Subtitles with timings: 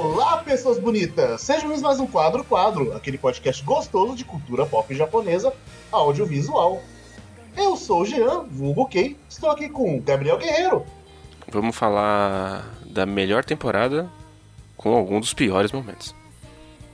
[0.00, 1.40] Olá, pessoas bonitas!
[1.40, 5.52] Sejam bem-vindos mais um Quadro Quadro, aquele podcast gostoso de cultura pop japonesa
[5.90, 6.80] audiovisual.
[7.56, 10.86] Eu sou o Jean, vulgo Kei, estou aqui com Gabriel Guerreiro.
[11.50, 14.08] Vamos falar da melhor temporada
[14.76, 16.14] com algum dos piores momentos.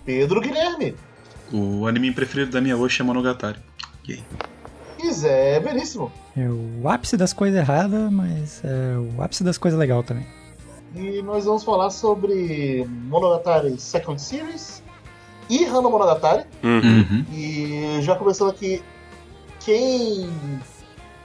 [0.07, 0.96] Pedro Guilherme.
[1.52, 3.59] O anime preferido da minha hoje é Monogatari.
[4.09, 4.25] E aí?
[5.02, 6.10] E Zé Veríssimo.
[6.34, 10.27] É o ápice das coisas erradas, mas é o ápice das coisas legais também.
[10.95, 14.83] E nós vamos falar sobre Monogatari Second Series
[15.51, 16.45] e Hana Monogatari.
[16.62, 17.25] Uhum.
[17.33, 18.83] E já começando aqui,
[19.61, 20.29] quem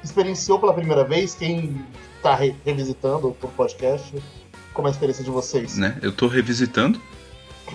[0.03, 1.79] experienciou pela primeira vez, quem
[2.17, 4.13] está re revisitando o podcast,
[4.73, 5.77] como é a experiência de vocês?
[5.77, 5.97] Né?
[6.01, 6.99] Eu tô revisitando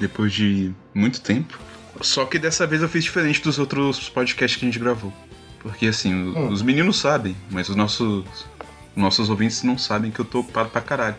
[0.01, 1.59] depois de muito tempo.
[2.01, 5.13] Só que dessa vez eu fiz diferente dos outros podcasts que a gente gravou.
[5.61, 6.49] Porque assim, Hum.
[6.49, 8.24] os meninos sabem, mas os nossos,
[8.96, 11.16] nossos ouvintes não sabem que eu tô ocupado pra caralho.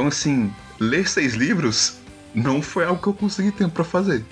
[0.00, 1.98] Então assim, ler seis livros
[2.34, 4.24] não foi algo que eu consegui tempo pra fazer.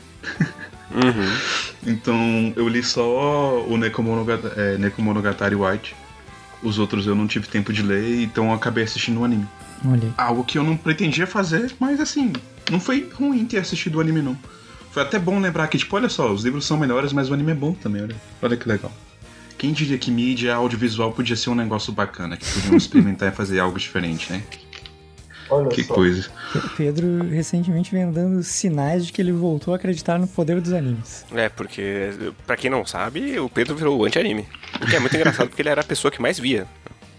[0.90, 1.68] Uhum.
[1.86, 5.94] Então eu li só o Nekomonogatari, é, Nekomonogatari White.
[6.62, 9.46] Os outros eu não tive tempo de ler, então eu acabei assistindo o anime.
[9.84, 10.12] Olha aí.
[10.18, 12.32] Algo que eu não pretendia fazer, mas assim,
[12.70, 14.36] não foi ruim ter assistido o anime, não.
[14.90, 17.52] Foi até bom lembrar que, tipo, olha só, os livros são melhores, mas o anime
[17.52, 18.16] é bom também, olha.
[18.42, 18.92] Olha que legal.
[19.56, 23.60] Quem diria que mídia audiovisual podia ser um negócio bacana, que podiam experimentar e fazer
[23.60, 24.42] algo diferente, né?
[25.50, 25.94] Olha Que só.
[25.94, 26.28] coisa.
[26.52, 30.72] Pe- Pedro recentemente vem dando sinais de que ele voltou a acreditar no poder dos
[30.72, 31.24] animes.
[31.34, 32.10] É, porque,
[32.46, 34.46] pra quem não sabe, o Pedro virou o anti-anime.
[34.82, 36.66] O que é muito engraçado porque ele era a pessoa que mais via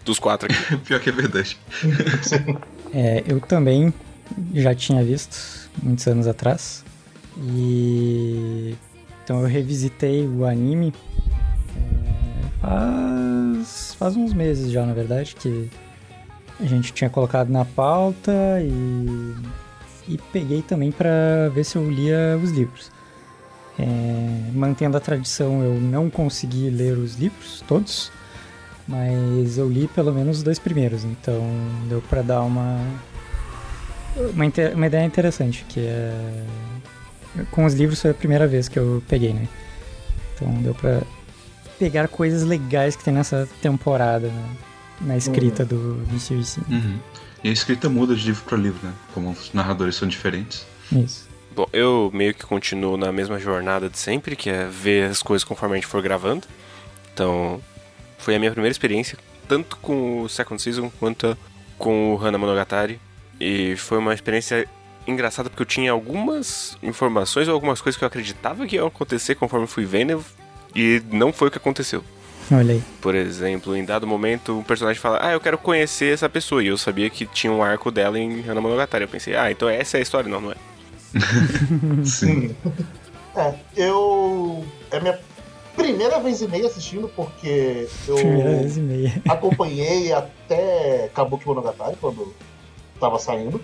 [0.05, 0.77] dos quatro aqui.
[0.85, 1.57] Pior que é verdade.
[2.91, 3.93] É, eu também
[4.55, 6.83] já tinha visto muitos anos atrás.
[7.39, 8.75] E
[9.23, 10.91] então eu revisitei o anime
[11.77, 15.69] é, faz, faz uns meses já, na verdade, que
[16.59, 18.31] a gente tinha colocado na pauta
[18.61, 19.35] e,
[20.07, 22.91] e peguei também para ver se eu lia os livros.
[23.77, 23.85] É,
[24.53, 28.11] mantendo a tradição, eu não consegui ler os livros todos,
[28.85, 31.41] mas eu li pelo menos os dois primeiros, então
[31.87, 32.77] deu para dar uma
[34.33, 34.45] uma,
[34.75, 36.45] uma ideia interessante, que é
[37.51, 39.47] com os livros foi a primeira vez que eu peguei, né?
[40.35, 41.01] Então deu pra
[41.77, 44.49] pegar coisas legais que tem nessa temporada, né?
[45.01, 46.57] Na escrita do, do Sirius.
[46.57, 46.99] Uhum.
[47.43, 48.93] E a escrita muda de livro pra livro, né?
[49.13, 50.65] Como os narradores são diferentes.
[50.91, 51.27] Isso.
[51.55, 55.43] Bom, eu meio que continuo na mesma jornada de sempre, que é ver as coisas
[55.43, 56.45] conforme a gente for gravando.
[57.13, 57.61] Então,
[58.17, 59.17] foi a minha primeira experiência,
[59.47, 61.37] tanto com o Second Season quanto
[61.77, 62.99] com o Hana Monogatari.
[63.39, 64.67] E foi uma experiência
[65.07, 69.35] engraçada porque eu tinha algumas informações ou algumas coisas que eu acreditava que iam acontecer
[69.35, 70.23] conforme fui vendo
[70.75, 72.03] e não foi o que aconteceu.
[72.51, 72.83] Olha aí.
[73.01, 76.63] Por exemplo, em dado momento, um personagem fala: Ah, eu quero conhecer essa pessoa.
[76.63, 79.03] E eu sabia que tinha um arco dela em Hana Monogatari.
[79.03, 80.29] Eu pensei: Ah, então essa é a história.
[80.29, 80.55] Não, não é.
[82.03, 82.55] Sim.
[83.35, 84.65] É, eu.
[84.91, 85.19] É a minha
[85.75, 89.21] primeira vez e meia assistindo, porque eu Primeira vez e meia.
[89.29, 92.33] acompanhei até Kabuki Monogatari, quando
[92.99, 93.61] tava saindo.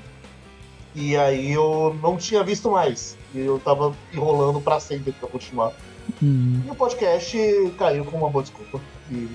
[0.93, 3.17] E aí eu não tinha visto mais.
[3.33, 5.73] E eu tava enrolando pra sempre pra continuar.
[6.21, 7.37] Hum, E o podcast
[7.77, 8.79] caiu com uma boa desculpa.
[9.11, 9.27] E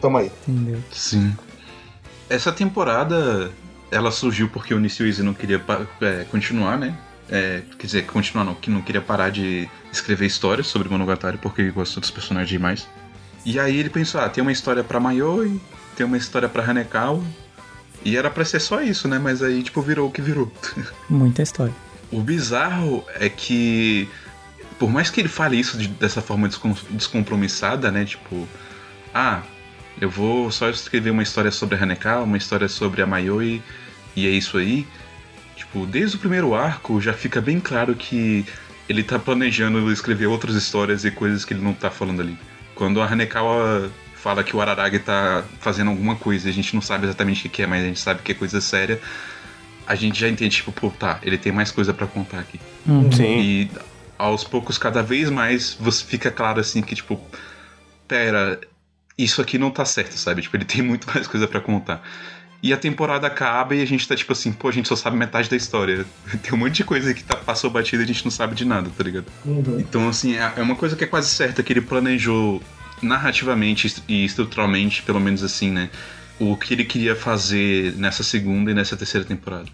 [0.00, 0.30] tamo aí.
[0.46, 0.80] entendeu?
[0.92, 1.34] Sim.
[2.28, 3.50] Essa temporada,
[3.90, 5.62] ela surgiu porque o Nisio Izzy não queria
[6.00, 6.96] é, continuar, né?
[7.30, 11.60] É, quer dizer, continuar não, que não queria parar de escrever histórias sobre Monogatari porque
[11.62, 12.86] ele gostou dos personagens demais.
[13.44, 15.60] E aí ele pensou, ah, tem uma história pra Mayoi,
[15.96, 17.22] tem uma história pra Hanekawa,
[18.04, 19.18] e era pra ser só isso, né?
[19.18, 20.50] Mas aí, tipo, virou o que virou.
[21.08, 21.74] Muita história.
[22.10, 24.08] O bizarro é que,
[24.78, 28.04] por mais que ele fale isso de- dessa forma descom- descompromissada, né?
[28.04, 28.46] Tipo,
[29.14, 29.42] ah,
[30.00, 33.62] eu vou só escrever uma história sobre a Hanekawa, uma história sobre a Mayoi,
[34.14, 34.86] e é isso aí.
[35.56, 38.46] Tipo, desde o primeiro arco já fica bem claro que
[38.88, 42.38] ele tá planejando escrever outras histórias e coisas que ele não tá falando ali.
[42.74, 46.80] Quando a Hanekawa fala que o Araragi tá fazendo alguma coisa e a gente não
[46.80, 49.00] sabe exatamente o que é, mas a gente sabe que é coisa séria,
[49.86, 52.60] a gente já entende, tipo, pô, tá, ele tem mais coisa pra contar aqui.
[52.86, 53.10] Uhum.
[53.10, 53.40] Sim.
[53.40, 53.70] E
[54.18, 57.20] aos poucos, cada vez mais, você fica claro assim que, tipo,
[58.08, 58.60] pera,
[59.16, 60.42] isso aqui não tá certo, sabe?
[60.42, 62.02] Tipo, ele tem muito mais coisa pra contar.
[62.60, 65.16] E a temporada acaba e a gente tá tipo assim, pô, a gente só sabe
[65.16, 66.04] metade da história.
[66.42, 68.64] Tem um monte de coisa que tá, passou batida e a gente não sabe de
[68.64, 69.26] nada, tá ligado?
[69.78, 72.60] Então, assim, é é uma coisa que é quase certa, que ele planejou
[73.00, 75.88] narrativamente e estruturalmente, pelo menos assim, né?
[76.40, 79.66] O que ele queria fazer nessa segunda e nessa terceira temporada.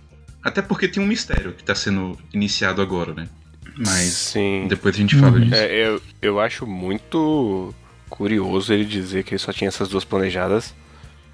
[0.42, 3.28] Até porque tem um mistério que tá sendo iniciado agora, né?
[3.76, 4.66] Mas Sim.
[4.68, 5.40] depois a gente fala Uhum.
[5.40, 5.54] disso.
[5.54, 7.74] É, eu, eu acho muito
[8.08, 10.74] curioso ele dizer que ele só tinha essas duas planejadas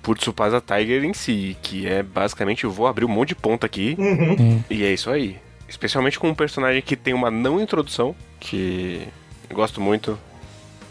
[0.03, 3.67] por Tsupasa Tiger em si, que é basicamente eu vou abrir um monte de ponta
[3.67, 4.63] aqui Uhum.
[4.71, 5.37] E é isso aí.
[5.69, 9.07] Especialmente com um personagem que tem uma não introdução, que
[9.49, 10.19] eu gosto muito.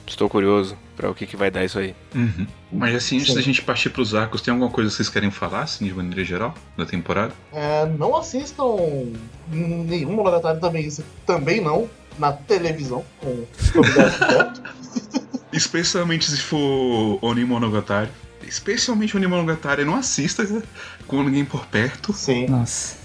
[0.07, 1.95] Estou curioso para o que, que vai dar isso aí.
[2.13, 2.45] Uhum.
[2.69, 3.35] Mas assim, antes Sim.
[3.35, 6.25] da gente partir pros arcos, tem alguma coisa que vocês querem falar, assim, de maneira
[6.25, 7.31] geral, da temporada?
[7.53, 8.75] É, não assistam
[9.49, 13.45] nenhum Monogatari também, isso também não, na televisão, com.
[15.53, 18.09] Especialmente se for Onimonogatari.
[18.45, 20.45] Especialmente Onimonogatari, não assista
[21.07, 22.11] com ninguém por perto.
[22.11, 22.47] Sim.
[22.47, 22.98] Nossa.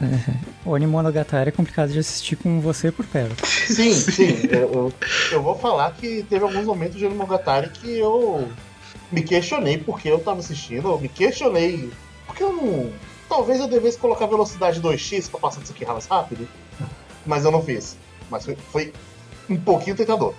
[0.00, 3.46] É, Onimonogatari é complicado de assistir com você por perto.
[3.46, 4.48] Sim, sim.
[4.50, 4.92] Eu, eu,
[5.32, 8.48] eu vou falar que teve alguns momentos de Monogatari que eu
[9.10, 11.90] me questionei porque eu tava assistindo, eu me questionei
[12.26, 12.90] porque eu não.
[13.28, 16.46] Talvez eu devesse colocar velocidade 2x pra passar isso aqui mais rápido,
[17.24, 17.96] mas eu não fiz.
[18.30, 18.92] Mas foi, foi
[19.48, 20.34] um pouquinho tentador.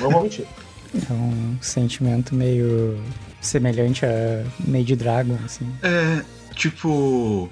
[0.00, 0.46] Não vou mentir.
[0.88, 2.98] É um sentimento meio
[3.42, 5.70] semelhante a Made Dragon, assim.
[5.82, 6.24] É,
[6.54, 7.50] tipo,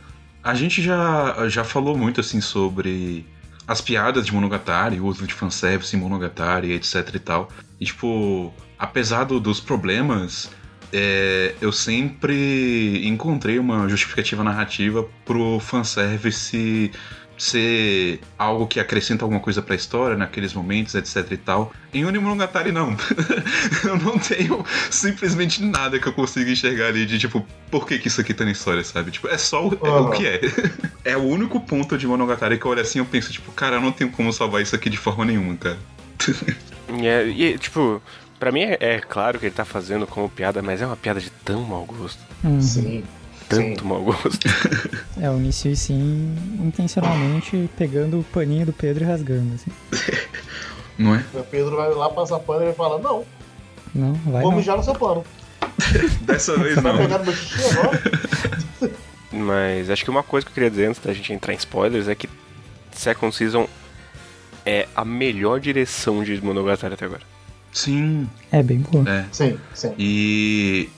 [0.51, 3.27] a gente já, já falou muito assim sobre
[3.67, 7.49] as piadas de Monogatari, o uso de fanservice em Monogatari, etc e tal.
[7.81, 10.49] E tipo, apesar do- dos problemas,
[10.93, 16.93] é, eu sempre encontrei uma justificativa narrativa pro fanservice
[17.39, 21.73] ser algo que acrescenta alguma coisa pra história naqueles momentos, etc e tal.
[21.93, 22.97] Em Onimonogatari não.
[23.85, 28.09] eu não tenho simplesmente nada que eu consiga enxergar ali de tipo, por que, que
[28.09, 29.11] isso aqui tá na história, sabe?
[29.11, 30.41] Tipo, é só o, é o que é.
[31.13, 33.77] é o único ponto de Monogatari que eu olho assim e eu penso, tipo, cara,
[33.77, 35.79] eu não tenho como salvar isso aqui de forma nenhuma, cara.
[36.89, 38.03] E, é- e, tipo,
[38.39, 41.21] pra mim é, é claro que ele tá fazendo como piada, mas é uma piada
[41.21, 42.21] de tão mau gosto.
[42.45, 42.61] Uhum.
[42.61, 43.05] Sim.
[43.49, 43.89] Tanto Sim.
[43.89, 44.39] mau gosto.
[45.21, 49.71] É, o Nisui sim, intencionalmente pegando o paninho do Pedro e rasgando, assim.
[50.99, 51.25] Não é?
[51.35, 53.25] O Pedro vai lá, passa pano e ele fala: Não,
[53.95, 54.59] Não, vai vou não.
[54.59, 55.25] mijar no seu pano.
[56.23, 56.99] Dessa vez Vai não.
[57.03, 58.01] pegar no meu xixi agora?
[59.33, 62.09] Mas acho que uma coisa que eu queria dizer antes da gente entrar em spoilers
[62.09, 62.29] é que
[62.93, 63.69] Second Season
[64.65, 67.23] é a melhor direção de Monogatari até agora.
[67.73, 69.09] Sim, É bem boa.
[69.09, 69.25] é.
[69.33, 69.93] Sim, sim.
[69.99, 70.89] E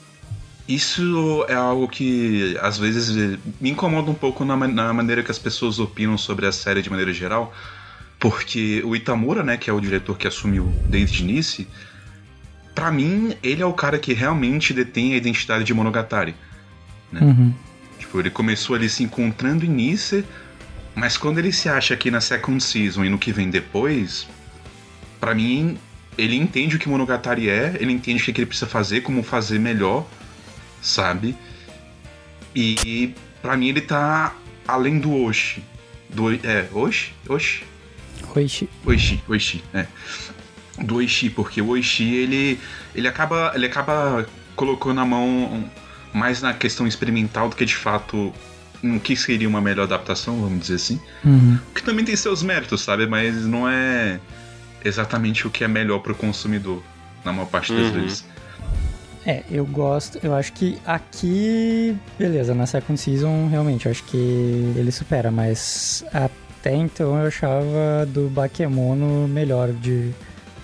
[0.69, 5.39] isso é algo que às vezes me incomoda um pouco na, na maneira que as
[5.39, 7.51] pessoas opinam sobre a série de maneira geral,
[8.19, 11.65] porque o Itamura, né, que é o diretor que assumiu desde o início,
[12.75, 16.35] pra mim ele é o cara que realmente detém a identidade de Monogatari.
[17.13, 17.51] Uhum.
[17.97, 20.23] Tipo, ele começou ali se encontrando em Nice,
[20.93, 24.27] mas quando ele se acha aqui na second season e no que vem depois,
[25.19, 25.79] pra mim,
[26.15, 29.23] ele entende o que Monogatari é, ele entende o que que ele precisa fazer, como
[29.23, 30.07] fazer melhor,
[30.81, 31.35] sabe?
[32.55, 34.33] E pra mim ele tá
[34.67, 35.63] além do Oshi.
[36.09, 37.13] Do, é, Oshi?
[37.27, 37.63] Oshi?
[38.35, 38.69] Oishi.
[38.85, 39.87] Oishi, Oishi, é.
[40.79, 42.59] Do Oishi, porque o Oishi, ele,
[42.93, 45.69] ele, acaba, ele acaba colocando a mão
[46.13, 48.33] mais na questão experimental do que de fato
[48.81, 50.99] no que seria uma melhor adaptação, vamos dizer assim.
[51.23, 51.57] Uhum.
[51.69, 53.07] O que também tem seus méritos, sabe?
[53.07, 54.19] Mas não é
[54.83, 56.81] exatamente o que é melhor pro consumidor,
[57.25, 58.01] na maior parte das Uhum.
[58.01, 58.25] vezes.
[59.29, 64.17] É, eu gosto, eu acho que aqui, beleza, na second season, realmente, eu acho que
[64.75, 70.09] ele supera, mas até então eu achava do Bakemono melhor de,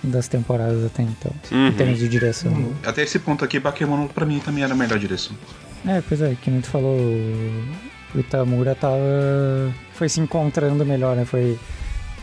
[0.02, 1.68] das temporadas até então, Uhum.
[1.68, 2.50] em termos de direção.
[2.52, 2.74] Uhum.
[2.84, 5.36] Até esse ponto aqui, Bakemono pra mim também era a melhor direção.
[5.86, 6.98] É, pois é, que nem tu falou,
[8.16, 8.96] o Itamura tava,
[9.92, 11.56] foi se encontrando melhor, né, foi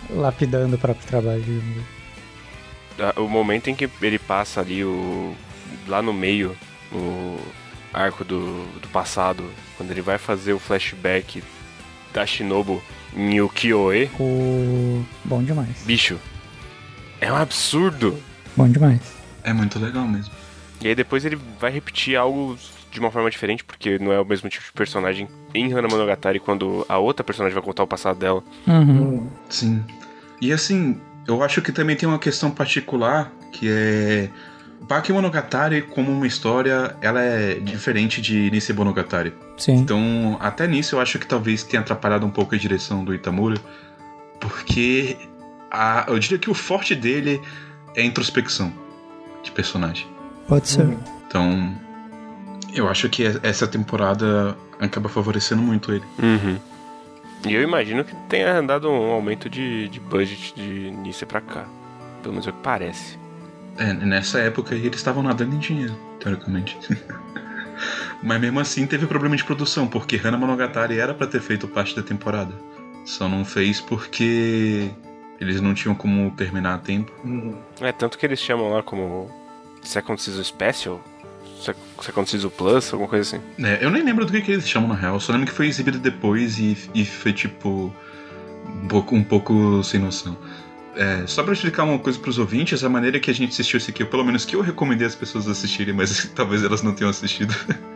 [0.09, 1.63] lapidando o próprio trabalho.
[2.99, 5.33] Ah, O momento em que ele passa ali o.
[5.87, 6.55] lá no meio,
[6.91, 7.37] o
[7.93, 9.43] arco do, do passado,
[9.77, 11.43] quando ele vai fazer o flashback
[12.13, 12.81] da Shinobu
[13.15, 15.03] em Ukiyo-e, O...
[15.23, 16.19] Bom demais, bicho,
[17.21, 18.17] é um absurdo.
[18.55, 19.01] bom demais.
[19.43, 20.33] É muito legal mesmo.
[20.81, 22.57] E aí depois ele vai repetir algo
[22.91, 26.39] de uma forma diferente, porque não é o mesmo tipo de personagem em Hana Monogatari
[26.39, 28.43] quando a outra personagem vai contar o passado dela.
[28.67, 29.17] Uhum.
[29.23, 29.83] Hum, Sim.
[30.41, 34.29] E assim, eu acho que também tem uma questão particular que é.
[34.87, 39.33] Bakemonogatari, como uma história, ela é diferente de Nisebonogatari.
[39.57, 39.75] Sim.
[39.75, 43.57] Então, até nisso eu acho que talvez tenha atrapalhado um pouco a direção do Itamura,
[44.39, 45.15] porque
[45.71, 47.41] a- eu diria que o forte dele
[47.95, 48.73] é a introspecção
[49.41, 50.05] de personagem.
[50.47, 50.83] Pode ser.
[50.83, 50.99] Uhum.
[51.27, 51.75] Então,
[52.73, 56.03] eu acho que essa temporada acaba favorecendo muito ele.
[56.21, 56.57] Uhum.
[57.47, 61.65] E eu imagino que tenha dado um aumento de, de budget de início pra cá.
[62.21, 63.17] Pelo menos é o que parece.
[63.77, 66.77] É, nessa época eles estavam nadando em dinheiro, teoricamente.
[68.21, 71.95] Mas mesmo assim teve problema de produção, porque Hana Monogatari era pra ter feito parte
[71.95, 72.53] da temporada.
[73.05, 74.89] Só não fez porque
[75.41, 77.11] eles não tinham como terminar a tempo.
[77.25, 77.57] uhum.
[77.81, 79.29] É, tanto que eles chamam lá como
[79.81, 81.01] Second Season Special,
[81.59, 83.45] Sec- Second Season Plus, alguma coisa assim.
[83.65, 85.67] É, eu nem lembro do que, que eles chamam na real, só lembro que foi
[85.67, 87.93] exibido depois e, e foi tipo
[88.83, 90.37] Um pouco, um pouco sem noção.
[90.95, 93.89] É, só pra explicar uma coisa pros ouvintes, a maneira que a gente assistiu esse
[93.89, 97.09] aqui, ou pelo menos que eu recomendei as pessoas assistirem, mas talvez elas não tenham
[97.09, 97.53] assistido,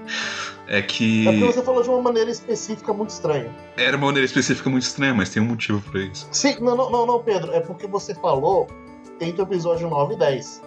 [0.68, 1.28] é que.
[1.28, 3.56] É porque você falou de uma maneira específica muito estranha.
[3.78, 6.28] Era uma maneira específica muito estranha, mas tem um motivo pra isso.
[6.32, 8.68] Sim, não, não, não, não, Pedro, é porque você falou
[9.22, 10.62] entre o episódio 9 e 10.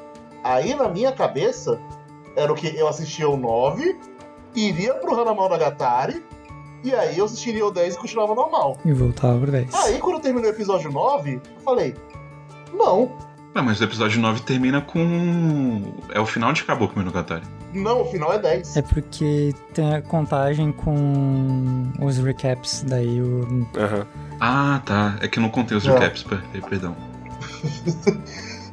[0.44, 1.80] Aí na minha cabeça,
[2.36, 3.96] era o que eu assistia o 9,
[4.54, 6.24] iria pro Hanamonogatari,
[6.82, 8.78] e aí eu assistiria o 10 e continuava normal.
[8.84, 9.74] E voltava pro 10.
[9.74, 11.94] Aí quando eu terminei o episódio 9, eu falei,
[12.84, 13.12] não,
[13.54, 15.92] Ah, mas o episódio 9 termina com.
[16.10, 17.42] É o final de Caboclo Monogatari.
[17.74, 18.76] não, o final é 10.
[18.76, 23.66] É porque tem a contagem com os recaps, daí o.
[23.76, 24.06] Aham.
[24.40, 25.16] Ah, tá.
[25.20, 25.94] É que eu não contei os Não.
[25.94, 26.96] recaps, per- perdão.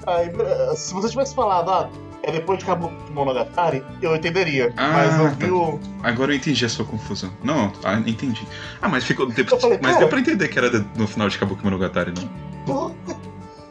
[0.08, 1.90] Aí, eh, se você tivesse falado, ah,
[2.24, 4.72] é depois de Cabo Monogatari, eu entenderia.
[4.78, 5.36] Ah, mas eu tá.
[5.46, 5.80] vi o.
[6.04, 7.30] Agora eu entendi a sua confusão.
[7.44, 8.48] Não, ah, entendi.
[8.82, 9.26] Ah, mas ficou.
[9.30, 12.14] Deu, Eu falei, mas deu pra entender que era no final de Caboclo Monogatari,
[12.66, 12.96] não?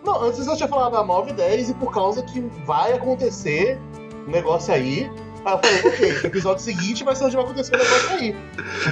[0.06, 3.76] Não, antes eu tinha falado a 9 e 10 e por causa que vai acontecer
[4.26, 5.10] um negócio aí.
[5.44, 8.36] Aí eu falei, ok, o episódio seguinte vai ser onde vai acontecer o negócio aí.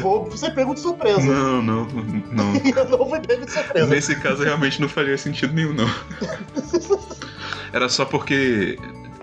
[0.00, 1.21] Vou ser pego de surpresa.
[1.21, 2.54] Não, não, não.
[2.64, 3.87] E eu não fui pego de surpresa.
[3.87, 5.88] Nesse caso realmente não faria sentido nenhum, não.
[7.73, 8.76] Era só porque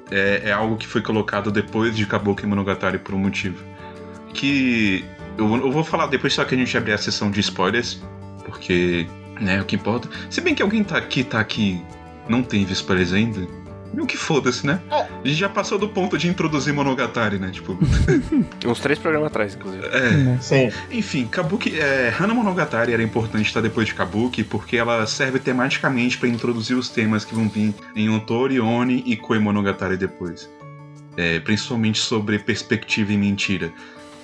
[0.10, 3.64] é, é algo que foi colocado depois de Kabuki Monogatari por um motivo.
[4.34, 5.06] Que
[5.38, 8.02] eu, eu vou falar depois só que a gente abrir a sessão de spoilers,
[8.46, 9.08] porque
[9.42, 10.08] né, o que importa.
[10.30, 11.82] Se bem que alguém tá aqui, tá aqui,
[12.30, 13.46] não tem spoilers ainda,
[13.94, 14.80] meio que foda-se, né?
[14.90, 14.96] É.
[14.96, 17.50] A gente já passou do ponto de introduzir Monogatari, né?
[17.52, 17.78] Tipo,
[18.66, 19.84] Uns três programas atrás, inclusive.
[19.86, 20.38] é.
[20.40, 20.72] Sim.
[20.92, 26.18] Enfim, Kabuki, é, Hana Monogatari era importante estar depois de Kabuki porque ela serve tematicamente
[26.18, 30.50] para introduzir os temas que vão vir em Otori, Oni e Koi Monogatari depois.
[31.18, 33.70] É, principalmente sobre perspectiva e mentira.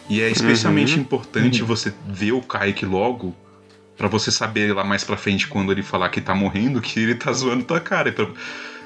[0.09, 1.01] E é especialmente Uhum.
[1.01, 3.35] importante você ver o Kaiki logo
[3.97, 7.15] para você saber lá mais pra frente quando ele falar que tá morrendo que ele
[7.15, 8.09] tá zoando tua cara.
[8.09, 8.27] É pra-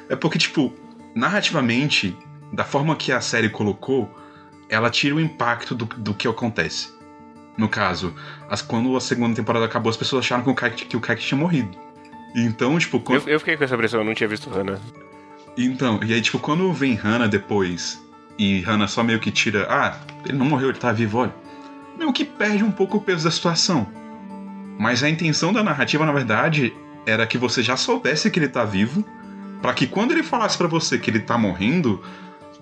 [0.10, 0.74] É porque, tipo,
[1.16, 2.16] narrativamente,
[2.52, 4.10] da forma que a série colocou,
[4.70, 6.90] ela tira o impacto do, do que acontece.
[7.58, 8.14] No caso,
[8.50, 11.24] as- quando a segunda temporada acabou, as pessoas acharam que o Kaiki, que o Kaiki
[11.26, 11.78] tinha morrido.
[12.36, 14.80] Então, tipo, quando, Eu, eu fiquei com essa impressão, eu não tinha visto Hannah.
[15.58, 18.02] então, e aí, tipo, quando vem Hannah depois,
[18.38, 21.34] e Hannah só meio que tira, ah, ele não morreu, ele tá vivo, olha.
[21.98, 23.88] Meio que perde um pouco o peso da situação.
[24.82, 26.74] Mas a intenção da narrativa, na verdade,
[27.06, 29.06] era que você já soubesse que ele tá vivo,
[29.62, 32.04] pra que quando ele falasse pra você que ele tá morrendo,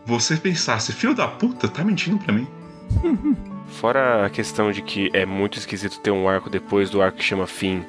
[0.06, 2.46] você pensasse, filho da puta, tá mentindo pra mim.
[3.80, 7.24] Fora a questão de que é muito esquisito ter um arco depois do arco que
[7.24, 7.86] chama Fim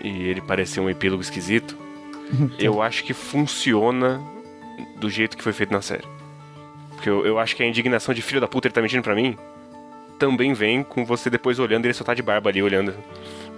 [0.00, 1.76] e ele parecer um epílogo esquisito,
[2.60, 4.22] eu acho que funciona
[5.00, 6.06] do jeito que foi feito na série.
[6.90, 9.16] Porque eu, eu acho que a indignação de filho da puta ele tá mentindo pra
[9.16, 9.36] mim
[10.26, 12.94] também vem com você depois olhando e ele só tá de barba ali olhando.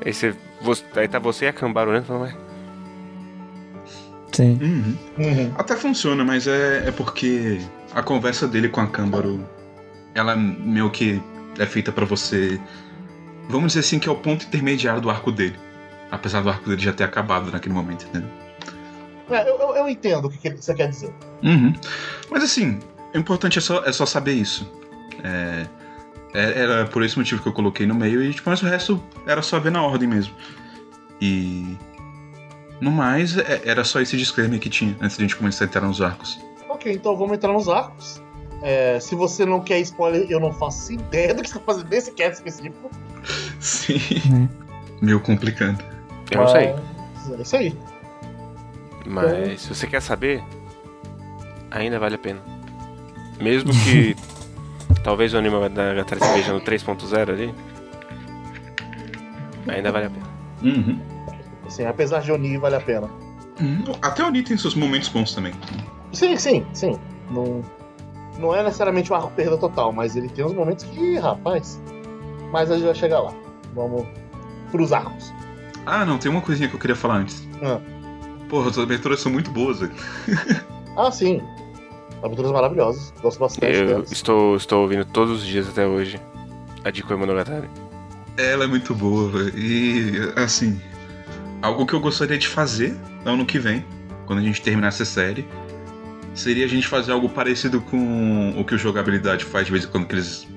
[0.04, 2.34] Aí, você, você- aí tá você e a Cambara olhando e falando, ué,
[4.32, 4.58] Sim.
[4.60, 4.96] Uhum.
[5.18, 5.52] Uhum.
[5.56, 7.60] Até funciona, mas é, é porque
[7.94, 9.46] a conversa dele com a Câmbaro,
[10.14, 11.22] ela meio que
[11.58, 12.60] é feita pra você.
[13.48, 15.54] Vamos dizer assim que é o ponto intermediário do arco dele.
[16.10, 18.28] Apesar do arco dele já ter acabado naquele momento, entendeu?
[19.30, 21.12] É, eu, eu- eu entendo o que, você quer dizer.
[21.42, 21.72] Uhum.
[22.30, 22.80] Mas assim,
[23.14, 24.68] o importante é só, é só saber isso.
[25.22, 25.66] É-
[26.34, 29.40] era por esse motivo que eu coloquei no meio, e tipo, mas o resto era
[29.40, 30.34] só ver na ordem mesmo.
[31.20, 31.76] E.
[32.80, 35.68] No mais, é- era só esse disclaimer que tinha antes de a gente começar a
[35.68, 36.38] entrar nos arcos.
[36.68, 38.20] Ok, então vamos entrar nos arcos.
[38.62, 41.88] É, se você não quer spoiler, eu não faço ideia do que você tá fazendo
[41.88, 42.90] nesse cast específico.
[43.60, 43.98] Sim.
[44.30, 44.48] Né?
[45.00, 45.82] Meio complicando.
[46.30, 46.74] eu não sei.
[47.38, 47.76] É isso aí.
[49.06, 50.42] Mas se você quer saber,
[51.70, 52.40] ainda vale a pena.
[53.40, 54.16] Mesmo que
[55.04, 57.54] talvez o anime da Gatari esteja no 3.0 ali,
[59.68, 60.26] ainda vale a pena.
[60.62, 61.00] Uhum.
[61.66, 63.08] Assim, apesar de Oni, vale a pena.
[63.60, 63.84] Uhum.
[64.02, 65.52] Até o Oni tem seus momentos bons também.
[66.12, 66.98] Sim, sim, sim.
[67.30, 67.62] Não,
[68.38, 71.80] não é necessariamente um arco perda total, mas ele tem uns momentos que, rapaz.
[72.50, 73.32] Mas a gente vai chegar lá.
[73.74, 74.06] Vamos
[74.70, 75.32] pros arcos.
[75.86, 77.46] Ah, não, tem uma coisinha que eu queria falar antes.
[77.62, 77.80] Ah.
[78.48, 79.92] Porra, as aberturas são muito boas, velho.
[80.96, 81.42] Ah, sim.
[82.24, 83.12] Aventuras maravilhosas.
[83.20, 84.10] Gosto bastante Eu delas.
[84.10, 86.18] estou, estou ouvindo todos os dias até hoje
[86.82, 87.68] a de Koe Monogatari.
[88.38, 89.58] Ela é muito boa, velho.
[89.58, 90.80] E, assim,
[91.60, 93.84] algo que eu gostaria de fazer ano que vem,
[94.26, 95.46] quando a gente terminasse a série,
[96.34, 99.88] seria a gente fazer algo parecido com o que o Jogabilidade faz de vez em
[99.88, 100.48] quando, que eles...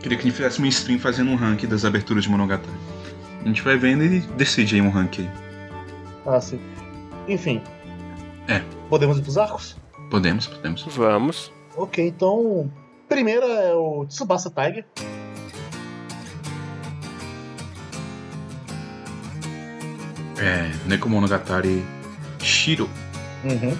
[0.00, 2.76] Queria que a gente fizesse uma stream fazendo um ranking das aberturas de Monogatari.
[3.40, 5.30] A gente vai vendo e decide aí um ranking.
[6.26, 6.60] Ah, sim.
[7.28, 7.62] Enfim.
[8.48, 8.62] É.
[8.90, 9.76] Podemos ir pros arcos?
[10.14, 10.82] Podemos, podemos.
[10.94, 11.52] Vamos.
[11.76, 12.70] Ok, então.
[13.08, 14.86] Primeiro é o Tsubasa Tiger.
[20.38, 21.84] É, Nekomonogatari
[22.40, 22.88] Shiro
[23.42, 23.76] Uhum.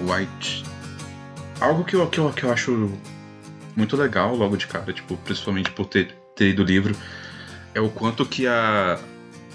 [0.00, 0.64] White.
[1.60, 2.90] Algo que eu, que, eu, que eu acho
[3.76, 6.92] muito legal logo de cara, tipo, principalmente por ter, ter ido o livro,
[7.72, 8.98] é o quanto que a,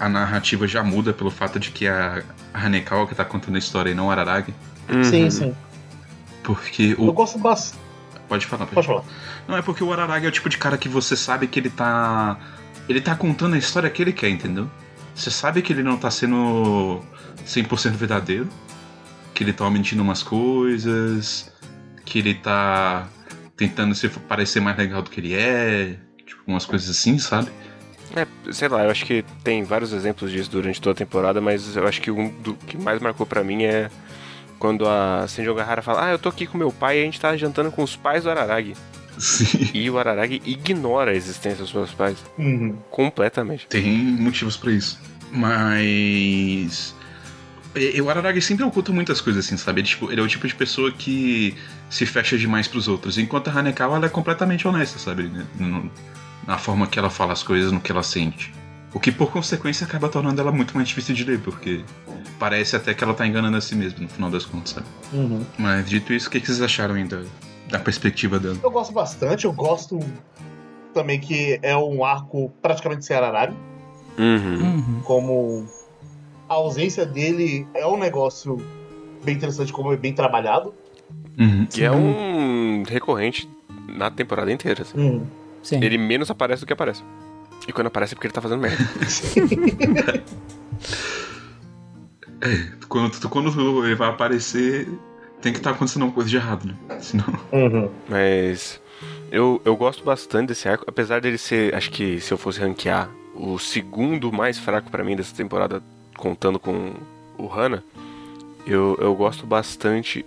[0.00, 3.90] a narrativa já muda pelo fato de que a Hanekawa que tá contando a história
[3.90, 4.54] e não o Araragi.
[4.88, 5.04] Uhum.
[5.04, 5.54] Sim, sim.
[6.44, 7.12] Porque Eu o.
[7.12, 7.82] gosto bastante.
[8.28, 9.02] Pode falar, pode Pode falar.
[9.02, 9.14] falar.
[9.48, 11.70] Não, é porque o Araragi é o tipo de cara que você sabe que ele
[11.70, 12.38] tá.
[12.88, 14.70] Ele tá contando a história que ele quer, entendeu?
[15.14, 17.00] Você sabe que ele não tá sendo
[17.46, 18.48] 100% verdadeiro,
[19.32, 21.52] que ele tá mentindo umas coisas,
[22.04, 23.06] que ele tá
[23.56, 25.96] tentando se parecer mais legal do que ele é,
[26.26, 27.48] tipo, umas coisas assim, sabe?
[28.16, 31.76] É, sei lá, eu acho que tem vários exemplos disso durante toda a temporada, mas
[31.76, 33.90] eu acho que um do que mais marcou pra mim é
[34.58, 37.20] quando a Senjo Gahara fala: Ah, eu tô aqui com meu pai e a gente
[37.20, 38.74] tá jantando com os pais do Araragi.
[39.18, 39.70] Sim.
[39.72, 42.76] E o Araragi ignora a existência dos seus pais Uhum.
[42.90, 43.66] completamente.
[43.68, 44.98] Tem motivos pra isso.
[45.30, 46.94] Mas.
[48.02, 49.80] O Araragi sempre oculta muitas coisas, assim, sabe?
[49.80, 51.56] Ele, tipo, ele é o tipo de pessoa que
[51.90, 53.18] se fecha demais pros outros.
[53.18, 55.28] Enquanto a Hanekawa, ela é completamente honesta, sabe?
[55.58, 55.90] No-
[56.46, 58.52] na forma que ela fala as coisas, no que ela sente.
[58.94, 61.84] O que, por consequência, acaba tornando ela muito mais difícil de ler, porque
[62.38, 64.86] parece até que ela tá enganando a si mesma, no final das contas, sabe?
[65.12, 65.44] Uhum.
[65.58, 67.24] Mas, dito isso, o que que vocês acharam ainda
[67.68, 68.56] da perspectiva dela?
[68.62, 69.98] Eu gosto bastante, eu gosto
[70.94, 73.16] também que é um arco praticamente sem
[74.16, 74.62] Uhum.
[74.62, 75.00] Uhum.
[75.02, 75.66] como
[76.48, 78.64] a ausência dele é um negócio
[79.24, 80.72] bem interessante, como é bem trabalhado.
[81.36, 81.66] Uhum.
[81.66, 83.50] Que é um recorrente
[83.88, 84.82] na temporada inteira.
[84.82, 84.96] assim.
[84.96, 85.26] Uhum.
[85.62, 85.82] Sim.
[85.82, 87.02] Ele menos aparece do que aparece.
[87.66, 88.84] E quando aparece é porque ele tá fazendo merda.
[92.88, 94.86] Quando, quando ele vai aparecer,
[95.40, 97.00] tem que estar acontecendo alguma coisa de errado, né?
[97.00, 97.24] Senão.
[97.50, 97.90] Uhum.
[98.06, 98.78] Mas
[99.32, 103.10] eu, eu gosto bastante desse arco, apesar dele ser, acho que se eu fosse ranquear,
[103.34, 105.82] o segundo mais fraco pra mim dessa temporada,
[106.16, 106.92] contando com
[107.36, 107.82] o Hana,
[108.66, 110.24] eu, eu gosto bastante,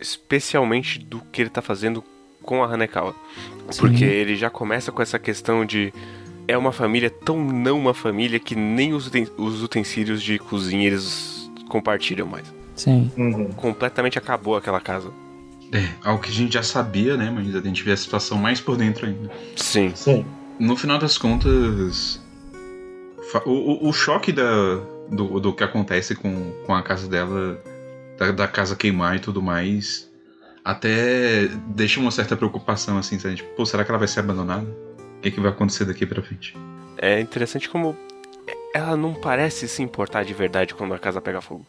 [0.00, 2.02] especialmente do que ele tá fazendo
[2.42, 3.14] com a Hanekawa.
[3.78, 5.92] Porque ele já começa com essa questão de.
[6.52, 10.86] É uma família tão não uma família que nem os uten- os utensílios de cozinha
[10.86, 12.44] eles compartilham mais.
[12.76, 13.10] Sim.
[13.16, 13.46] Uhum.
[13.52, 15.10] Completamente acabou aquela casa.
[15.72, 17.30] É, algo que a gente já sabia, né?
[17.34, 19.30] Mas a gente vê a situação mais por dentro ainda.
[19.56, 19.92] Sim.
[19.94, 20.26] Sim.
[20.58, 22.20] No final das contas,
[23.46, 23.50] o,
[23.86, 24.76] o, o choque da,
[25.10, 27.58] do, do que acontece com, com a casa dela,
[28.18, 30.10] da, da casa queimar e tudo mais,
[30.62, 33.36] até deixa uma certa preocupação, assim, sabe?
[33.36, 34.66] Tipo, pô, será que ela vai ser abandonada?
[35.22, 36.56] O que, que vai acontecer daqui pra frente?
[36.98, 37.96] É interessante como
[38.74, 41.64] ela não parece se importar de verdade quando a casa pega fogo.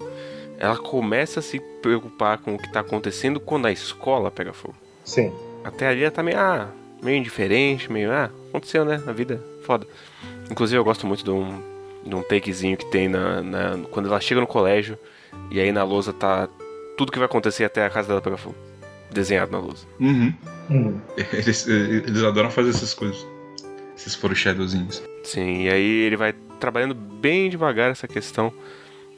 [0.57, 4.75] Ela começa a se preocupar com o que tá acontecendo quando a escola pega fogo.
[5.05, 5.31] Sim.
[5.63, 6.67] Até ali ela tá meio, ah,
[7.03, 8.99] meio indiferente, meio, ah, aconteceu, né?
[9.05, 9.85] A vida, foda.
[10.49, 11.61] Inclusive eu gosto muito de um,
[12.03, 14.97] de um takezinho que tem na, na- quando ela chega no colégio
[15.51, 16.49] e aí na lousa tá
[16.97, 18.55] tudo que vai acontecer até a casa dela pegar fogo.
[19.11, 19.85] Desenhado na lousa.
[19.99, 20.33] Uhum.
[20.71, 20.99] Uhum.
[21.31, 23.27] Eles, eles adoram fazer essas coisas.
[24.03, 25.01] Esses foreshadowzinhos.
[25.23, 28.51] Sim, e aí ele vai trabalhando bem devagar essa questão.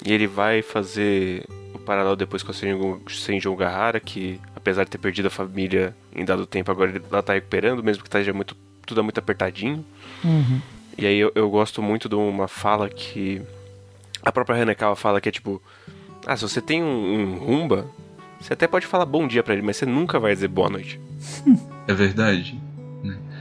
[0.05, 1.43] E ele vai fazer
[1.73, 5.95] o paralelo depois com a Senju- Senju Gahara, que apesar de ter perdido a família
[6.15, 9.17] em dado tempo, agora ele- ela tá recuperando, mesmo que esteja muito, tudo é muito
[9.19, 9.83] apertadinho.
[10.23, 10.61] Uhum.
[10.97, 13.41] E aí eu, eu gosto muito de uma fala que
[14.21, 15.59] a própria Hanekawa fala que é tipo:
[16.27, 17.87] Ah, se você tem um, um rumba,
[18.39, 20.99] você até pode falar bom dia pra ele, mas você nunca vai dizer boa noite.
[21.87, 22.59] É verdade.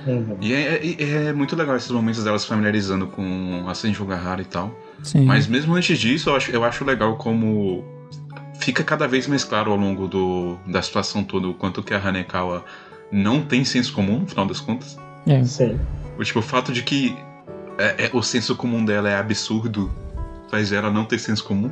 [0.06, 0.36] Uhum.
[0.40, 4.42] E é, é- é muito legal esses momentos delas se familiarizando com a Senju Gahara
[4.42, 4.70] e tal.
[5.02, 5.24] Sim.
[5.24, 7.84] Mas mesmo antes disso, eu acho, eu acho legal como
[8.60, 11.98] fica cada vez mais claro ao longo do, da situação toda o quanto que a
[11.98, 12.64] Hanekawa
[13.12, 14.96] não tem senso comum, no final das contas.
[15.26, 15.42] É.
[15.44, 15.78] Sim.
[16.18, 17.16] O, tipo, o fato de que
[17.78, 19.90] é- é- o senso comum dela é absurdo
[20.50, 21.70] faz ela não ter senso comum.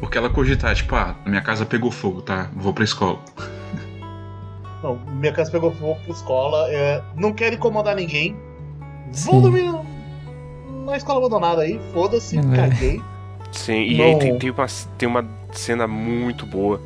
[0.00, 2.50] Porque ela cogitar, tipo, ah, minha casa pegou fogo, tá?
[2.56, 3.20] Vou pra escola.
[4.82, 6.66] Não, minha casa pegou fogo pra escola.
[6.70, 8.36] é, não quero incomodar ninguém.
[9.12, 9.40] Vou Sim.
[9.42, 9.72] dormir
[10.84, 11.80] na escola abandonada aí.
[11.92, 12.42] Foda-se, É.
[12.42, 13.02] caguei.
[13.52, 14.04] Sim, e Não.
[14.06, 14.66] aí tem, tem, uma,
[14.98, 16.80] tem uma cena muito boa,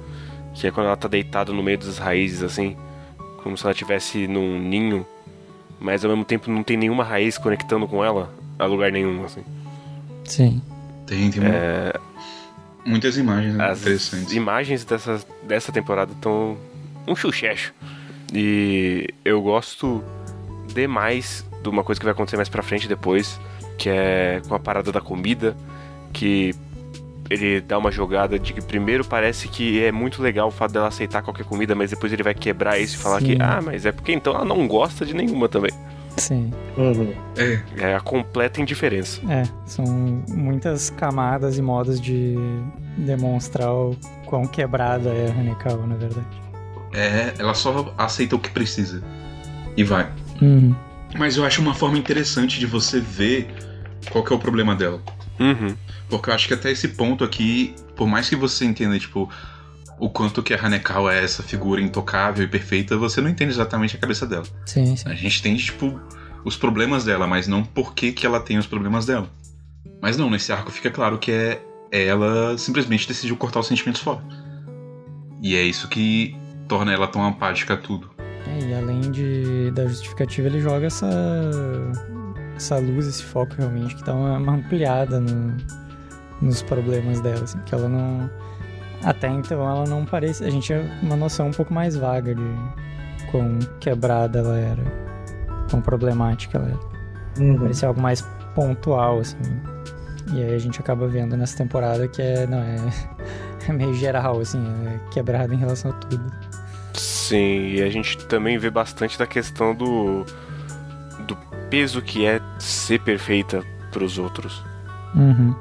[0.53, 2.77] que é quando ela tá deitada no meio das raízes, assim,
[3.43, 5.07] como se ela estivesse num ninho,
[5.79, 9.45] mas ao mesmo tempo não tem nenhuma raiz conectando com ela a lugar nenhum, assim.
[10.25, 10.61] Sim.
[11.07, 11.95] Tem, tem uma-
[12.85, 14.33] muitas imagens né, As interessantes.
[14.35, 16.57] imagens dessa, dessa temporada estão
[17.07, 17.73] um chuchecho.
[18.33, 20.03] E eu gosto
[20.75, 23.41] demais de uma coisa que vai acontecer mais pra frente depois,
[23.79, 25.57] que é com a parada da comida,
[26.13, 26.55] que
[27.29, 30.89] ele dá uma jogada de que primeiro parece que é muito legal o fato dela
[30.89, 33.27] aceitar qualquer comida, mas depois ele vai quebrar isso e falar Sim.
[33.27, 35.73] que, ah, mas é porque então ela não gosta de nenhuma também.
[36.17, 36.51] Sim.
[36.79, 37.13] Uhum.
[37.37, 39.21] É, É a completa indiferença.
[39.31, 39.85] É, são
[40.29, 42.37] muitas camadas e modos de
[42.97, 46.27] demonstrar o quão quebrada é a Hanekawa, na verdade.
[46.97, 49.03] É, ela só aceita o que precisa.
[49.77, 50.11] E vai.
[50.41, 50.75] Uhum.
[51.19, 53.55] Mas eu acho uma forma interessante de você ver
[54.11, 55.01] qual que é o problema dela.
[55.39, 55.77] Uhum.
[56.09, 59.31] Porque eu acho que até esse ponto aqui, por mais que você entenda, tipo,
[59.99, 63.97] o quanto que a Hanekawa é essa figura intocável e perfeita, você não entende exatamente
[63.97, 64.45] a cabeça dela.
[64.65, 65.09] Sim, sim.
[65.09, 66.01] A gente entende, tipo,
[66.45, 69.29] os problemas dela, mas não por que, que ela tem os problemas dela.
[70.01, 74.23] Mas não, nesse arco fica claro que é ela simplesmente decidiu cortar os sentimentos fora.
[75.43, 76.35] E é isso que
[76.69, 78.11] torna ela tão apática a tudo.
[78.47, 81.09] É, e além de, da justificativa, ele joga essa,
[82.55, 85.57] essa luz, esse foco realmente, que dá uma, uma ampliada no-
[86.41, 88.31] nos problemas dela, assim, que ela não.
[89.03, 90.45] Até então ela não parece.
[90.45, 92.43] A gente tinha uma noção um pouco mais vaga de
[93.31, 94.83] quão quebrada ela era,
[95.71, 97.45] quão problemática ela era.
[97.45, 97.59] Uhum.
[97.59, 98.23] Parecia algo mais
[98.55, 99.37] pontual, assim.
[100.33, 102.47] E aí a gente acaba vendo nessa temporada que é.
[102.47, 102.77] Não, é,
[103.69, 106.25] é meio geral, assim, é quebrada em relação a tudo.
[106.97, 110.25] Sim, e a gente também vê bastante da questão do.
[111.27, 111.37] do
[111.71, 114.63] peso que é ser perfeita pros outros.
[115.15, 115.55] Uhum.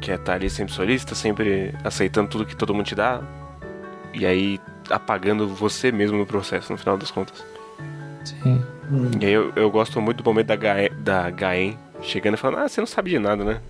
[0.00, 3.20] Que é estar ali sempre solista, sempre aceitando tudo que todo mundo te dá.
[4.12, 7.44] E aí apagando você mesmo no processo, no final das contas.
[8.24, 8.62] Sim.
[8.90, 9.10] Uhum.
[9.20, 12.60] E aí eu, eu gosto muito do momento da, Gaen, da Gaen chegando e falando,
[12.60, 13.60] ah, você não sabe de nada, né?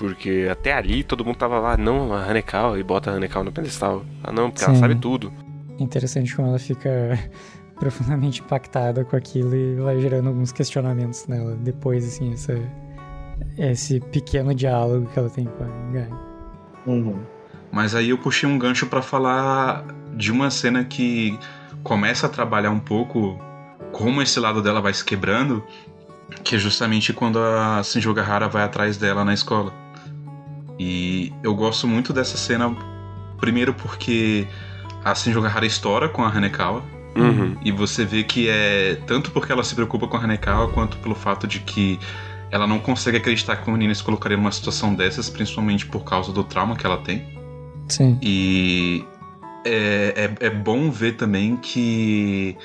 [0.00, 3.52] Porque até ali todo mundo tava lá, não, a Hanekal, e bota a Hanekal no
[3.52, 4.02] pedestal.
[4.24, 4.80] Ah não, porque ela Sim.
[4.80, 5.30] sabe tudo.
[5.78, 6.90] Interessante como ela fica
[7.78, 12.58] profundamente impactada com aquilo e vai gerando alguns questionamentos nela depois, assim, essa,
[13.58, 16.18] esse pequeno diálogo que ela tem com a Gaia.
[16.86, 17.20] Uhum.
[17.70, 19.84] Mas aí eu puxei um gancho pra falar
[20.16, 21.38] de uma cena que
[21.82, 23.38] começa a trabalhar um pouco
[23.92, 25.62] como esse lado dela vai se quebrando,
[26.42, 29.79] que é justamente quando a Shinjo Gahara vai atrás dela na escola.
[30.82, 32.74] E eu gosto muito dessa cena,
[33.38, 34.48] primeiro porque
[35.04, 36.82] a Shinjo Gahara estoura com a Hanekawa,
[37.14, 37.54] Uhum.
[37.62, 41.14] e você vê que é tanto porque ela se preocupa com a Hanekawa, quanto pelo
[41.14, 42.00] fato de que
[42.50, 46.32] ela não consegue acreditar que o menino se colocaria numa situação dessas, principalmente por causa
[46.32, 47.38] do trauma que ela tem.
[47.88, 48.16] Sim.
[48.22, 49.04] E
[49.66, 52.56] é, é, é bom ver também que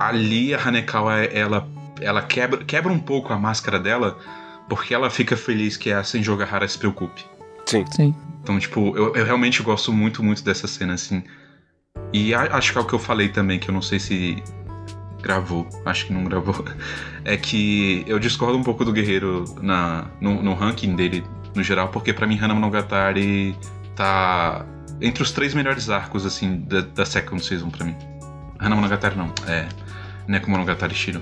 [0.00, 1.68] ali a Hanekawa, ela,
[2.00, 4.18] ela quebra, quebra um pouco a máscara dela,
[4.70, 7.22] porque ela fica feliz que a Senjo Gahara se preocupe.
[7.66, 7.84] Sim.
[7.90, 8.14] Sim.
[8.42, 11.22] Então, tipo, eu, eu realmente gosto muito, muito dessa cena, assim.
[12.12, 14.42] E a- acho que é o que eu falei também, que eu não sei se
[15.22, 16.64] gravou, acho que não gravou.
[17.22, 21.22] É que eu discordo um pouco do Guerreiro na, no, no ranking dele,
[21.54, 23.54] no geral, porque pra mim Hana Monogatari
[23.94, 24.64] tá
[25.02, 27.94] entre os três melhores arcos, assim, da, da Second Season pra mim.
[28.58, 29.68] Hana Monogatari não, é
[30.26, 31.20] Neko Monogatari Shiro.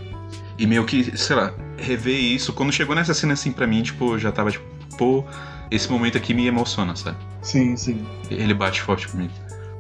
[0.59, 4.15] E meio que, sei lá, rever isso, quando chegou nessa cena assim pra mim, tipo,
[4.15, 4.65] eu já tava tipo,
[4.97, 5.25] pô,
[5.71, 7.17] esse momento aqui me emociona, sabe?
[7.43, 8.05] Sim, sim.
[8.31, 9.33] Ele bate forte comigo.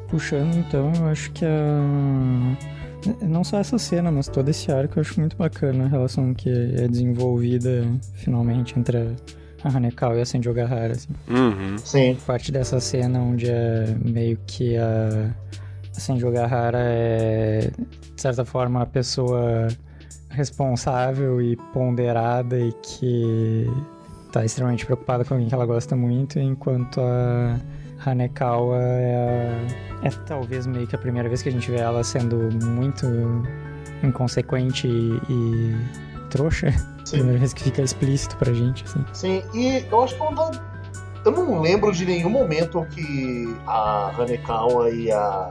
[0.09, 2.57] Puxando então, eu acho que a.
[3.23, 6.51] Não só essa cena, mas todo esse arco eu acho muito bacana a relação que
[6.51, 9.14] é desenvolvida finalmente entre
[9.62, 11.09] a Hanekawa e a Senjo Gahara, assim.
[11.29, 11.79] Uhum.
[11.79, 12.17] Sim.
[12.27, 15.31] parte dessa cena onde é meio que a,
[15.97, 17.71] a Senjo Gahara é,
[18.14, 19.69] de certa forma, a pessoa
[20.38, 23.66] responsável e ponderada e que
[24.33, 27.59] tá extremamente preocupada com alguém que ela gosta muito, enquanto a
[28.07, 29.66] Hanekawa é,
[30.03, 33.05] a- é talvez meio que a primeira vez que a gente vê ela sendo muito
[34.03, 35.77] inconsequente e, e
[36.31, 36.70] trouxa.
[37.05, 37.16] Sim.
[37.18, 39.05] Primeira vez que fica explícito pra gente, assim.
[39.12, 40.51] Sim, e eu acho que eu não,
[41.24, 45.51] eu não lembro de nenhum momento que a Hanekawa e a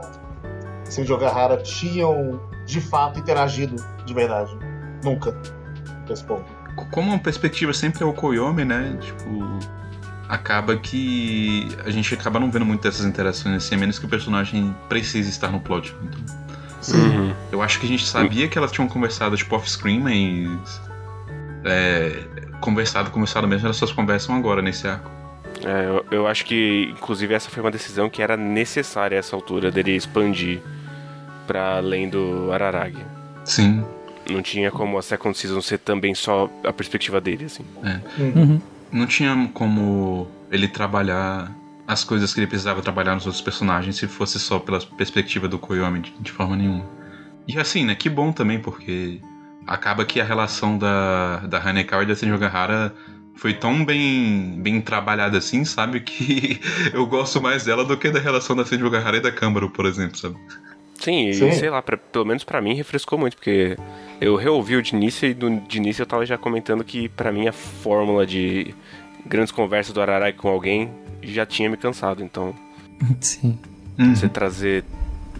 [0.84, 3.74] Senjo Gahara tinham de fato interagido
[4.06, 4.56] de verdade.
[5.02, 5.34] Nunca.
[6.08, 6.44] Nesse ponto.
[6.48, 8.96] C- Como a perspectiva sempre é o Koyomi, né?
[9.00, 9.58] Tipo,
[10.28, 14.08] acaba que a gente acaba não vendo muito dessas interações assim, a menos que o
[14.08, 15.94] personagem precise estar no plot.
[16.86, 17.34] Então, Uhum.
[17.52, 20.80] eu acho que a gente sabia que elas tinham conversado, tipo, off-screen, mas.
[21.64, 22.22] É,
[22.60, 25.10] conversado, conversado mesmo, elas só conversam agora nesse arco.
[25.64, 29.34] É, eu, eu acho que, inclusive, essa foi uma decisão que era necessária a essa
[29.34, 30.60] altura dele expandir
[31.48, 33.04] pra além do Araragi.
[33.44, 33.84] Sim.
[34.28, 37.64] Não tinha como a Second Season ser também só a perspectiva dele, assim.
[38.18, 38.60] Uhum.
[38.92, 41.54] Não tinha como ele trabalhar
[41.86, 45.58] as coisas que ele precisava trabalhar nos outros personagens se fosse só pela perspectiva do
[45.58, 46.84] Koyomi, de, de forma nenhuma.
[47.46, 49.22] E assim, né, que bom também, porque
[49.66, 52.94] acaba que a relação da, da Hanekawa e da Senjo Gahara
[53.34, 56.60] foi tão bem, bem trabalhada assim, sabe, que
[56.92, 59.86] eu gosto mais dela do que da relação da Senjo Gahara e da Câmara, por
[59.86, 60.36] exemplo, sabe?
[60.98, 61.52] Sim, e Sim.
[61.52, 63.76] sei lá, pra- pelo menos pra mim refrescou muito, porque
[64.20, 67.30] eu reouvi o de início e do, de início eu tava já comentando que pra
[67.32, 68.74] mim a fórmula de
[69.24, 70.90] grandes conversas do Ararai com alguém
[71.22, 72.22] já tinha me cansado.
[72.22, 72.54] Então,
[73.20, 73.58] Sim.
[73.98, 74.14] Uhum.
[74.14, 74.84] você trazer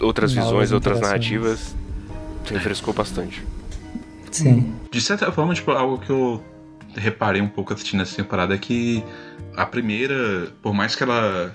[0.01, 1.75] outras Novas visões, outras narrativas,
[2.51, 3.42] refrescou bastante.
[4.31, 4.75] Sim.
[4.90, 6.42] De certa forma, tipo, algo que eu
[6.97, 9.03] reparei um pouco assistindo essa temporada é que
[9.57, 11.53] a primeira, por mais que ela.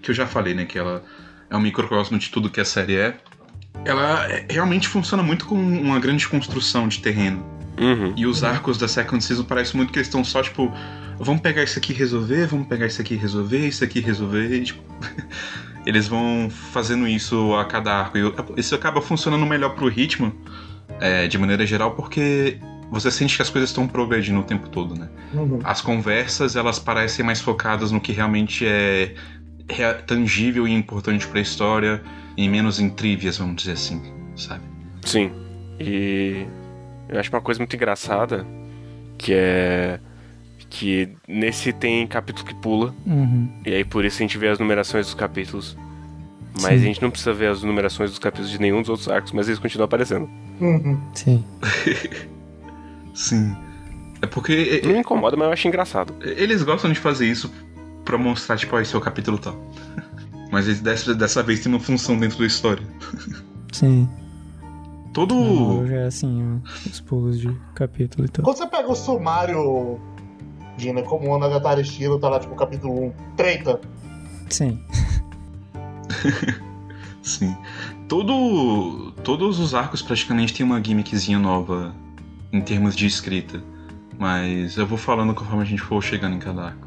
[0.00, 0.64] que eu já falei, né?
[0.64, 1.02] Que ela
[1.50, 3.14] é um microcosmo de tudo que a série é,
[3.84, 7.44] ela é- realmente funciona muito como uma grande construção de terreno.
[7.80, 8.12] Uhum.
[8.16, 10.72] E os arcos da Second Season parece muito que eles estão só, tipo,
[11.18, 14.02] vamos pegar isso aqui e resolver, vamos pegar isso aqui e resolver, isso aqui e
[14.02, 14.82] resolver, e, tipo.
[15.84, 18.18] eles vão fazendo isso a cada arco.
[18.18, 20.32] E isso acaba funcionando melhor pro ritmo,
[21.00, 22.58] é, de maneira geral, porque
[22.90, 25.08] você sente que as coisas estão progredindo o tempo todo, né?
[25.32, 25.60] Uhum.
[25.64, 29.14] As conversas, elas parecem mais focadas no que realmente é
[30.06, 32.02] tangível e importante pra história,
[32.36, 34.00] e menos em trivias, vamos dizer assim,
[34.36, 34.62] sabe?
[35.04, 35.30] Sim.
[35.80, 36.46] E
[37.08, 38.46] eu acho uma coisa muito engraçada
[39.18, 39.98] que é
[40.70, 43.46] que nesse tem capítulo que pula Uhum.
[43.66, 45.76] e aí por isso a gente vê as numerações dos capítulos.
[46.54, 46.74] Mas Sim.
[46.74, 49.48] a gente não precisa ver as numerações dos capítulos de nenhum dos outros arcos, mas
[49.48, 50.28] eles continuam aparecendo.
[50.60, 51.00] Uhum.
[51.14, 51.44] Sim.
[53.14, 53.56] Sim.
[54.20, 56.14] É porque Não me incomoda, mas eu acho engraçado.
[56.22, 57.52] Eles gostam de fazer isso
[58.04, 59.56] pra mostrar, tipo, ó, esse é o capítulo tal.
[60.50, 62.86] Mas dessa, dessa vez tem uma função dentro da história.
[63.72, 64.08] Sim.
[65.12, 65.34] Todo.
[65.34, 68.44] Não, já é assim, os pulos de capítulo e tal.
[68.44, 70.00] Quando você pega o sumário,
[70.76, 73.80] Dina, como o Anagatari estilo, tá lá tipo capítulo 1, treta.
[74.48, 74.82] Sim.
[77.22, 77.56] Sim.
[78.08, 79.12] Todo.
[79.22, 81.94] Todos os arcos praticamente tem uma gimmickzinha nova
[82.52, 83.62] em termos de escrita.
[84.18, 86.86] Mas eu vou falando conforme a gente for chegando em cada arco.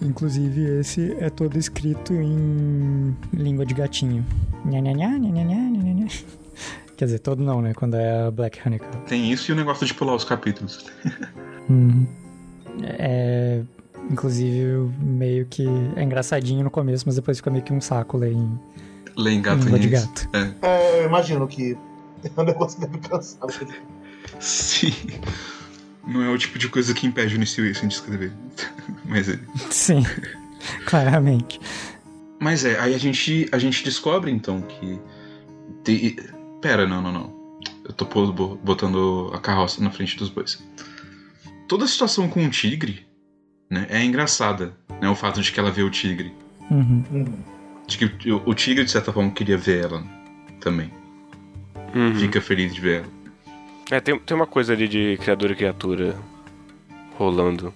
[0.00, 4.24] Inclusive, esse é todo escrito em língua de gatinho.
[4.64, 6.06] Nha, nha, nha, nha, nha, nha, nha, nha.
[6.96, 7.72] Quer dizer, todo não, né?
[7.74, 8.94] Quando é a Black Honeycomb.
[9.06, 10.86] Tem isso e o negócio de pular os capítulos.
[11.68, 12.04] Uhum.
[12.82, 13.62] É.
[14.10, 18.32] Inclusive, meio que é engraçadinho no começo, mas depois fica meio que um saco ler
[18.32, 18.58] em
[19.16, 20.08] Lê em gato língua de nisso.
[20.08, 20.28] gato.
[20.32, 20.66] É.
[20.66, 21.78] É, eu imagino que
[22.36, 23.48] é um negócio deve cansar.
[24.40, 24.92] Sim.
[26.06, 28.32] Não é o tipo de coisa que impede o Nissi Wilson de escrever.
[29.04, 29.38] Mas é.
[29.70, 30.02] Sim,
[30.86, 31.60] claramente.
[32.40, 34.98] Mas é, aí a gente, a gente descobre então que.
[35.84, 36.16] te-
[36.60, 37.40] Pera, não, não, não.
[37.84, 38.04] Eu tô
[38.62, 40.62] botando a carroça na frente dos bois.
[41.68, 43.06] Toda a situação com o tigre
[43.68, 44.74] né, é engraçada.
[45.00, 46.32] Né, o fato de que ela vê o tigre.
[46.70, 47.04] Uhum.
[47.10, 47.24] Uhum.
[47.86, 50.04] De que o, o tigre, de certa forma, queria ver ela
[50.60, 50.92] também.
[51.94, 52.14] Uhum.
[52.16, 53.08] Fica feliz de ver ela.
[53.90, 56.16] É, tem, tem uma coisa ali de criador e criatura
[57.18, 57.74] rolando.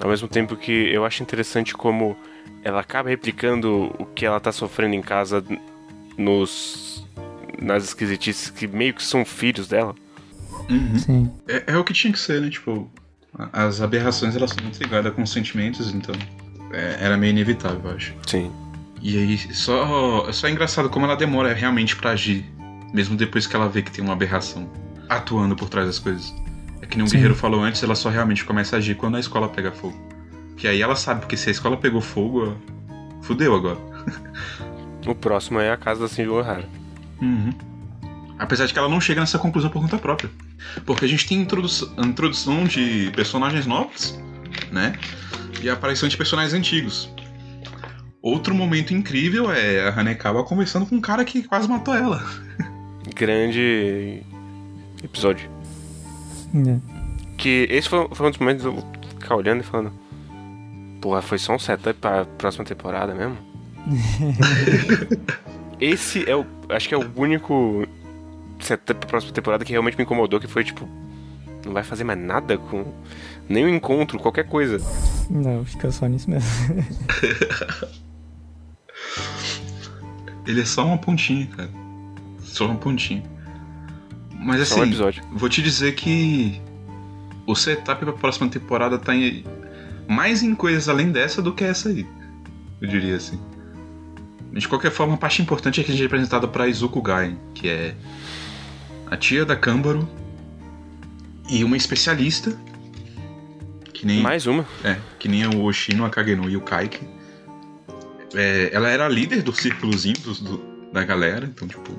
[0.00, 2.16] Ao mesmo tempo que eu acho interessante como
[2.64, 5.44] ela acaba replicando o que ela tá sofrendo em casa
[6.16, 7.06] nos
[7.60, 9.94] nas esquisitices que meio que são filhos dela.
[10.70, 10.98] Uhum.
[10.98, 11.30] Sim.
[11.46, 12.48] É, é o que tinha que ser, né?
[12.48, 12.90] Tipo,
[13.52, 16.14] as aberrações elas são muito ligadas com sentimentos, então.
[16.72, 18.14] é, era meio inevitável, eu acho.
[18.26, 18.50] Sim.
[19.02, 22.44] E aí, só, só é engraçado como ela demora realmente pra agir,
[22.94, 24.68] mesmo depois que ela vê que tem uma aberração
[25.10, 26.32] atuando por trás das coisas.
[26.80, 27.16] É que nem o Sim.
[27.16, 29.98] Guerreiro falou antes, ela só realmente começa a agir quando a escola pega fogo.
[30.56, 32.56] Que aí ela sabe, porque se a escola pegou fogo,
[33.22, 33.78] fudeu agora.
[35.06, 36.68] O próximo é a casa da Cindy O'Hara.
[37.22, 37.54] Uhum.
[38.38, 40.30] Apesar de que ela não chega nessa conclusão por conta própria.
[40.84, 41.66] Porque a gente tem introdu
[42.04, 44.20] introdução de personagens novos,
[44.70, 44.92] né?
[45.62, 47.10] E a aparição de personagens antigos.
[48.20, 52.22] Outro momento incrível é a Hanekawa conversando com um cara que quase matou ela.
[53.16, 54.22] Grande
[55.02, 55.50] episódio.
[56.54, 56.78] É.
[57.36, 58.76] Que esse foi, foi um dos momentos eu
[59.18, 59.92] ficar olhando e falando.
[61.00, 63.36] Porra, foi só um setup pra próxima temporada mesmo?
[65.80, 66.44] esse é o.
[66.68, 67.86] Acho que é o único
[68.60, 70.86] setup pra próxima temporada que realmente me incomodou, que foi tipo.
[71.64, 72.92] Não vai fazer mais nada com.
[73.48, 74.78] Nem um encontro, qualquer coisa.
[75.28, 76.48] Não, fica só nisso mesmo.
[80.46, 81.70] Ele é só uma pontinha, cara.
[82.40, 83.22] Só uma pontinha.
[84.42, 85.22] Mas Só um assim, episódio.
[85.32, 86.60] vou te dizer que
[87.46, 89.44] o setup pra próxima temporada tá em-
[90.08, 92.06] mais em coisas além dessa do que essa aí.
[92.80, 93.38] Eu diria assim.
[94.52, 97.38] De qualquer forma, a parte importante é que a gente é apresentada pra Izuku Gaien,
[97.54, 97.94] que é
[99.08, 100.08] a tia da Kambaro
[101.48, 102.56] e uma especialista
[103.92, 104.64] que nem Mais uma.
[104.82, 107.06] é, que nem o Oshino, a Kageno e o Kaiki.
[108.34, 111.92] É, ela era a líder do círculozinho dos- do- da galera, então, tipo.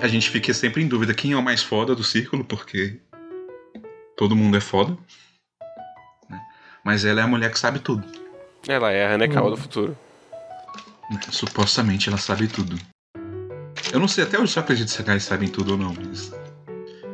[0.00, 3.00] A gente fica sempre em dúvida quem é o mais foda do círculo, porque
[4.16, 4.96] todo mundo é foda.
[6.28, 6.40] né?
[6.84, 8.06] Mas ela é a mulher que sabe tudo.
[8.68, 9.96] Ela é a Hanekawa do futuro.
[11.30, 12.78] Supostamente ela sabe tudo.
[13.92, 16.32] Eu não sei até eu acredito se a Guys sabem tudo ou não, mas.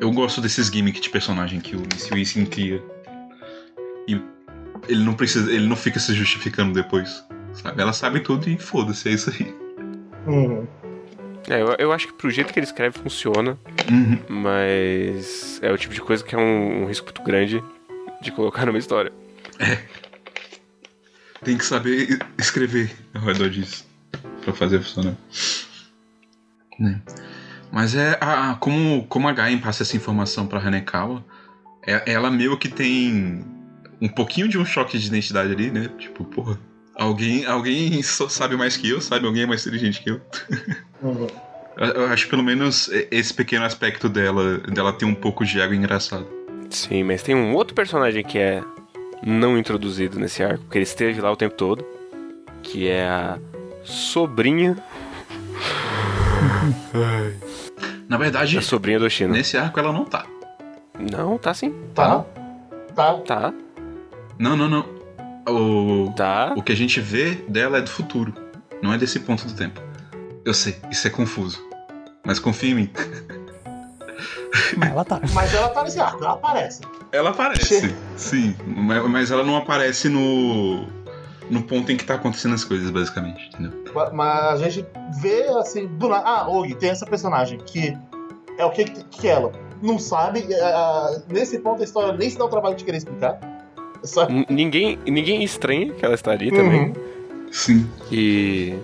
[0.00, 2.82] Eu gosto desses gimmicks de personagem que o Missy Wisin cria.
[4.06, 4.20] E
[4.88, 5.50] ele não precisa.
[5.50, 7.24] Ele não fica se justificando depois.
[7.54, 7.82] Sabe?
[7.82, 9.54] Ela sabe tudo e foda-se, é isso aí.
[10.26, 10.66] Uhum.
[11.50, 13.58] É, eu, eu acho que pro jeito que ele escreve funciona,
[13.90, 14.18] Uhum.
[14.28, 17.62] mas é o tipo de coisa que é um, um risco muito grande
[18.20, 19.12] de colocar numa história.
[21.42, 23.86] Tem que saber escrever ao redor disso.
[24.44, 25.14] Pra fazer funcionar.
[26.78, 27.00] Né?
[27.70, 28.16] Mas é.
[28.20, 31.24] A, como, como a Gaien passa essa informação pra Hanekawa,
[31.86, 33.44] é- ela meio que tem
[34.00, 35.88] um pouquinho de um choque de identidade ali, né?
[35.98, 36.58] Tipo, porra.
[36.98, 39.24] Alguém, alguém só sabe mais que eu, sabe?
[39.26, 40.20] Alguém é mais inteligente que eu.
[41.00, 41.26] Uhum.
[41.76, 46.26] Eu, acho pelo menos esse pequeno aspecto dela, dela ter um pouco de ego engraçado.
[46.70, 48.62] Sim, mas tem um outro personagem que é
[49.24, 51.84] não introduzido nesse arco, porque ele esteve lá o tempo todo,
[52.64, 53.38] que é a
[53.84, 54.76] sobrinha.
[58.08, 59.32] Na verdade, A sobrinha do Oshino.
[59.32, 60.26] nesse arco ela não tá.
[60.98, 61.72] Não, tá sim.
[61.94, 62.24] Tá?
[62.94, 63.14] Tá.
[63.24, 63.54] Tá,
[64.36, 64.97] Não, não, não.
[65.48, 66.54] O, tá.
[66.56, 68.34] o que a gente vê dela é do futuro,
[68.82, 69.80] não é desse ponto do tempo.
[70.44, 71.62] Eu sei, isso é confuso.
[72.24, 72.90] Mas confia em mim.
[74.76, 75.20] Mas ela tá.
[75.32, 76.80] Mas ela tá nesse arco, ela aparece.
[77.12, 78.54] Ela aparece, sim.
[78.66, 80.86] Mas, mas ela não aparece no.
[81.50, 83.72] no ponto em que tá acontecendo as coisas, basicamente, entendeu?
[84.12, 84.86] Mas a gente
[85.20, 86.24] vê assim, do nada.
[86.26, 87.96] Ah, Og, tem essa personagem que
[88.58, 90.46] é o que, que ela não sabe.
[90.54, 93.38] ah, nesse ponto a história nem se dá o trabalho de querer explicar.
[94.48, 96.80] Ninguém, ninguém estranha que ela está ali também.
[96.88, 96.92] Uhum.
[97.50, 97.88] Sim.
[98.12, 98.74] E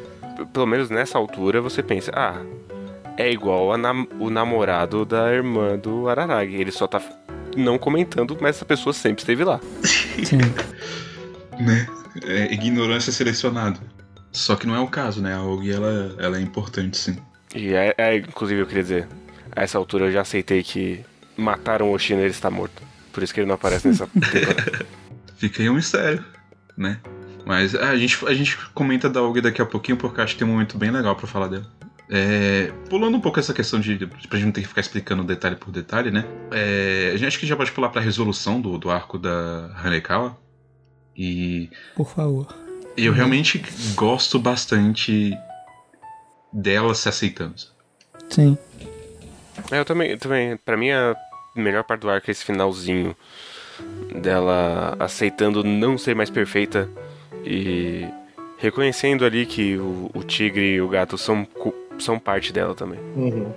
[0.52, 2.40] pelo menos nessa altura você pensa, ah,
[3.16, 6.54] é igual a nam- o namorado da irmã do Araragi.
[6.56, 7.12] Ele só tá f-
[7.56, 9.60] não comentando, mas essa pessoa sempre esteve lá.
[10.24, 10.38] Sim.
[11.56, 11.86] Né?
[12.26, 13.78] É ignorância selecionada.
[14.32, 15.34] Só que não é o caso, né?
[15.36, 17.16] A Og, ela, ela é importante, sim.
[17.54, 19.08] E é, é, inclusive eu queria dizer,
[19.54, 21.04] a essa altura eu já aceitei que
[21.36, 22.82] mataram o Oshino e ele está morto.
[23.12, 24.86] Por isso que ele não aparece nessa temporada.
[25.44, 26.24] Fica aí um mistério,
[26.74, 26.98] né?
[27.44, 30.38] Mas a gente, a gente comenta da Og daqui a pouquinho, porque eu acho que
[30.38, 31.70] tem um momento bem legal pra falar dela.
[32.10, 34.06] É, pulando um pouco essa questão de.
[34.06, 36.24] pra gente não ter que ficar explicando detalhe por detalhe, né?
[36.50, 40.38] É, a gente acho que já pode pular pra resolução do, do arco da Hanekawa.
[41.14, 42.46] E Por favor.
[42.96, 43.62] eu realmente
[43.94, 45.36] gosto bastante
[46.50, 47.56] dela se aceitando.
[48.30, 48.56] Sim.
[49.70, 51.14] É, eu também, também, pra mim a
[51.54, 53.14] melhor parte do arco é esse finalzinho
[54.20, 56.88] dela aceitando não ser mais perfeita
[57.44, 58.06] e
[58.58, 61.46] reconhecendo ali que o, o tigre e o gato são,
[61.98, 62.98] são parte dela também.
[63.16, 63.52] Uhum.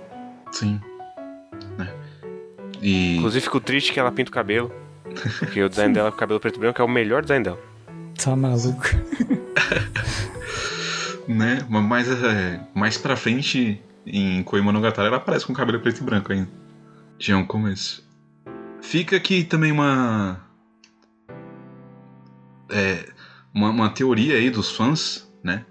[0.52, 0.80] Sim.
[1.76, 1.92] Né?
[2.82, 3.16] E.
[3.16, 4.72] Inclusive fico triste que ela pinta o cabelo,
[5.38, 7.58] porque o design dela com cabelo preto e branco é o melhor design dela.
[8.22, 8.84] Tá maluco.
[11.28, 11.64] né?
[11.68, 16.48] Mais, é, mais pra frente, em Koimonogatari, ela aparece com cabelo preto e branco ainda.
[17.18, 18.07] Já é um começo.
[18.82, 20.40] Fica aqui também uma.
[22.70, 23.08] É,
[23.54, 25.64] uma, uma teoria aí dos fãs, né?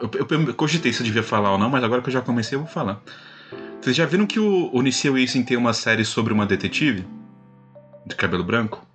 [0.00, 2.20] Eu, eu, eu cogitei se eu devia falar ou não, mas agora que eu já
[2.20, 3.02] comecei, eu vou falar.
[3.80, 7.06] Vocês já viram que o, o Niseo Isen tem uma série sobre uma detetive?
[8.06, 8.86] De cabelo branco?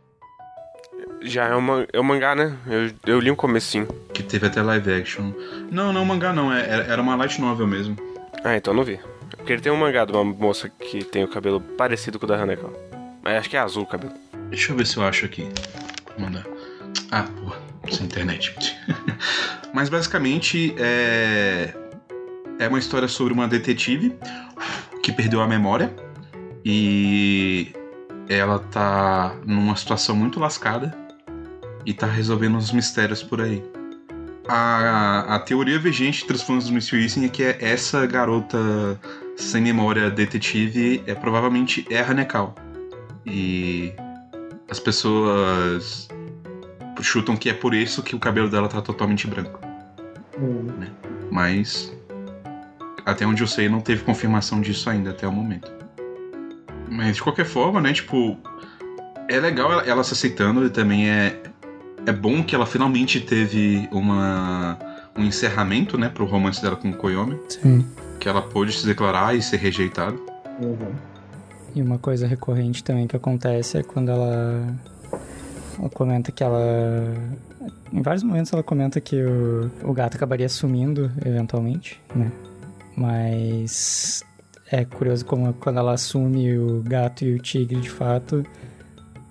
[1.21, 2.57] Já é, uma, é um mangá, né?
[2.65, 3.87] Eu, eu li um comecinho.
[4.13, 5.31] Que teve até live action.
[5.71, 7.95] Não, não, mangá não, é, era uma light novel mesmo.
[8.43, 8.99] Ah, então não vi.
[9.37, 12.27] Porque ele tem um mangá de uma moça que tem o cabelo parecido com o
[12.27, 12.73] da Haneko.
[13.21, 14.13] Mas acho que é azul o cabelo.
[14.49, 15.47] Deixa eu ver se eu acho aqui.
[16.17, 16.45] Mandar.
[17.11, 17.57] Ah, porra,
[17.91, 18.55] sem internet.
[19.73, 21.73] Mas basicamente é.
[22.59, 24.13] É uma história sobre uma detetive
[25.01, 25.93] que perdeu a memória
[26.65, 27.71] e
[28.27, 30.93] ela tá numa situação muito lascada
[31.85, 33.63] e tá resolvendo uns mistérios por aí.
[34.47, 37.01] A, a teoria vigente entre os fãs do Mr.
[37.01, 38.99] Easing é que é essa garota
[39.37, 42.55] sem memória detetive é provavelmente é a Hanekal.
[43.29, 43.93] E
[44.69, 46.07] as pessoas
[47.01, 49.59] chutam que é por isso que o cabelo dela tá totalmente branco.
[50.37, 50.87] Uhum.
[51.31, 51.93] Mas
[53.05, 55.71] até onde eu sei não teve confirmação disso ainda até o momento.
[56.89, 58.37] Mas de qualquer forma, né, tipo,
[59.27, 61.41] é legal ela, ela se aceitando e também é
[62.05, 64.77] é bom que ela finalmente teve uma
[65.17, 67.85] um encerramento, né, pro romance dela com o Koyomi, Sim.
[68.19, 70.17] que ela pôde se declarar e ser rejeitada.
[70.61, 70.93] Uhum.
[71.75, 74.75] E uma coisa recorrente também que acontece é quando ela.
[75.77, 77.13] Ela comenta que ela.
[77.91, 82.31] Em vários momentos ela comenta que o, o gato acabaria sumindo eventualmente, né?
[82.95, 84.23] Mas.
[84.71, 88.45] É curioso como quando ela assume o gato e o tigre de fato,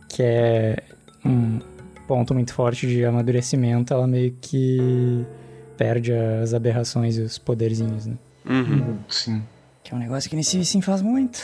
[0.08, 0.82] que é
[1.24, 1.60] um
[2.08, 5.24] ponto muito forte de amadurecimento, ela meio que
[5.76, 8.16] perde as aberrações e os poderzinhos, né?
[8.44, 8.98] Uhum.
[9.08, 9.42] Sim.
[9.84, 11.40] Que é um negócio que nesse sim faz muito.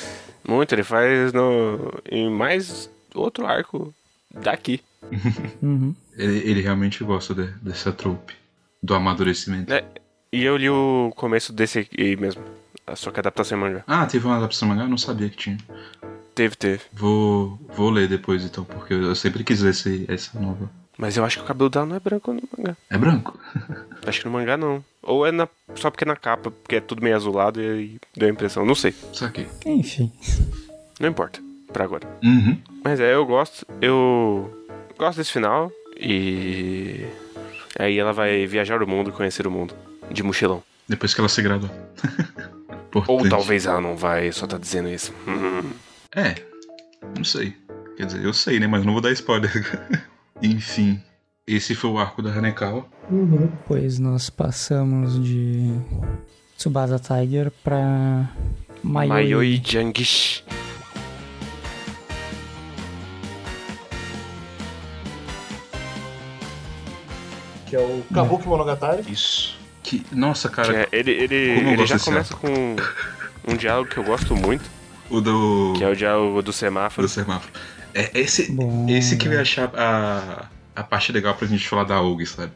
[0.47, 3.95] Muito, ele faz no, em mais outro arco
[4.33, 4.81] daqui.
[5.63, 5.95] Uhum.
[6.17, 8.35] Ele, ele realmente gosta de- dessa trope.
[8.83, 9.73] Do amadurecimento.
[9.73, 9.85] É,
[10.33, 12.43] e eu li o começo desse aqui mesmo.
[12.95, 13.83] Só que a adaptação em mangá.
[13.87, 14.83] Ah, teve uma adaptação mangá?
[14.83, 15.59] Eu não sabia que tinha.
[16.35, 16.83] Teve, teve.
[16.93, 20.71] Vou, vou ler depois então, porque eu sempre quis ler esse, essa nova.
[20.99, 22.77] Mas eu acho que o cabelo dela não é branco no mangá.
[22.91, 23.39] É branco?
[24.07, 24.85] Acho que no mangá não.
[25.07, 27.97] Ou é na, só porque é na capa, porque é tudo meio azulado e aí
[28.17, 28.65] deu a impressão.
[28.65, 28.95] Não sei.
[29.13, 29.47] Saquei.
[29.67, 30.11] Enfim.
[30.99, 31.41] Não importa.
[31.73, 32.07] Pra agora.
[32.23, 32.59] Uhum.
[32.83, 33.67] Mas é, eu gosto.
[33.81, 35.71] Eu gosto desse final.
[35.99, 37.07] E.
[37.79, 39.75] Aí ela vai viajar o mundo, conhecer o mundo.
[40.11, 40.63] De mochilão.
[40.89, 41.71] Depois que ela se graduou.
[43.09, 45.13] Ou talvez ela não vai, só tá dizendo isso.
[45.27, 45.73] Hum.
[46.15, 46.37] É,
[47.17, 47.57] não sei.
[47.97, 48.67] Quer dizer, eu sei, né?
[48.67, 49.51] Mas não vou dar spoiler.
[50.41, 51.03] Enfim,
[51.47, 52.87] esse foi o arco da Hanekawa.
[53.11, 53.47] Uhum.
[53.47, 55.73] Depois nós passamos de
[56.57, 58.31] Tsubasa Tiger pra
[58.83, 59.09] Mayoi.
[59.09, 60.43] Mayoi Jangish.
[67.67, 69.03] Que é o Kabuki Monogatari.
[69.11, 69.57] Isso.
[69.83, 72.49] Que, nossa, cara, Que é- ele ele, ele já começa com
[73.47, 74.65] um diálogo que eu gosto muito,
[75.11, 75.75] o do.
[75.77, 77.07] que é o diálogo do semáforo.
[77.07, 77.53] do semáforo.
[77.95, 78.87] É esse, Bom.
[78.89, 82.53] esse que eu ia achar a, a parte legal pra gente falar da OG, sabe?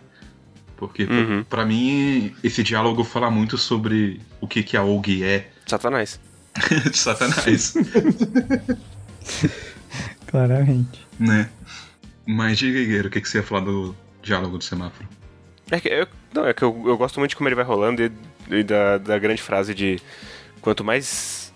[0.77, 1.45] Porque, pra- Uhum.
[1.45, 6.21] pra mim, esse diálogo fala muito sobre o que, que a OG é Satanás.
[6.91, 7.75] de Satanás,
[10.27, 11.07] Claramente.
[11.19, 11.49] né?
[12.27, 15.09] Mas diga, Guerreiro, o que, que você ia falar do diálogo do semáforo?
[15.71, 18.03] É que, eu, não, é que eu, eu gosto muito de como ele vai rolando
[18.03, 18.13] e,
[18.59, 20.01] e da, da grande frase de
[20.61, 21.53] quanto mais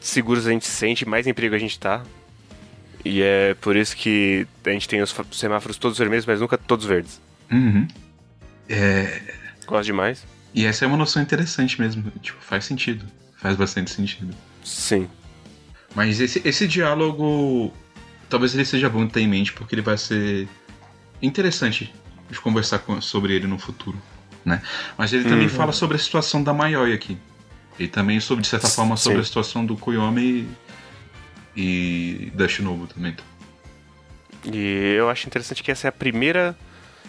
[0.00, 2.02] seguros a gente se sente, mais em perigo a gente tá.
[3.04, 6.86] E é por isso que a gente tem os semáforos todos vermelhos, mas nunca todos
[6.86, 7.20] verdes.
[7.50, 7.86] Uhum.
[8.68, 9.20] É,
[9.66, 10.24] Gosto demais.
[10.54, 12.10] e essa é uma noção interessante mesmo.
[12.22, 13.04] Tipo, faz sentido.
[13.36, 14.34] Faz bastante sentido.
[14.62, 15.08] Sim.
[15.94, 17.72] Mas esse, esse diálogo.
[18.30, 20.48] Talvez ele seja bom ter em mente, porque ele vai ser
[21.20, 21.92] interessante
[22.30, 24.00] de conversar com- sobre ele no futuro.
[24.44, 24.62] Né?
[24.96, 25.48] Mas ele também Uhum.
[25.50, 27.18] fala sobre a situação da Mayoi aqui.
[27.78, 29.22] E também, sobre, de certa forma, sobre Sim.
[29.22, 30.46] a situação do Koyomi
[31.56, 33.14] e, da Shinobu também.
[34.44, 36.56] E eu acho interessante que essa é a primeira.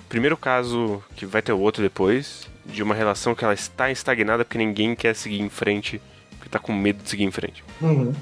[0.10, 4.46] Primeiro caso que vai ter o outro depois, de uma relação que ela está estagnada
[4.46, 6.00] porque ninguém quer seguir em frente,
[6.32, 7.64] porque tá com medo de seguir em frente.
[7.82, 8.14] Uhum.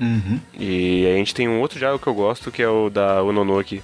[0.00, 0.40] Uhum.
[0.58, 3.82] E a gente tem um outro diálogo que eu gosto, que é o da Ononoki,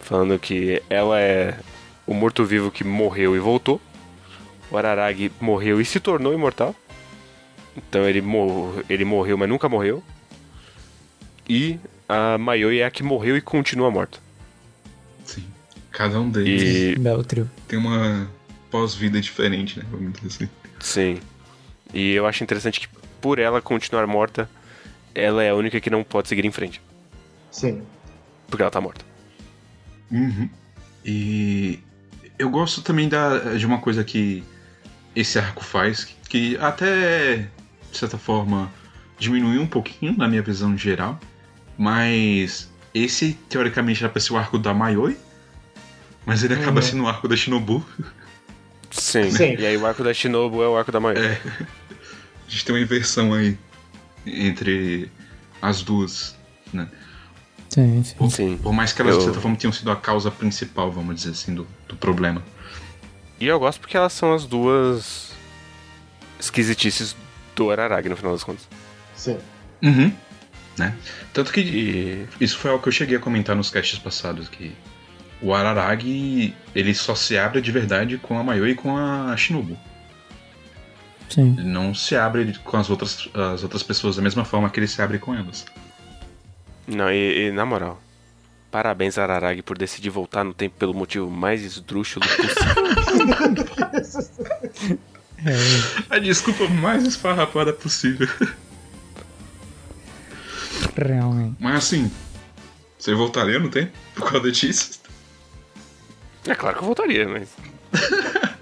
[0.00, 1.58] falando que ela é
[2.06, 3.80] o morto-vivo que morreu e voltou.
[4.70, 6.74] O Araragi morreu e se tornou imortal.
[7.76, 10.02] Então ele, mor ele morreu, mas nunca morreu.
[11.48, 11.78] E
[12.08, 14.18] a Mayoi é a que morreu e continua morta.
[15.24, 15.44] Sim.
[15.90, 16.62] Cada um deles
[16.96, 17.50] E Belo trio.
[17.68, 18.28] tem uma
[18.70, 19.84] pós-vida diferente, né?
[19.90, 20.48] Vamos dizer assim.
[20.80, 21.20] sim.
[21.92, 22.88] E eu acho interessante que
[23.20, 24.48] por ela continuar morta,
[25.14, 26.80] ela é a única que não pode seguir em frente.
[27.50, 27.82] Sim.
[28.48, 29.04] Porque ela tá morta.
[30.10, 30.48] Uhum.
[31.04, 31.78] E
[32.38, 34.42] eu gosto também da, de uma coisa que
[35.14, 37.48] esse arco faz, que, que até,
[37.92, 38.70] de certa forma,
[39.18, 41.18] diminuiu um pouquinho na minha visão geral.
[41.78, 45.16] Mas esse, teoricamente, era pra ser o arco da Mayoi.
[46.26, 46.86] Mas ele acaba Uhum.
[46.86, 47.84] sendo o arco da Shinobu.
[48.90, 49.30] Sim.
[49.30, 49.56] Sim.
[49.58, 51.22] E aí o arco da Shinobu é o arco da Mayoi.
[51.24, 51.40] É.
[52.46, 53.58] A gente tem uma inversão aí
[54.26, 55.10] entre
[55.60, 56.36] as duas,
[56.72, 56.88] né?
[57.68, 58.14] Sim, sim.
[58.14, 58.58] Por, Sim.
[58.62, 61.30] por mais que elas, Eu- de certa forma, tenham sido a causa principal, vamos dizer
[61.30, 62.40] assim, do, do problema.
[63.40, 65.32] E eu gosto porque elas são as duas
[66.38, 67.16] esquisitices
[67.56, 68.68] do Araragi, no final das contas.
[69.16, 69.38] Sim.
[69.82, 70.12] Uhum.
[70.76, 70.96] Né?
[71.32, 72.26] Tanto que E.
[72.40, 74.72] isso foi algo que eu cheguei a comentar nos casts passados, que
[75.40, 79.78] o Araragi, ele só se abre de verdade com a Mayoi e com a Shinobu.
[81.28, 81.54] Sim.
[81.58, 84.86] Ele não se abre com as outras, as outras pessoas da mesma forma que ele
[84.86, 85.64] se abre com elas.
[86.86, 88.00] Não, e, e, na moral.
[88.70, 92.74] Parabéns, Araragi, por decidir voltar no tempo pelo motivo mais esdrúxulo possível.
[96.10, 98.28] É, A desculpa mais esfarrapada possível.
[101.02, 101.56] realmente.
[101.58, 102.10] Mas assim,
[102.98, 105.00] você voltaria no tempo por causa disso?
[106.46, 107.48] é claro que eu voltaria, mas.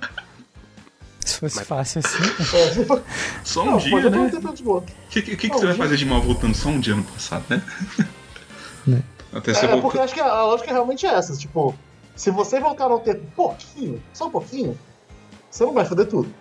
[1.24, 2.18] Se fosse Mas- fácil assim.
[2.80, 3.02] É, for-
[3.44, 4.10] Só um não, dia, pode né?
[4.10, 4.80] ter um tempo de boa.
[4.80, 6.94] O que, que, que, que você vai dia- fazer de mal voltando só um dia
[6.96, 7.62] no passado, né?
[8.86, 9.02] Né.
[9.32, 11.36] Até você É, porque eu acho que a, lógica realmente é essa.
[11.36, 11.74] Tipo,
[12.16, 14.78] se você voltar no tempo um pouquinho, só um pouquinho,
[15.50, 16.32] você não vai foder tudo.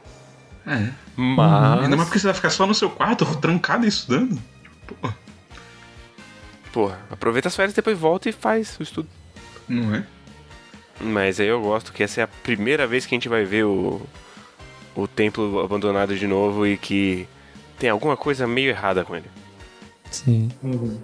[0.65, 0.89] É.
[1.15, 1.83] Mas.
[1.83, 4.41] Ainda mais porque você vai ficar só no seu quarto, trancado e estudando.
[4.87, 5.09] Pô,
[6.71, 9.09] Porra, aproveita as férias, depois volta e faz o estudo.
[9.67, 10.05] não é?
[10.99, 13.65] Mas aí eu gosto que essa é a primeira vez que a gente vai ver
[13.65, 14.01] o,
[14.95, 17.27] o templo abandonado de novo e que
[17.79, 19.29] tem alguma coisa meio errada com ele.
[20.11, 20.49] Sim.
[20.61, 20.99] Uhum.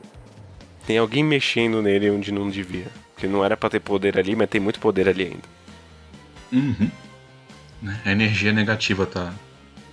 [0.86, 2.88] Tem alguém mexendo nele onde não devia.
[3.14, 5.58] Porque não era pra ter poder ali, mas tem muito poder ali ainda.
[6.54, 6.92] Uhum.
[8.06, 9.34] A energia negativa tá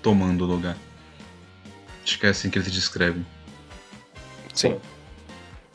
[0.03, 0.77] tomando o lugar.
[2.05, 3.25] Acho que é assim que eles descrevem.
[4.53, 4.77] Sim.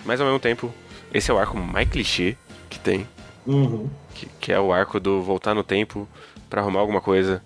[0.06, 0.74] Mas ao mesmo tempo,
[1.14, 2.36] esse é o arco mais clichê
[2.70, 3.08] que tem.
[3.46, 3.90] Uhum.
[4.14, 6.08] Que, que é o arco do voltar no tempo
[6.50, 7.42] pra arrumar alguma coisa.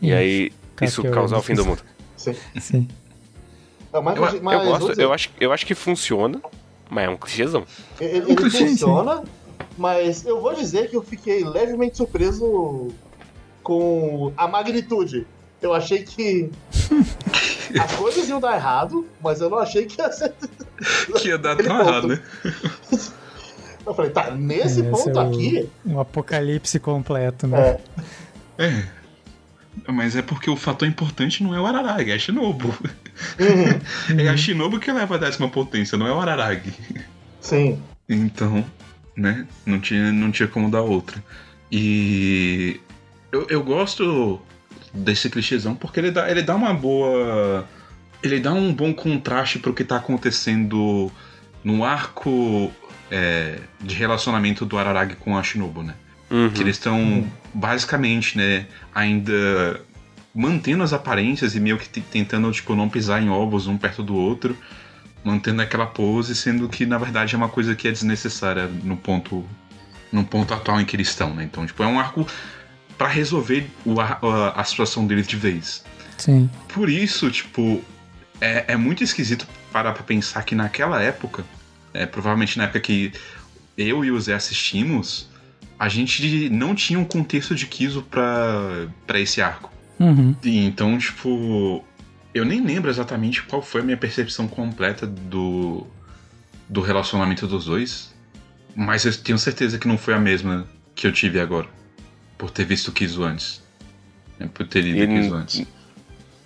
[0.00, 0.16] E Isso.
[0.16, 1.82] aí isso Kakeori causar o fim do mundo.
[2.16, 2.34] Sim.
[2.60, 2.88] Sim.
[3.92, 6.40] É, mas, Eu- mas, Eu gosto, dizer, eu acho, eu acho que funciona,
[6.90, 7.64] mas é um clichêzão.
[8.00, 8.68] Ele, ele Sim, sim.
[8.68, 9.24] funciona,
[9.76, 12.88] mas eu vou dizer que eu fiquei levemente surpreso
[13.62, 15.26] com a magnitude.
[15.60, 16.50] Eu achei que
[17.80, 20.32] as coisas iam dar errado, mas eu não achei que ia ser.
[21.20, 21.88] Que ia dar tão ponto.
[21.88, 22.22] errado, né?
[23.86, 25.68] Eu falei, tá, nesse Esse ponto é o- aqui.
[25.86, 27.78] Um apocalipse completo, né?
[28.58, 28.98] É, É.
[29.86, 32.68] Mas é porque o fator importante não é o Araragi, é a Shinobu.
[33.38, 36.74] uhum, É a Shinobu que leva a décima potência, não é o Araragi.
[37.40, 37.80] sim.
[38.08, 38.62] Então,
[39.16, 39.46] né?
[39.64, 41.22] Não tinha, não tinha como dar outra.
[41.70, 42.80] E
[43.32, 44.40] eu, eu gosto
[44.98, 47.66] desse clichêzão porque ele dá, ele dá uma boa.
[48.22, 51.10] Ele dá um bom contraste pro que tá acontecendo
[51.62, 52.72] no arco
[53.10, 55.94] é, de relacionamento do Araragi com a Shinobu, né?
[56.30, 56.50] Uhum.
[56.50, 59.80] Que eles estão basicamente, né, ainda
[60.34, 64.14] mantendo as aparências e meio que tentando, tipo, não pisar em ovos um perto do
[64.14, 64.56] outro,
[65.24, 69.44] mantendo aquela pose, sendo que na verdade é uma coisa que é desnecessária no ponto
[70.10, 71.44] no ponto atual em que eles estão, né?
[71.44, 72.26] Então, tipo, é um arco
[72.98, 74.18] pra resolver o a,
[74.56, 75.84] a situação deles de vez.
[76.18, 76.50] Sim.
[76.68, 77.80] Por isso, tipo,
[78.40, 81.44] é, é muito esquisito parar pra pensar que naquela época,
[81.94, 83.12] é, provavelmente na época que
[83.76, 85.28] eu e o Zé assistimos,
[85.78, 89.72] a gente não tinha um contexto de Kiso pra, pra esse arco.
[90.00, 90.34] Uhum.
[90.42, 91.84] E então, tipo,
[92.34, 95.86] eu nem lembro exatamente qual foi a minha percepção completa do,
[96.68, 98.14] do relacionamento dos dois,
[98.74, 101.68] mas eu tenho certeza que não foi a mesma que eu tive agora,
[102.38, 103.62] por ter visto Kiso antes.
[104.38, 105.66] né, Por ter lido E- Kiso antes.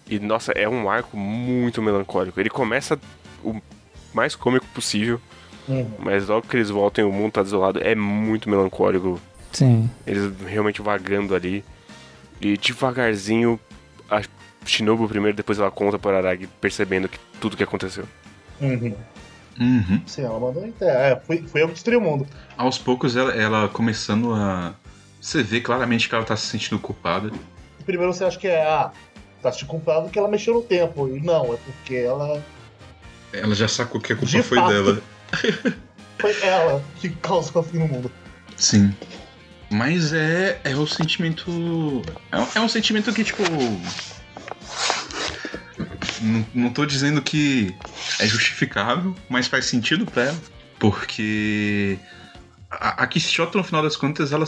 [0.09, 2.41] E nossa, é um arco muito melancólico.
[2.41, 2.99] Ele começa
[3.45, 3.61] o
[4.13, 5.21] mais cômico possível,
[5.69, 5.87] Uhum.
[6.01, 9.21] mas logo que eles voltam e o mundo tá desolado, é muito melancólico.
[9.53, 9.89] Sim.
[10.07, 11.65] Eles realmente vagando ali.
[12.41, 13.59] E devagarzinho,
[14.11, 14.21] a
[14.67, 18.05] Shinobu primeiro, depois ela conta pro Araragi, percebendo que tudo que aconteceu.
[18.61, 18.95] Uhum.
[19.61, 20.03] Uhum.
[20.07, 20.73] Sim, ela mandou.
[20.81, 22.27] É, fui, fui eu que destruí o mundo.
[22.57, 24.75] Aos poucos, ela, ela começando a.
[25.23, 27.31] Você vê claramente que ela tá se sentindo culpada.
[27.87, 28.91] Primeiro você acha que é, ah,
[29.41, 31.09] tá se culpado que ela mexeu no tempo.
[31.09, 32.43] E não, é porque ela.
[33.33, 34.69] Ela já sacou que a culpa De foi fato.
[34.73, 35.03] dela.
[36.19, 38.13] Foi ela que causou o fim do mundo.
[38.57, 38.95] Sim.
[39.71, 41.51] Mas é, é o sentimento.
[42.31, 43.43] É, um- é um sentimento que, tipo.
[46.21, 47.75] Não, não tô dizendo que
[48.21, 50.39] é justificável, mas faz sentido pra ela.
[50.79, 51.99] Porque.
[52.71, 54.47] A, a Kishota, no final das contas, ela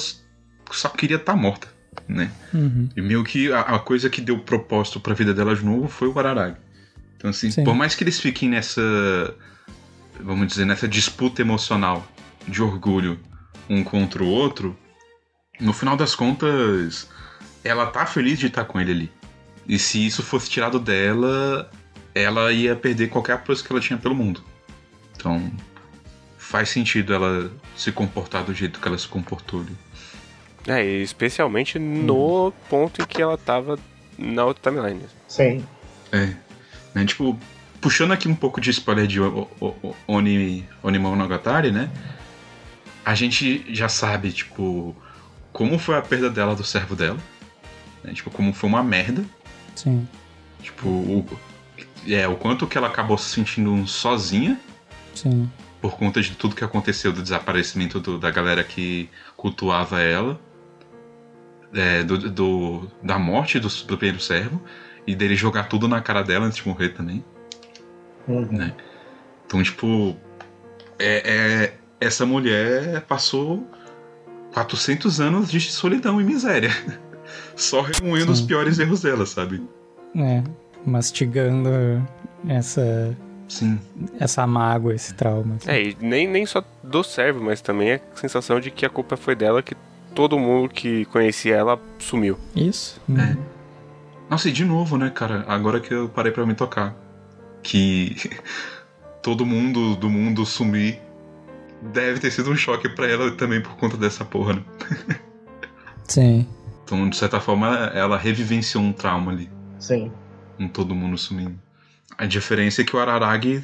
[0.75, 1.69] só queria estar morta,
[2.09, 2.31] né?
[2.53, 2.89] Uhum.
[2.97, 6.09] E meio que a, a coisa que deu propósito pra vida dela de novo foi
[6.09, 6.57] o Araragi.
[7.17, 7.65] Então, assim, Sim.
[7.65, 9.35] por mais que eles fiquem nessa.
[10.21, 12.07] Vamos dizer, nessa disputa emocional
[12.47, 13.19] de orgulho
[13.69, 14.77] um contra o outro,
[15.61, 17.09] no final das contas,
[17.63, 19.13] ela tá feliz de estar com ele ali.
[19.67, 21.71] E se isso fosse tirado dela,
[22.15, 24.45] ela ia perder qualquer apreço que ela tinha pelo mundo.
[25.17, 25.51] Então,
[26.37, 29.77] faz sentido ela se comportar do jeito que ela se comportou ali.
[30.67, 33.79] É, especialmente no ponto em que ela tava
[34.19, 35.03] na outra timeline.
[35.29, 35.65] Sim.
[36.13, 36.35] É.
[36.95, 37.39] Né, tipo,
[37.81, 41.91] puxando aqui um pouco de spoiler de O- O- O- Oni, Onimonogatari, né?
[43.05, 44.97] A gente já sabe, tipo,
[45.53, 47.19] como foi a perda dela do servo dela.
[48.03, 49.25] Né, tipo, como foi uma merda.
[49.75, 50.09] Sim.
[50.63, 51.27] Tipo, o,
[52.09, 54.59] é, o quanto que ela acabou se sentindo sozinha
[55.15, 55.51] Sim.
[55.83, 60.41] por conta de tudo que aconteceu do desaparecimento do- da galera que cultuava ela,
[61.75, 64.61] é, do, do- da morte do, do primeiro servo
[65.07, 67.25] e dele jogar tudo na cara dela antes de morrer também.
[68.29, 68.47] Uhum.
[68.51, 68.73] Né?
[69.47, 70.17] Então, tipo,
[70.99, 71.23] é,
[71.71, 73.67] é- essa mulher passou
[74.53, 76.71] 400 anos de solidão e miséria.
[77.57, 79.63] Só remoendo os piores erros dela, sabe?
[80.17, 80.43] É.
[80.87, 81.71] Mastigando
[82.49, 83.17] essa,
[83.49, 83.79] Sim.
[84.21, 85.57] essa mágoa, esse trauma.
[85.57, 85.71] assim.
[85.71, 89.17] É, e nem, nem só do servo, mas também a sensação de que a culpa
[89.17, 89.75] foi dela, que
[90.15, 92.39] todo mundo que conhecia ela sumiu.
[92.55, 93.01] Isso.
[93.09, 93.13] É.
[93.13, 93.37] Uhum.
[94.31, 95.45] Nossa, e de novo, né, cara?
[95.47, 96.95] Agora que eu parei pra me tocar.
[97.63, 98.17] Que
[99.23, 101.01] todo mundo do mundo sumir
[101.93, 104.65] deve ter sido um choque pra ela também por conta dessa porra, né?
[106.09, 106.47] Sim.
[106.85, 109.51] Então, de certa forma, ela revivenciou um trauma ali.
[109.79, 110.13] Sim.
[110.57, 111.59] Com todo mundo sumindo.
[112.17, 113.63] A diferença é que o Araragi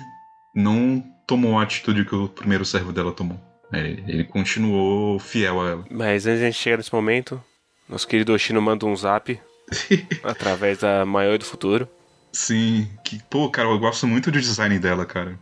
[0.54, 3.38] não tomou a atitude que o primeiro servo dela tomou.
[3.72, 5.84] Ele, ele continuou fiel a ela.
[5.90, 7.42] Mas antes de a gente chegar nesse momento,
[7.88, 9.40] nosso querido Oshino manda um zap
[10.24, 11.88] através da maior do futuro.
[12.32, 15.38] Sim, que, pô, cara, eu gosto muito do design dela, cara.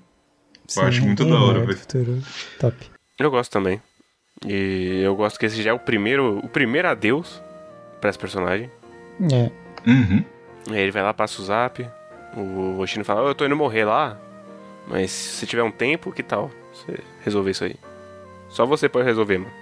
[0.67, 1.79] Sim, eu acho muito bem da hora, Maior do velho.
[1.79, 2.23] Futuro.
[2.59, 2.77] Top.
[3.19, 3.81] Eu gosto também.
[4.47, 7.43] E eu gosto que esse já é o primeiro, o primeiro adeus
[8.01, 8.71] pra esse personagem.
[9.33, 9.51] É.
[9.89, 10.25] Uhum.
[10.71, 11.87] Aí ele vai lá, passa o zap.
[12.37, 14.19] O Oshino fala: "Ô, Eu tô indo morrer lá,
[14.87, 17.75] mas se tiver um tempo, que tal você resolver isso aí?
[18.49, 19.53] Só você pode resolver, mano.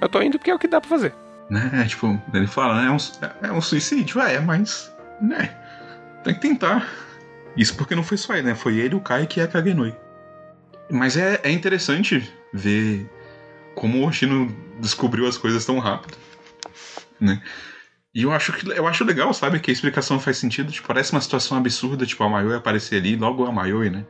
[0.00, 1.14] Eu tô indo porque é o que dá pra fazer.
[1.50, 5.56] Né, tipo, ele fala, né, é um, é um suicídio, é, mas, né,
[6.22, 6.86] tem que tentar.
[7.56, 9.94] Isso porque não foi só ele, né, foi ele, o Kai que é a Kagenoi.
[10.90, 13.10] Mas é, é interessante ver
[13.74, 16.16] como o Oshino descobriu as coisas tão rápido,
[17.18, 17.42] né.
[18.14, 21.12] E eu acho, que, eu acho legal, sabe, que a explicação faz sentido, tipo, parece
[21.12, 24.04] uma situação absurda, tipo, a Mayoi aparecer ali, logo a Mayoi, né.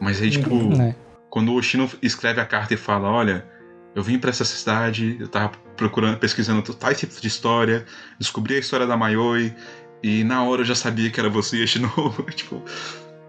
[0.00, 0.94] Mas aí, tipo, Né?
[1.30, 3.46] quando o Oshino escreve a carta e fala, olha,
[3.96, 7.86] eu vim pra essa cidade, eu tava procurando, pesquisando tais tipos de história,
[8.18, 9.54] descobri a história da Mayoi,
[10.02, 11.90] e na hora eu já sabia que era você, Oshino.
[12.36, 12.62] tipo,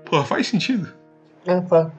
[0.06, 0.92] pô, faz sentido.
[1.46, 1.90] É, tá.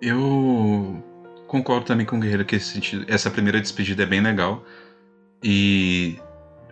[0.00, 1.02] Eu
[1.48, 4.64] concordo também com o Guerreiro que esse sentido- essa primeira despedida é bem legal.
[5.42, 6.16] E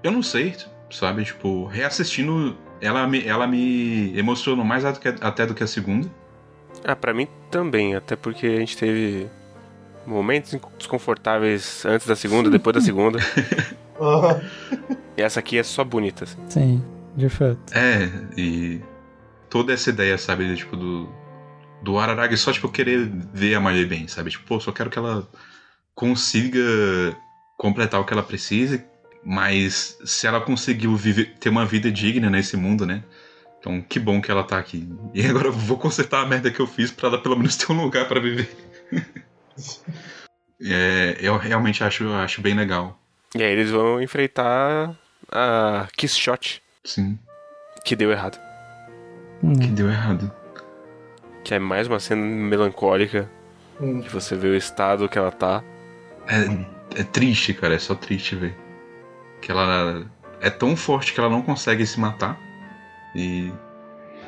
[0.05, 0.55] eu não sei,
[0.89, 5.65] sabe, tipo, reassistindo, ela me, ela me emocionou mais até do que- até do que
[5.65, 6.09] a segunda.
[6.85, 9.29] Ah, pra mim também, até porque a gente teve
[10.11, 13.19] momentos desconfortáveis antes da segunda, depois da segunda.
[15.15, 16.39] E essa aqui é só bonita, assim.
[16.49, 16.85] Sim,
[17.15, 17.59] de fato.
[17.73, 18.81] É, e
[19.51, 21.07] toda essa ideia, sabe, de, tipo, do,
[21.83, 24.31] do Araragi só, tipo, querer ver a Mayoi bem, sabe?
[24.31, 25.29] Tipo, pô, só quero que ela
[25.95, 26.61] consiga
[27.59, 28.83] completar o que ela precisa,
[29.23, 33.05] mas se ela conseguiu viver, ter uma vida digna nesse mundo, né?
[33.59, 34.89] Então, que bom que ela tá aqui.
[35.13, 37.71] E agora eu vou consertar a merda que eu fiz pra ela pelo menos ter
[37.71, 38.49] um lugar pra viver.
[40.63, 42.99] É, eu realmente acho, acho bem legal.
[43.35, 44.95] E aí eles vão enfrentar
[45.31, 47.19] a Kiss Shot, Sim,
[47.85, 48.39] que deu errado.
[49.43, 50.31] Hum, que deu errado.
[51.45, 53.31] Que é mais uma cena melancólica,
[53.81, 54.03] Hum.
[54.03, 55.65] que você vê o estado que ela tá.
[56.29, 58.55] É, é triste, cara, é só triste ver.
[59.41, 60.05] Que ela
[60.43, 62.39] é tão forte que ela não consegue se matar.
[63.15, 63.51] E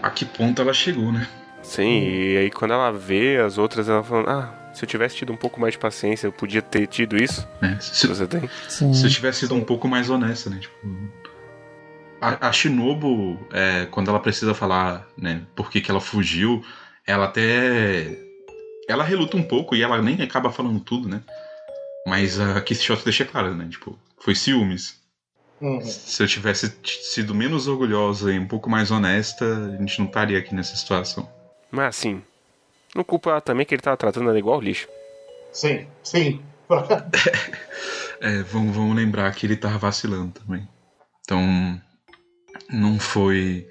[0.02, 1.28] a que ponto ela chegou, né?
[1.62, 5.32] Sim, e aí quando ela vê as outras, ela falando, ah, se eu tivesse tido
[5.32, 8.48] um pouco mais de paciência, eu podia ter tido isso É, se, você tem.
[8.68, 8.92] Sim.
[8.94, 10.58] se eu tivesse sido um pouco mais honesta, né?
[10.58, 10.74] Tipo,
[12.20, 16.64] a, a Shinobu, é, quando ela precisa falar, né, por que, que ela fugiu,
[17.06, 18.16] ela até.
[18.88, 21.20] Ela reluta um pouco e ela nem acaba falando tudo, né?
[22.06, 23.66] Mas a Kiss Shot deixa claro, né?
[23.68, 25.00] Tipo, foi ciúmes.
[25.60, 25.80] Hum.
[25.80, 30.38] Se eu tivesse sido menos orgulhosa e um pouco mais honesta, a gente não estaria
[30.38, 31.28] aqui nessa situação.
[31.70, 32.22] Mas assim,
[32.94, 34.88] não culpa ela também que ele tava tratando ela igual lixo.
[35.52, 36.42] Sim, sim.
[38.24, 40.68] É, vamos, vamos lembrar que ele tava vacilando também.
[41.22, 41.42] Então,
[42.70, 43.66] não foi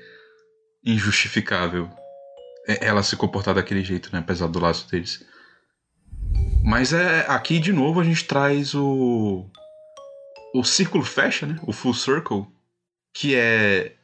[0.84, 1.90] injustificável
[2.68, 4.20] é, ela se comportar daquele jeito, né?
[4.20, 5.26] Apesar do laço deles.
[6.64, 9.50] Mas é aqui de novo a gente traz o
[10.54, 11.58] o círculo fecha, né?
[11.64, 12.46] O full circle,
[13.14, 13.96] que é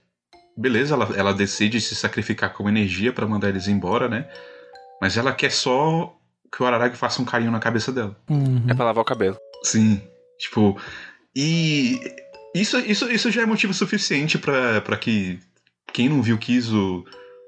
[0.55, 4.27] beleza, ela, ela decide se sacrificar com energia pra mandar eles embora, né?
[5.01, 6.15] Mas ela quer só
[6.51, 8.15] que o Araragi faça um carinho na cabeça dela.
[8.29, 8.63] Uhum.
[8.67, 9.37] É pra lavar o cabelo.
[9.63, 10.01] Sim,
[10.39, 10.79] tipo,
[11.35, 11.99] e
[12.55, 15.39] isso, isso, isso já é motivo suficiente pra pra que
[15.93, 17.05] quem não viu Kizo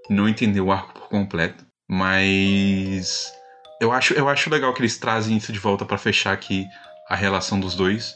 [0.10, 3.32] não entendeu o arco por completo, mas
[3.80, 6.66] eu acho, eu acho legal que eles trazem isso de volta pra fechar aqui
[7.08, 8.16] a relação dos dois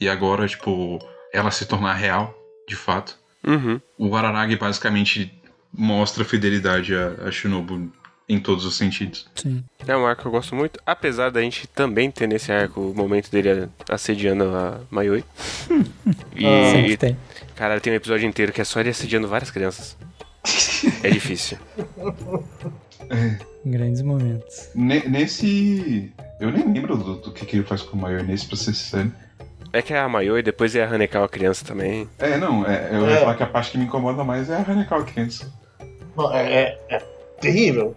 [0.00, 0.98] e agora, tipo,
[1.32, 2.34] ela se tornar real,
[2.68, 3.16] de fato.
[3.46, 3.80] Uhum.
[3.98, 5.32] O Araragi basicamente
[5.72, 7.92] mostra fidelidade a, a Shinobu
[8.28, 9.26] em todos os sentidos.
[9.34, 9.62] Sim.
[9.86, 12.94] É um arco que eu gosto muito, apesar da gente também ter nesse arco o
[12.94, 15.24] momento dele assediando a Mayoi.
[16.36, 16.70] E, Ah.
[16.72, 17.16] Sempre tem.
[17.54, 19.96] cara, tem um episódio inteiro que é só ele assediando várias crianças.
[21.02, 21.56] É difícil.
[23.64, 24.68] Grandes momentos.
[24.74, 26.12] nesse.
[26.40, 28.74] Eu nem lembro do, do que, que ele faz com o Maior nesse, pra ser
[28.74, 29.12] sincero.
[29.72, 32.08] É que é a Mayoi, depois é a Hanekawa criança também.
[32.18, 33.12] É, não, é, eu É.
[33.14, 35.52] ia falar que a parte que me incomoda mais é a Hanekawa criança.
[36.16, 37.02] Não, é, é- é
[37.40, 37.94] terrível.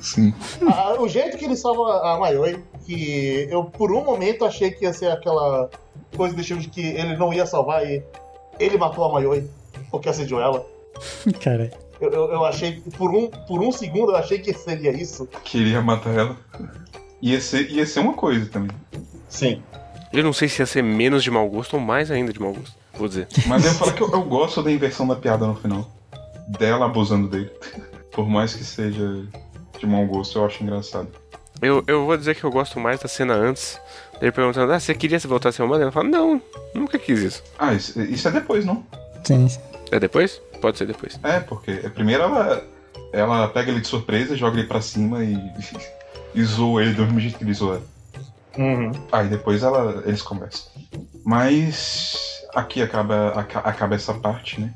[0.00, 0.32] Sim.
[0.66, 4.84] Ah, o jeito que ele salva a Mayoi, que eu por um momento achei que
[4.84, 5.70] ia ser aquela
[6.16, 8.02] coisa do estilo de que ele não ia salvar e
[8.58, 9.48] ele matou a Mayoi
[9.90, 10.64] porque assediou ela.
[11.40, 11.70] Cara,
[12.00, 15.28] Eu, eu, eu achei, por um, por um segundo eu achei que seria isso.
[15.44, 16.36] Queria matar ela.
[17.20, 18.70] Ia ser, ia ser uma coisa também.
[19.28, 19.62] Sim.
[20.12, 22.52] Eu não sei se ia ser menos de mau gosto ou mais ainda de mau
[22.52, 22.74] gosto.
[22.94, 23.28] Vou dizer.
[23.46, 25.86] Mas eu ia falar que eu, eu gosto da inversão da piada no final.
[26.58, 27.50] Dela abusando dele.
[28.18, 29.22] Por mais que seja
[29.78, 31.06] de mau gosto, eu acho engraçado.
[31.62, 33.80] Eu, eu vou dizer que eu gosto mais da cena antes.
[34.20, 35.82] Ele perguntando, ah, você queria se voltar a ser humano?
[35.82, 36.42] Ela fala, não,
[36.74, 37.44] nunca quis isso.
[37.56, 38.84] Ah, isso, isso é depois, não?
[39.22, 39.60] Sim, sim.
[39.92, 40.42] É depois?
[40.60, 41.16] Pode ser depois.
[41.22, 42.64] É, porque primeiro ela,
[43.12, 45.38] ela pega ele de surpresa, joga ele pra cima e,
[46.34, 47.80] e zoa ele do mesmo jeito que ele zoa.
[48.56, 48.90] Uhum.
[49.12, 50.72] Aí depois ela, eles conversam.
[51.24, 52.16] Mas
[52.52, 54.74] aqui acaba, aca- acaba essa parte, né?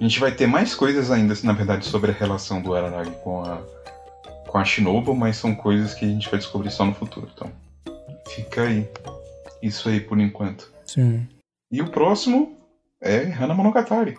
[0.00, 3.42] A gente vai ter mais coisas ainda, na verdade, sobre a relação do Araragi com
[3.42, 3.58] a,
[4.48, 7.28] com a Shinobu, mas são coisas que a gente vai descobrir só no futuro.
[7.34, 7.52] Então,
[8.30, 8.88] fica aí.
[9.62, 10.72] Isso aí por enquanto.
[10.86, 11.28] Sim.
[11.70, 12.56] E o próximo
[12.98, 14.16] é Hana Monogatari.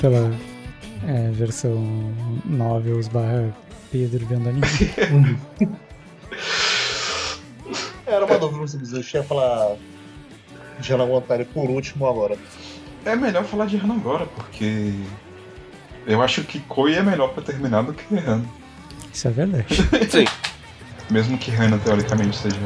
[0.00, 0.47] Pela
[1.08, 3.50] é, versão novels barra
[3.90, 4.66] Pedro vendo anime.
[8.06, 9.76] Era uma dúvida, eu ia falar
[10.78, 12.36] de Hannah Montari por último agora.
[13.04, 14.92] É melhor falar de Hana agora, porque
[16.06, 18.44] eu acho que Koi é melhor pra terminar do que Hana.
[19.12, 19.66] Isso é verdade.
[20.10, 20.26] Sim.
[21.10, 22.56] Mesmo que Hana teoricamente seja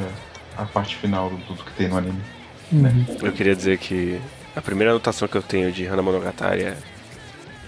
[0.57, 2.20] a parte final do tudo que tem no anime.
[2.72, 3.07] Uhum.
[3.22, 4.20] Eu queria dizer que
[4.57, 6.76] a primeira anotação que eu tenho de Hana Monogatari é.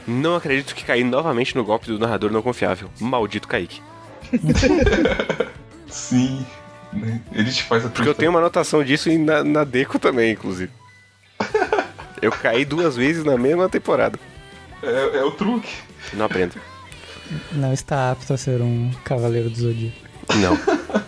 [0.07, 2.91] Não acredito que caí novamente no golpe do narrador não confiável.
[3.01, 3.81] Maldito Kaique.
[5.89, 6.45] Sim.
[6.93, 7.21] né?
[7.33, 10.71] Ele te faz a Porque eu tenho uma anotação disso na, na Deco também, inclusive.
[12.21, 14.19] Eu caí duas vezes na mesma temporada.
[14.83, 15.75] É, é o truque.
[16.13, 16.55] Não aprendo.
[17.53, 19.97] Não está apto a ser um cavaleiro do Zodíaco.
[20.37, 20.59] Não.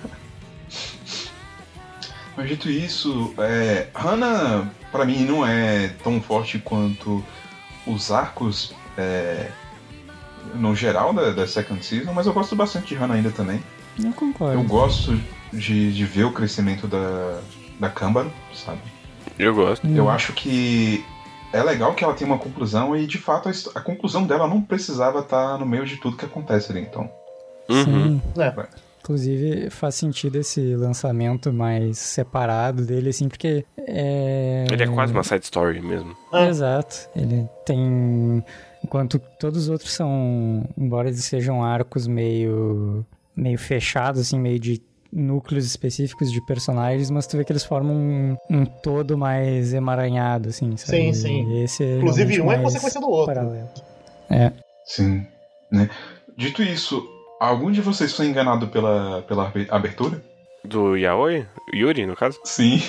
[2.37, 7.25] Mas dito isso, é, Hana pra mim não é tão forte quanto
[7.87, 9.51] os arcos é,
[10.55, 13.63] no geral da, da Second Season, mas eu gosto bastante de Hana ainda também.
[14.03, 14.55] Eu concordo.
[14.55, 15.19] Eu gosto
[15.53, 17.41] de, de ver o crescimento da,
[17.81, 18.81] da Câmbaro, sabe?
[19.39, 19.87] Eu gosto.
[19.87, 21.05] Eu acho que
[21.53, 24.61] é legal que ela tem uma conclusão e de fato a, a conclusão dela não
[24.61, 27.11] precisava estar no meio de tudo que acontece ali, então.
[27.69, 27.85] Uhum.
[27.85, 28.23] Sim.
[28.39, 28.87] É.
[29.01, 34.67] Inclusive, faz sentido esse lançamento mais separado dele, assim, porque é...
[34.69, 36.17] Ele é quase uma side story mesmo.
[36.33, 36.49] É.
[36.49, 37.09] Exato.
[37.15, 38.45] Ele tem...
[38.87, 40.65] Enquanto todos os outros são...
[40.79, 43.05] Embora eles sejam arcos meio...
[43.35, 44.81] Meio fechados, assim, meio de
[45.13, 50.49] núcleos específicos de personagens, mas tu vê que eles formam um, um todo mais emaranhado,
[50.49, 50.99] assim, sabe?
[50.99, 51.63] Sim, sim.
[51.63, 53.35] Esse é Inclusive, um é consequência do outro.
[53.35, 53.69] paralelo.
[54.31, 54.53] É.
[54.87, 55.27] Sim.
[55.71, 55.91] Né?
[56.37, 57.07] Dito isso,
[57.39, 60.23] algum de vocês foi enganado pela, pela abe- abertura?
[60.65, 61.47] Do Yaoi?
[61.75, 62.39] Yuri, no caso?
[62.45, 62.81] Sim.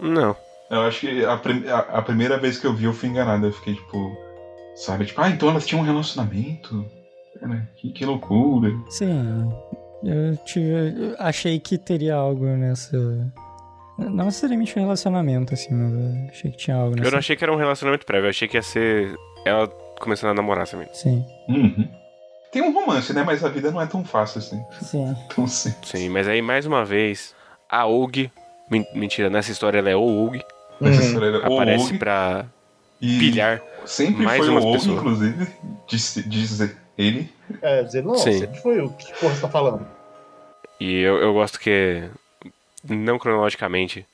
[0.00, 0.36] Não.
[0.70, 3.46] Eu acho que a, prim- a- a primeira vez que eu vi eu fui enganado.
[3.46, 4.16] Eu fiquei tipo.
[4.74, 5.06] Sabe?
[5.06, 6.84] Tipo, ah, então elas tinham um relacionamento?
[7.40, 7.68] É, né?
[7.76, 8.70] Que, que loucura.
[8.88, 9.50] Sim.
[10.02, 10.68] Eu tive.
[11.10, 12.96] eu achei que teria algo nessa.
[13.98, 17.08] Não necessariamente um relacionamento, assim, mas eu achei que tinha algo nessa.
[17.08, 19.14] Eu não achei que era um relacionamento prévio, eu achei que ia ser
[19.46, 19.68] ela
[20.00, 20.88] começando a namorar também.
[20.92, 21.24] Sim.
[21.48, 21.88] Uhum.
[22.50, 23.22] Tem um romance, né?
[23.24, 24.60] Mas a vida não é tão fácil assim.
[24.80, 25.14] Sim.
[25.34, 25.72] Tão sim.
[25.84, 27.34] Sim, mas aí mais uma vez,
[27.68, 28.30] a Og.
[28.70, 30.36] men- Mentira, nessa história ela é o Og.
[30.36, 31.06] Essa Uhum.
[31.06, 32.46] história era o Aparece Og pra
[33.00, 33.62] e pilhar.
[33.84, 34.86] Sempre mais foi o pessoas.
[34.86, 35.46] inclusive.
[35.86, 36.60] Disse, diz
[36.96, 37.30] ele.
[37.60, 38.38] É, dizer, não, Sim.
[38.40, 39.86] sempre foi o que porra você tá falando.
[40.80, 42.04] E eu, eu gosto que,
[42.88, 44.06] não cronologicamente,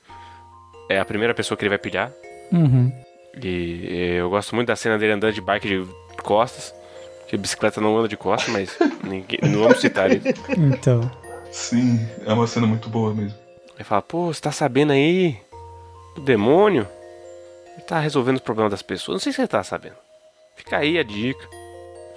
[0.89, 2.11] é a primeira pessoa que ele vai pilhar.
[2.51, 2.91] Uhum.
[3.41, 5.87] E eu gosto muito da cena dele andando de bike de
[6.21, 6.73] costas.
[7.27, 10.27] Que bicicleta não anda de costas, mas ninguém, não vamos citar isso.
[10.49, 11.09] Então.
[11.49, 13.37] Sim, é uma cena muito boa mesmo.
[13.75, 15.37] Ele fala, pô, você tá sabendo aí
[16.15, 16.87] do demônio?
[17.73, 19.15] Ele tá resolvendo os problemas das pessoas.
[19.15, 19.95] Não sei se você tá sabendo.
[20.55, 21.47] Fica aí a dica.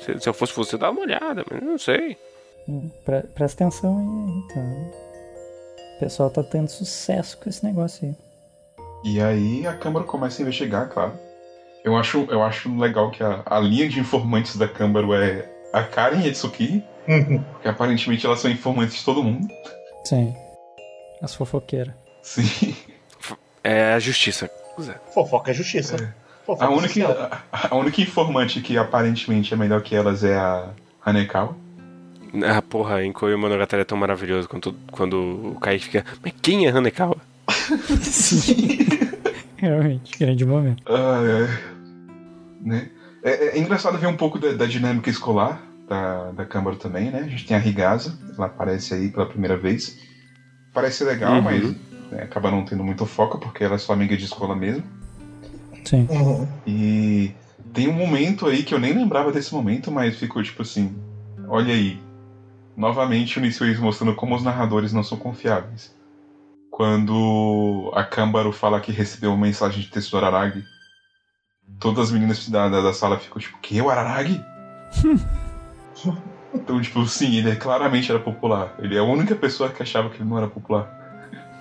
[0.00, 2.16] Se, se eu fosse você, dá uma olhada, mas não sei.
[3.04, 4.90] Pre presta atenção aí, então.
[5.96, 8.16] O pessoal tá tendo sucesso com esse negócio aí.
[9.04, 11.12] E aí a Câmara começa a investigar, claro.
[11.84, 15.84] Eu acho, eu acho legal que a, a linha de informantes da Câmara é a
[15.84, 17.42] Karen e a Tsuki, Uhum.
[17.52, 19.46] porque aparentemente elas são informantes de todo mundo.
[20.04, 20.34] Sim.
[21.20, 21.94] As fofoqueiras.
[22.22, 22.74] Sim.
[23.62, 24.50] É a justiça.
[24.82, 25.00] Zé.
[25.12, 26.14] Fofoca é justiça.
[26.44, 27.30] Fofoca A é única, social.
[27.52, 30.68] a, a única informante que aparentemente é melhor que elas é a
[31.04, 31.56] Hanekawa.
[32.44, 36.04] Ah, porra, em Koyo Monogatari é tão maravilhoso quando, quando o Kaique fica.
[36.22, 37.16] Mas quem é Hanekawa?
[38.02, 38.78] Sim.
[39.56, 40.82] Realmente, grande momento.
[40.86, 41.74] Ah, é.
[42.60, 42.90] Né?
[43.22, 47.20] É, é engraçado ver um pouco da, da dinâmica escolar da, da Câmara também, né?
[47.20, 49.98] A gente tem a Rigaza, ela aparece aí pela primeira vez.
[50.72, 51.42] Parece legal, Uhum.
[51.42, 51.74] mas
[52.12, 54.84] acaba não tendo muito foco, porque ela é só amiga de escola mesmo.
[55.84, 56.06] Sim.
[56.10, 56.48] Uhum.
[56.66, 57.32] E
[57.72, 60.96] tem um momento aí que eu nem lembrava desse momento, mas ficou tipo assim:
[61.48, 62.00] olha aí,
[62.76, 65.94] novamente o Nisui mostrando como os narradores não são confiáveis.
[66.70, 70.64] Quando a Câmbaro fala que recebeu uma mensagem de texto do Araragi,
[71.78, 73.80] todas as meninas da, da, da sala ficam tipo, que?
[73.80, 74.44] O Araragi?
[76.52, 78.74] então, tipo, sim, ele claramente era popular.
[78.78, 81.03] Ele é a única pessoa que achava que ele não era popular.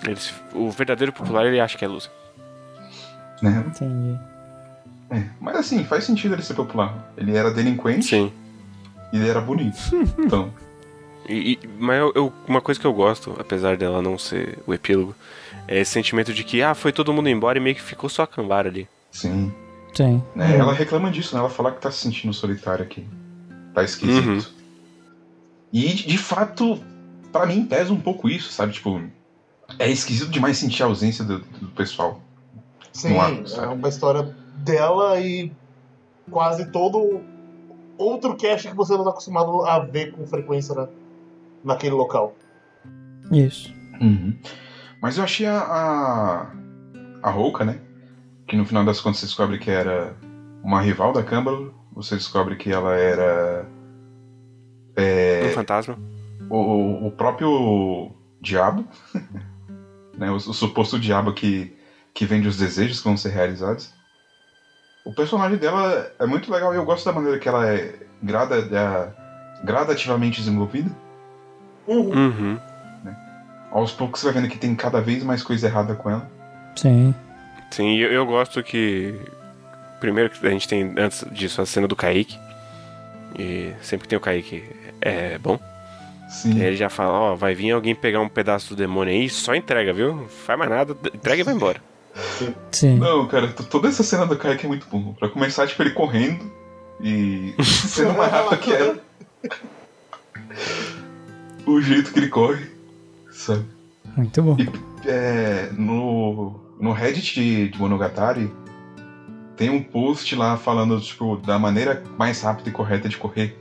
[0.06, 2.12] Eles, o verdadeiro popular ele acha que é loser.
[3.42, 3.64] Né?
[3.68, 4.20] Entendi.
[5.10, 7.12] É, mas assim, faz sentido ele ser popular.
[7.18, 8.32] Ele era delinquente Sim.
[9.12, 9.78] e ele era bonito.
[10.18, 10.52] Então,
[11.28, 14.74] E, e- mas eu, eu- uma coisa que eu gosto, apesar dela não ser o
[14.74, 15.16] epílogo,
[15.68, 18.24] é esse sentimento de que, ah, foi todo mundo embora e meio que ficou só
[18.24, 18.88] a Cambara ali.
[19.12, 19.54] sim.
[19.94, 20.24] Sim.
[20.36, 20.58] Né?
[20.58, 21.40] Ela reclama disso, né?
[21.40, 23.06] Ela fala que tá se sentindo solitária aqui.
[23.76, 24.28] Tá esquisito.
[24.28, 24.42] Uhum.
[25.72, 26.84] E, de fato,
[27.32, 28.74] pra mim pesa um pouco isso, sabe?
[28.74, 29.00] Tipo,
[29.80, 32.22] é esquisito demais sentir a ausência do, do pessoal.
[32.92, 35.52] Sim, arco, é uma história dela e
[36.30, 37.22] quase todo
[37.98, 40.88] outro cast que você não está acostumado a ver com frequência na,
[41.64, 42.36] naquele local.
[43.32, 43.74] Isso.
[45.02, 46.52] Mas eu achei a, a.
[47.24, 47.80] a Rouca, né?
[48.48, 50.16] Que no final das contas você descobre que era
[50.64, 51.74] uma rival da Câmbaro.
[51.94, 53.66] Você descobre que ela era.
[54.98, 55.98] Um É, fantasma.
[56.50, 58.12] o, o próprio
[58.42, 58.86] diabo.
[60.14, 60.30] né?
[60.30, 61.76] O, o suposto diabo que,
[62.14, 63.92] que vende os desejos que vão ser realizados.
[65.06, 68.56] O personagem dela é muito legal e eu gosto da maneira que ela é grada,
[68.58, 70.90] é, gradativamente desenvolvida.
[71.88, 72.58] Uhum.
[73.72, 76.30] Aos poucos você vai vendo que tem cada vez mais coisa errada com ela.
[76.76, 77.14] Sim.
[77.72, 79.20] Sim, eu, eu gosto que.
[80.00, 82.38] Primeiro que a gente tem, antes disso, a cena do Kaique.
[83.38, 84.64] E sempre que tem o Kaique
[85.02, 85.60] é bom.
[86.34, 86.58] Sim.
[86.58, 89.30] E aí ele já fala, ó, vai vir alguém pegar um pedaço do demônio aí,
[89.30, 90.16] só entrega, viu?
[90.16, 91.80] Não faz mais nada, entrega e vai embora.
[92.72, 92.98] Sim.
[92.98, 95.14] Não, cara, toda essa cena do Kaique é muito bom.
[95.14, 96.52] Pra começar, tipo, ele correndo
[97.00, 98.98] e sendo mais rápido que ela.
[101.68, 102.66] o jeito que ele corre,
[103.32, 103.66] sabe?
[104.18, 104.58] Muito bom.
[105.06, 108.52] É, no, no Reddit de, de Monogatari
[109.56, 113.56] tem um post lá falando, tipo, da maneira mais rápida e correta de correr.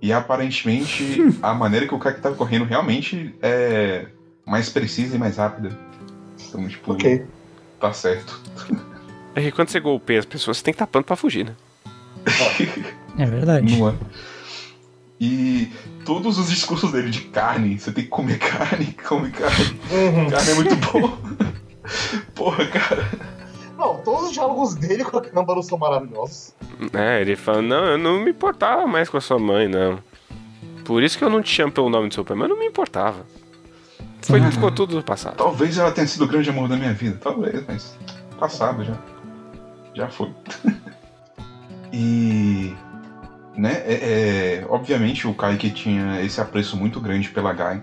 [0.00, 4.06] E aparentemente a maneira que o Kaique tava correndo realmente é
[4.46, 5.76] mais precisa e mais rápida.
[6.48, 7.26] Então, tipo, Ok.
[7.80, 8.40] tá certo.
[9.34, 11.54] É que quando você golpeia as pessoas, você tem que estar tapando pra fugir, né?
[13.18, 13.76] É verdade.
[13.76, 13.94] Não é?
[15.20, 15.70] E
[16.04, 19.78] todos os discursos dele de carne, você tem que comer carne, come carne.
[19.90, 20.30] Uhum.
[20.30, 21.18] Carne é muito bom.
[22.34, 23.08] Porra, cara.
[23.78, 26.52] Não, todos os diálogos dele com a Câmbaro são maravilhosos.
[26.92, 30.00] É, ele fala, não, eu não me importava mais com a sua mãe, não.
[30.84, 32.60] Por isso que eu não te chamo pelo nome do seu pai, mas eu não
[32.60, 33.24] me importava.
[34.22, 35.36] Foi, ficou tudo no passado.
[35.36, 37.18] Talvez ela tenha sido o grande amor da minha vida.
[37.22, 37.96] Talvez, mas
[38.38, 38.94] passado já.
[39.94, 40.32] Já foi.
[41.92, 42.74] e.
[43.56, 47.82] Né, é, é, obviamente o Kaique tinha esse apreço muito grande pela Gai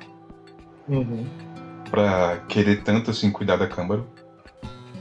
[0.88, 1.26] Uhum.
[1.90, 4.08] pra querer tanto assim cuidar da Câmbaro.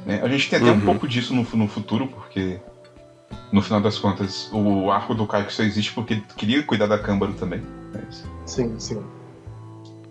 [0.06, 0.20] Né?
[0.22, 0.80] A gente tem até um Uhum.
[0.84, 2.58] pouco disso no, no futuro, porque
[3.52, 6.98] no final das contas o arco do Kaique só existe porque ele queria cuidar da
[6.98, 7.62] Câmbaro também.
[7.92, 9.02] Mas Sim, sim.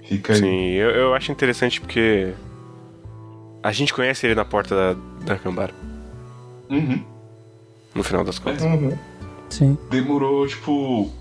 [0.08, 0.40] fica aí.
[0.40, 2.34] Sim, eu, eu acho interessante porque
[3.62, 5.74] a gente conhece ele na porta da, da Cambara,
[6.70, 7.04] Uhum.
[7.94, 8.64] no final das contas.
[8.64, 8.98] Uhum.
[9.50, 9.78] Sim.
[9.90, 11.12] demorou, tipo.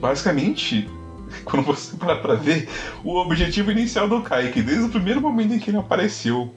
[0.00, 0.88] Basicamente,
[1.44, 2.68] quando você parar pra ver,
[3.04, 6.54] o objetivo inicial do Kaique, desde o primeiro momento em que ele apareceu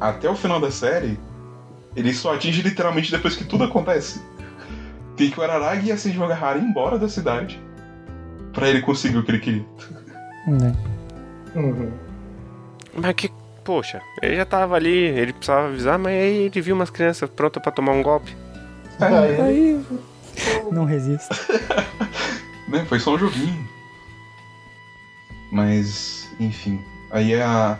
[0.00, 1.18] até o final da série,
[1.94, 4.20] ele só atinge literalmente depois que tudo acontece.
[5.16, 7.60] Tem que o Araragi e a Agahara ir embora da cidade
[8.52, 9.66] pra ele conseguir o que ele queria.
[10.46, 10.74] Né.
[11.54, 11.92] Uhum.
[12.94, 13.30] Mas que,
[13.64, 17.62] poxa, ele já tava ali, ele precisava avisar, mas aí ele viu umas crianças prontas
[17.62, 18.36] pra tomar um golpe.
[19.00, 19.86] Aí, Aí.
[20.70, 21.34] Não resisto.
[22.66, 22.82] Né?
[22.86, 23.68] Foi só um joguinho.
[25.52, 26.82] Mas, enfim.
[27.10, 27.78] Aí a.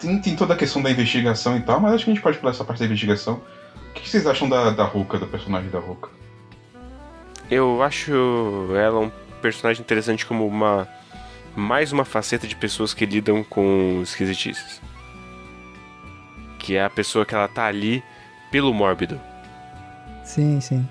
[0.00, 2.38] Tem, tem toda a questão da investigação e tal, mas acho que a gente pode
[2.38, 3.42] pular essa parte da investigação.
[3.90, 6.08] O que vocês acham da, da Ruka, da personagem da Ruka?
[7.50, 8.12] Eu acho
[8.76, 9.10] ela um
[9.42, 10.88] personagem interessante como uma.
[11.56, 14.80] Mais uma faceta de pessoas que lidam com esquisitices.
[16.60, 18.02] Que é a pessoa que ela tá ali
[18.52, 19.20] pelo mórbido.
[20.24, 20.88] Sim, sim.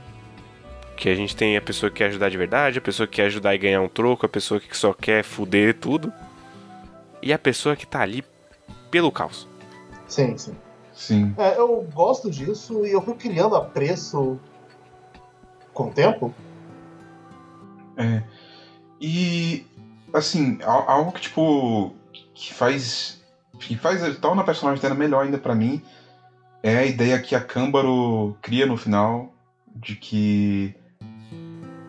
[0.98, 3.28] Que a gente tem a pessoa que quer ajudar de verdade, a pessoa que quer
[3.28, 6.12] ajudar e ganhar um troco, a pessoa que só quer fuder tudo.
[7.24, 8.22] E a pessoa que tá ali
[8.92, 9.48] pelo caos.
[10.08, 10.56] sim, sim.
[10.94, 11.34] Sim.
[11.38, 14.38] É, eu gosto disso e eu fui criando apreço
[15.74, 16.34] com o tempo.
[17.96, 18.22] É.
[19.00, 19.66] E.
[20.14, 21.94] Assim, al- algo que, tipo.
[22.34, 23.22] Que faz.
[23.60, 25.82] Que faz tal na personagem dela melhor ainda pra mim.
[26.62, 29.32] É a ideia que a Câmbaro cria no final.
[29.74, 30.76] De que.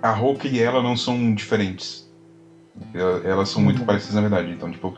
[0.02, 2.08] A Ruka e ela não são diferentes.
[3.24, 4.52] Elas são muito parecidas na verdade.
[4.52, 4.96] Então, tipo,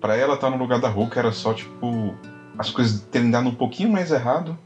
[0.00, 2.14] pra ela estar tá no lugar da Hulk era só, tipo,
[2.58, 4.58] as coisas terem dado um pouquinho mais errado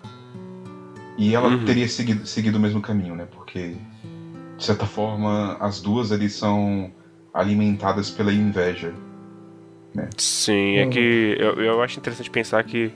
[1.16, 1.64] e ela uhum.
[1.64, 3.26] teria seguido, seguido o mesmo caminho, né?
[3.30, 3.76] Porque,
[4.56, 6.90] de certa forma, as duas ali são
[7.32, 8.92] alimentadas pela inveja.
[9.94, 10.08] Né?
[10.16, 12.92] Sim, é que eu, eu acho interessante pensar que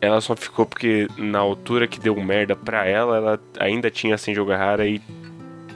[0.00, 4.38] ela só ficou porque na altura que deu merda pra ela, ela ainda tinha sem
[4.38, 5.00] Ogahara e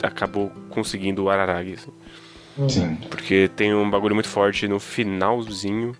[0.03, 1.74] acabou conseguindo o Araragi.
[1.74, 1.93] Assim.
[2.68, 2.96] Sim.
[3.11, 5.94] Porque tem um bagulho muito forte no finalzinho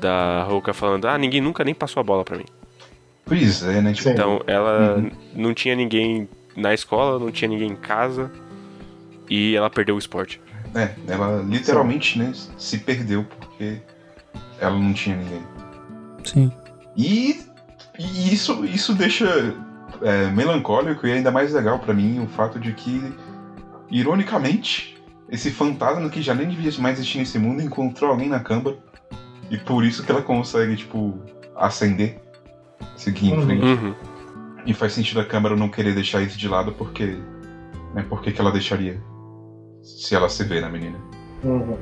[0.00, 2.46] da Roka falando: Ah, ninguém nunca nem passou a bola pra mim.
[3.24, 3.92] Pois é, né?
[3.92, 4.10] Tipo...
[4.10, 5.10] Então ela uhum.
[5.34, 8.30] não tinha ninguém na escola, não tinha ninguém em casa
[9.28, 10.40] e ela perdeu o esporte.
[10.74, 13.80] É, ela literalmente, né, se perdeu porque
[14.60, 15.42] ela não tinha ninguém.
[16.24, 16.52] Sim.
[16.96, 17.40] E,
[17.98, 19.54] e isso, isso deixa
[20.02, 23.00] é, melancólico e ainda mais legal para mim o fato de que,
[23.90, 24.93] ironicamente,
[25.28, 28.76] esse fantasma que já nem devia mais existir nesse mundo encontrou alguém na câmara
[29.50, 31.18] e por isso que ela consegue, tipo,
[31.56, 32.20] acender,
[32.96, 33.42] seguir em uhum.
[33.42, 33.64] frente.
[33.64, 33.94] Uhum.
[34.66, 37.18] E faz sentido a câmara não querer deixar isso de lado porque.
[37.94, 39.00] Né, por que ela deixaria?
[39.82, 40.98] Se ela se vê na menina.
[41.42, 41.78] Uhum.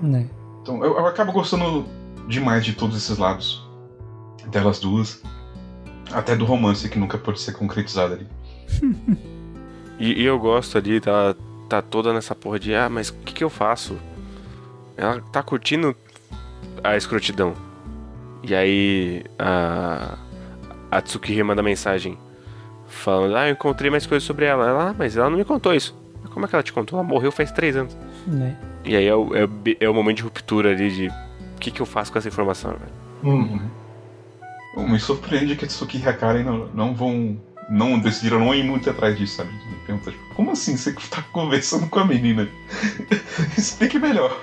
[0.00, 0.28] Né.
[0.62, 1.84] Então eu, eu acabo gostando
[2.28, 3.68] demais de todos esses lados
[4.50, 5.22] delas duas.
[6.12, 8.26] Até do romance que nunca pode ser concretizado ali.
[9.98, 11.36] e, e, eu gosto ali, tá,
[11.70, 13.96] tá toda nessa porra de, ah, mas o que, que eu faço?
[14.96, 15.94] Ela tá curtindo
[16.82, 17.54] a escrotidão.
[18.42, 20.18] E aí a,
[20.90, 22.18] a Tsukihira manda mensagem
[22.88, 24.68] falando, ah, eu encontrei mais coisas sobre ela.
[24.68, 25.96] Ela, ah, mas ela não me contou isso.
[26.32, 26.98] Como é que ela te contou?
[26.98, 27.96] Ela morreu faz três anos.
[28.26, 28.56] Né?
[28.84, 29.48] E aí é o, é,
[29.80, 32.72] é o momento de ruptura ali de o que, que eu faço com essa informação,
[32.72, 32.92] velho.
[33.22, 33.70] Uhum.
[34.88, 37.38] Me surpreende que Tsuki e Hakari não, não vão.
[37.70, 39.52] Não decidiram não ir muito atrás disso, sabe?
[39.86, 42.48] Tipo, como assim você tá conversando com a menina?
[43.56, 44.36] Explique melhor.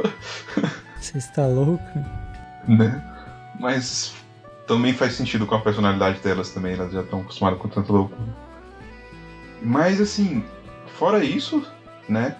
[0.99, 1.83] Você está louco?
[2.67, 3.03] Né?
[3.59, 4.15] Mas
[4.65, 8.15] também faz sentido com a personalidade delas também, elas já estão acostumadas com tanto louco.
[9.61, 10.43] Mas assim,
[10.97, 11.65] fora isso,
[12.07, 12.35] né?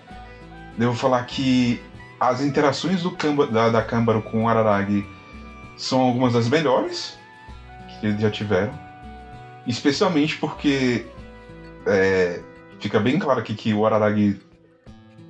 [0.77, 1.81] Devo falar que
[2.19, 5.05] as interações do Kamba, da, da Câmbaro com o Araragi
[5.75, 7.17] são algumas das melhores
[7.99, 8.86] que eles já tiveram.
[9.68, 11.05] Especialmente porque
[11.86, 12.41] é,
[12.80, 14.39] fica bem claro aqui que o Araragi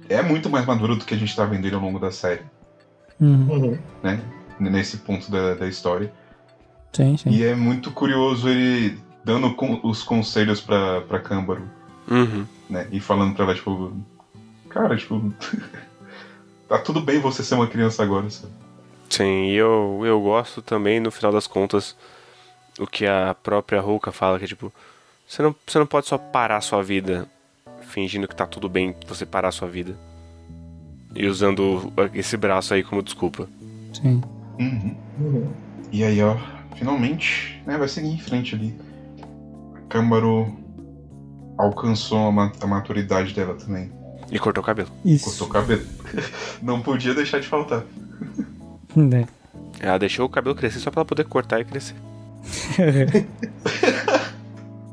[0.07, 2.43] é muito mais maduro do que a gente está vendo ele ao longo da série.
[3.19, 3.47] Uhum.
[3.49, 3.77] uhum.
[4.03, 4.21] Né?
[4.59, 6.11] Nesse ponto da, da história.
[6.93, 7.29] Sim, sim.
[7.29, 11.63] E é muito curioso ele dando os conselhos pra, pra Câmbaro.
[12.09, 12.45] Uhum.
[12.69, 12.87] Né?
[12.91, 13.93] E falando pra ela, tipo.
[14.69, 15.33] Cara, tipo.
[16.67, 18.53] tá tudo bem você ser uma criança agora, sabe?
[19.09, 21.95] Sim, e eu, eu gosto também, no final das contas,
[22.79, 24.71] o que a própria Ruka fala, que é tipo,
[25.27, 27.27] você não, você não pode só parar a sua vida
[27.81, 29.95] fingindo que tá tudo bem você parar a sua vida.
[31.15, 33.47] E usando esse braço aí como desculpa.
[33.93, 34.21] Sim.
[34.59, 34.95] Uhum.
[35.19, 35.53] Uhum.
[35.91, 36.37] E aí, ó,
[36.75, 38.77] finalmente, né, vai seguir em frente ali.
[39.75, 40.55] A Câmaro
[41.57, 43.91] alcançou a maturidade dela também.
[44.29, 44.89] E cortou o cabelo.
[45.03, 45.25] Isso.
[45.25, 45.85] Cortou o cabelo.
[46.61, 47.83] Não podia deixar de faltar.
[48.95, 49.27] Né?
[49.79, 51.93] Ela deixou o cabelo crescer só pra ela poder cortar e crescer.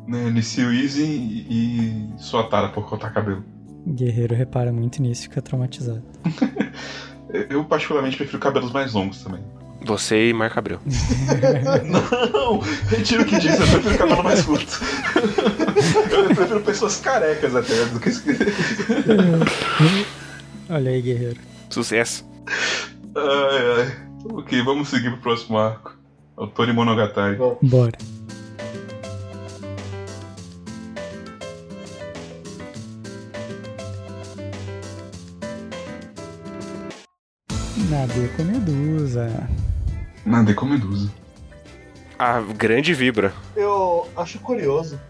[0.07, 3.45] né, Nissil Easy e, e sua tara por cortar cabelo.
[3.87, 6.03] Guerreiro repara muito nisso e fica traumatizado.
[7.51, 9.43] Eu particularmente prefiro cabelos mais longos também.
[9.85, 10.81] Você e Marco Abreu.
[12.33, 14.81] não, retiro o que disse, eu prefiro cabelo mais curto.
[16.11, 18.11] eu prefiro pessoas carecas até do que.
[20.71, 21.41] Olha aí, guerreiro.
[21.69, 22.25] Sucesso.
[23.17, 23.97] Ai, ai.
[24.33, 25.99] Ok, vamos seguir pro próximo arco.
[26.37, 27.37] Autor Monogatari.
[27.63, 27.93] Bora.
[37.89, 39.49] Nada com Medusa.
[40.27, 41.13] Nada com Medusa.
[42.19, 43.33] A grande vibra.
[43.55, 45.01] Eu acho curioso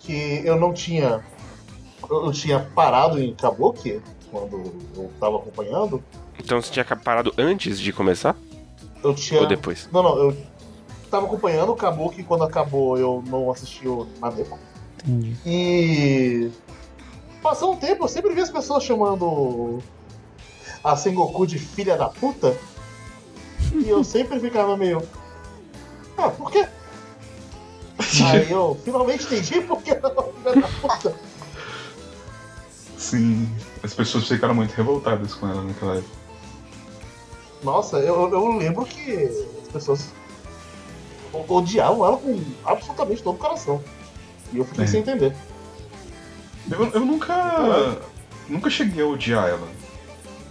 [0.00, 1.22] que eu não tinha.
[2.10, 4.00] Eu tinha parado em Kabuki
[4.30, 6.02] quando eu tava acompanhando.
[6.42, 8.34] Então você tinha parado antes de começar?
[9.04, 9.40] Eu tinha.
[9.40, 9.88] Ou depois?
[9.92, 10.36] Não, não, eu
[11.12, 14.58] tava acompanhando, acabou que quando acabou eu não assisti o Nadeko.
[15.04, 15.36] Entendi.
[15.44, 16.50] E.
[17.42, 19.80] Passou um tempo, eu sempre vi as pessoas chamando
[20.82, 22.56] a Sengoku de filha da puta.
[23.74, 25.02] e eu sempre ficava meio.
[26.16, 26.66] Ah, por quê?
[28.24, 31.14] Aí eu finalmente entendi por que ela é filha da puta.
[32.96, 33.48] Sim,
[33.82, 36.22] as pessoas ficaram muito revoltadas com ela naquela época.
[37.62, 39.24] Nossa, eu, eu lembro que
[39.62, 40.08] as pessoas
[41.48, 43.82] odiavam ela com absolutamente todo o coração.
[44.52, 44.86] E eu fiquei é.
[44.86, 45.34] sem entender.
[46.70, 47.98] Eu, eu nunca.
[48.48, 49.66] Nunca cheguei a odiar ela.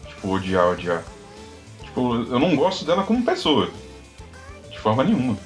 [0.07, 1.03] tipo, odiar, odiar.
[1.83, 3.69] Tipo, eu não gosto dela como pessoa.
[4.69, 5.37] De forma nenhuma.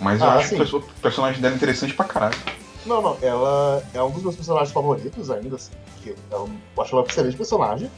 [0.00, 0.54] Mas eu Ah, acho sim.
[0.54, 2.36] o perso- o personagem dela interessante pra caralho.
[2.84, 5.70] Não, não, ela é um dos meus personagens favoritos ainda, assim.
[5.94, 6.48] porque Eu
[6.78, 7.90] acho ela um excelente personagem.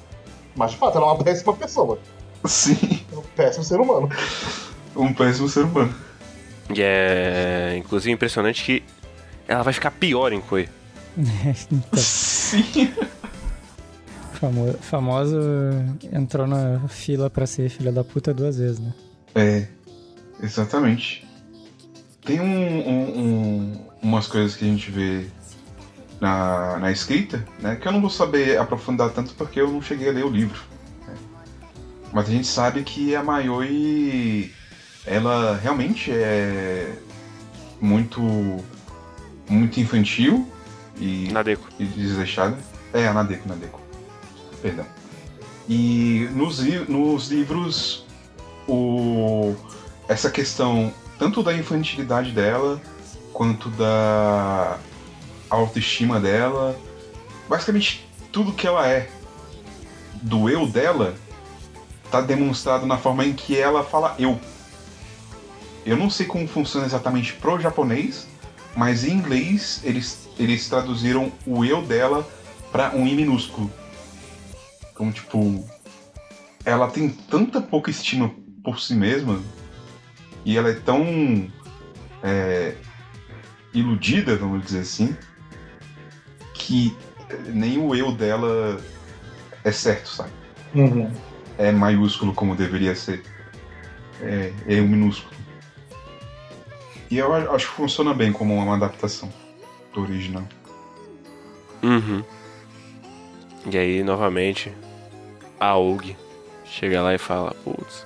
[0.55, 1.99] Mas de fato, ela é uma péssima pessoa.
[2.45, 4.09] Sim, um péssimo ser humano.
[4.95, 5.95] um péssimo ser humano.
[6.81, 8.83] E é inclusive impressionante que
[9.47, 10.68] ela vai ficar pior em Koi.
[11.16, 12.93] então, Sim.
[14.35, 15.39] famo- famoso
[16.12, 18.93] entrou na fila pra ser filha da puta duas vezes, né?
[19.35, 19.66] É,
[20.43, 21.27] exatamente.
[22.25, 25.27] Tem um, um- um- umas coisas que a gente vê
[26.20, 27.77] na, na escrita, né?
[27.77, 30.61] Que eu não vou saber aprofundar tanto porque eu não cheguei a ler o livro.
[31.07, 31.14] né.
[32.12, 34.51] Mas a gente sabe que a Mayoi,
[35.07, 36.92] ela realmente é
[37.80, 38.20] muito,
[39.48, 40.48] muito infantil
[40.98, 41.28] e
[41.78, 42.57] e desleixada.
[42.92, 43.80] É, a Nadeko, Nadeko.
[44.62, 44.86] Perdão.
[45.68, 48.07] E nos, nos livros,
[48.68, 49.55] o,
[50.09, 52.80] essa questão tanto da infantilidade dela,
[53.32, 54.78] quanto da
[55.48, 56.78] autoestima dela,
[57.48, 59.09] basicamente tudo que ela é,
[60.22, 61.14] do eu dela,
[62.11, 64.38] tá demonstrado na forma em que ela fala eu.
[65.85, 68.26] Eu não sei como funciona exatamente pro japonês,
[68.76, 72.26] mas em inglês eles, eles traduziram o eu dela
[72.72, 73.70] para um i minúsculo.
[74.93, 75.64] Então, tipo,
[76.64, 78.32] ela tem tanta pouca estima
[78.62, 79.41] por si mesma
[80.45, 81.51] e ela é tão
[82.22, 82.74] é,
[83.72, 85.16] iludida, vamos dizer assim,
[86.55, 86.97] que
[87.47, 88.80] nem o eu dela
[89.62, 90.30] é certo, sabe?
[91.59, 93.22] É maiúsculo como deveria ser.
[94.20, 95.35] É, é um minúsculo.
[97.15, 99.33] E eu acho que funciona bem como uma adaptação
[99.93, 100.43] do original.
[101.81, 102.25] Uhum.
[103.71, 104.73] E aí, novamente,
[105.61, 106.17] a Og
[106.65, 108.05] chega lá e fala, putz,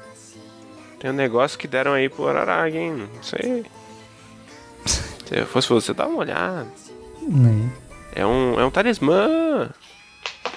[1.00, 3.08] tem um negócio que deram aí pro Araragi, hein?
[3.14, 3.64] Não sei.
[4.84, 6.66] Se eu fosse você, dá uma olhada.
[7.22, 7.70] Né?
[8.14, 9.70] É um, é um talismã.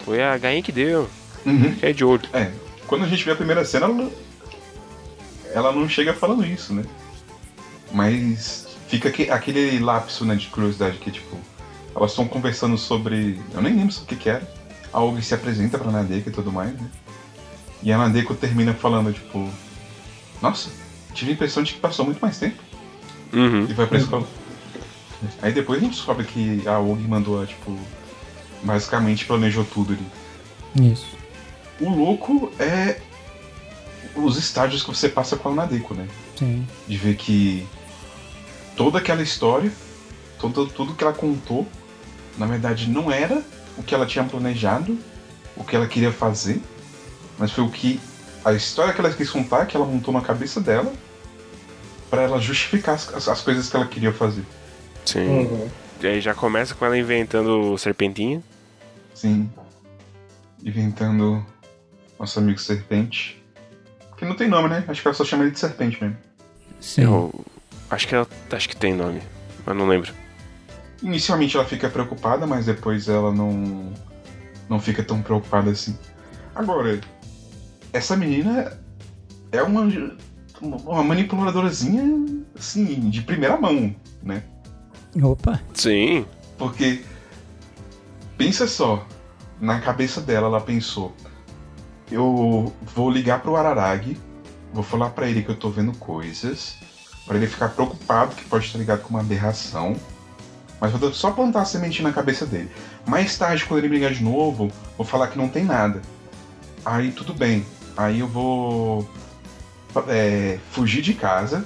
[0.03, 1.09] Foi a gainha que deu.
[1.45, 1.73] Uhum.
[1.75, 2.23] Que é de ouro.
[2.33, 2.51] É,
[2.85, 4.11] quando a gente vê a primeira cena, ela, não-
[5.53, 6.83] ela não chega falando isso, né?
[7.93, 11.37] Mas fica aque- aquele lapso né, de curiosidade que, tipo,
[11.95, 13.39] elas estão conversando sobre.
[13.53, 14.49] Eu nem lembro sobre o que, que era.
[14.93, 16.87] A Og se apresenta pra Nadeko e tudo mais, né?
[17.83, 19.49] E a Nadeko termina falando, tipo,
[20.41, 20.69] nossa,
[21.13, 22.61] tive a impressão de que passou muito mais tempo
[23.33, 23.65] Uhum.
[23.69, 24.27] e vai pra escola.
[25.41, 27.77] Aí depois a gente descobre que a Og mandou, tipo,
[28.63, 30.91] basicamente planejou tudo ali.
[30.91, 31.07] Isso.
[31.79, 32.99] O louco é
[34.15, 36.07] os estágios que você passa com a Nadeko, né?
[36.37, 36.67] Sim.
[36.87, 37.65] De ver que
[38.75, 39.71] toda aquela história,
[40.39, 41.67] todo, tudo que ela contou,
[42.37, 43.41] na verdade não era
[43.77, 44.97] o que ela tinha planejado,
[45.55, 46.61] o que ela queria fazer,
[47.37, 47.99] mas foi o que
[48.43, 50.91] a história que ela quis contar, que ela montou na cabeça dela,
[52.09, 54.43] para ela justificar as, as- as coisas que ela queria fazer.
[55.05, 55.27] Sim.
[55.27, 55.69] Uhum.
[56.01, 58.41] E aí já começa com ela inventando serpentinha.
[59.13, 59.49] Sim.
[60.63, 61.45] Inventando
[62.19, 63.41] nosso amigo Serpente.
[64.17, 64.83] Que não tem nome, né?
[64.87, 66.17] Acho que ela só chama ele de Serpente mesmo.
[66.79, 67.03] Sim.
[67.03, 67.45] Eu
[67.91, 69.21] acho que ela acho que tem nome,
[69.65, 70.13] mas não lembro.
[71.03, 73.91] Inicialmente ela fica preocupada, mas depois ela não
[74.69, 75.97] não fica tão preocupada assim.
[76.55, 76.99] Agora,
[77.91, 78.79] essa menina
[79.51, 79.87] é uma
[80.61, 82.03] uma manipuladorazinha
[82.57, 84.43] assim de primeira mão, né?
[85.21, 85.59] Opa.
[85.73, 86.25] Sim.
[86.57, 87.03] Porque
[88.37, 89.05] pensa só,
[89.59, 91.13] na cabeça dela ela pensou:
[92.11, 94.17] eu vou ligar pro Araragi,
[94.73, 96.77] vou falar pra ele que eu tô vendo coisas,
[97.25, 99.95] pra ele ficar preocupado que pode estar ligado com uma aberração,
[100.79, 102.71] mas vou só plantar a semente na cabeça dele.
[103.05, 106.01] Mais tarde, quando ele brigar de novo, vou falar que não tem nada.
[106.83, 107.65] Aí tudo bem,
[107.95, 109.09] aí eu vou
[110.07, 111.65] é, fugir de casa,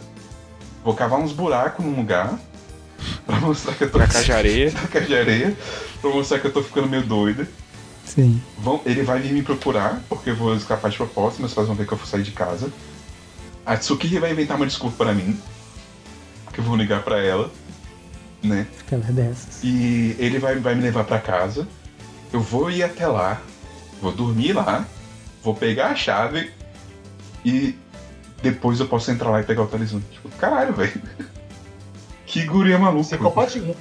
[0.84, 2.38] vou cavar uns buracos num lugar.
[3.26, 4.72] Pra mostrar que eu tô Tacar de areia.
[4.74, 5.58] taca de areia
[6.02, 7.48] pra mostrar que eu tô ficando meio doida.
[8.06, 8.42] Sim.
[8.60, 11.76] Vão, ele vai vir me procurar, porque eu vou escapar de propósito, meus pais vão
[11.76, 12.72] ver que eu vou sair de casa.
[13.66, 15.40] A Tsukiri vai inventar uma desculpa pra mim,
[16.54, 17.52] que eu vou ligar pra ela,
[18.44, 18.68] né?
[18.80, 19.64] Aquela dessas.
[19.64, 21.68] E ele vai, vai me levar pra casa.
[22.32, 23.42] Eu vou ir até lá,
[24.02, 24.86] vou dormir lá,
[25.44, 26.52] vou pegar a chave
[27.44, 27.76] e
[28.42, 30.02] depois eu posso entrar lá e pegar o talismã.
[30.12, 31.02] Tipo, caralho, velho.
[32.28, 33.06] Que guria maluca.
[33.16, 33.74] Psicopatinha.
[33.74, 33.78] Tudo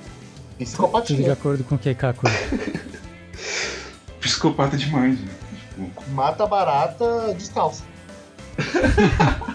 [0.59, 1.32] de Psicopatinha.
[1.32, 2.24] acordo com o Keikaku.
[4.20, 5.31] Psicopata demais, velho.
[5.90, 7.82] Tipo, Mata barata descalça.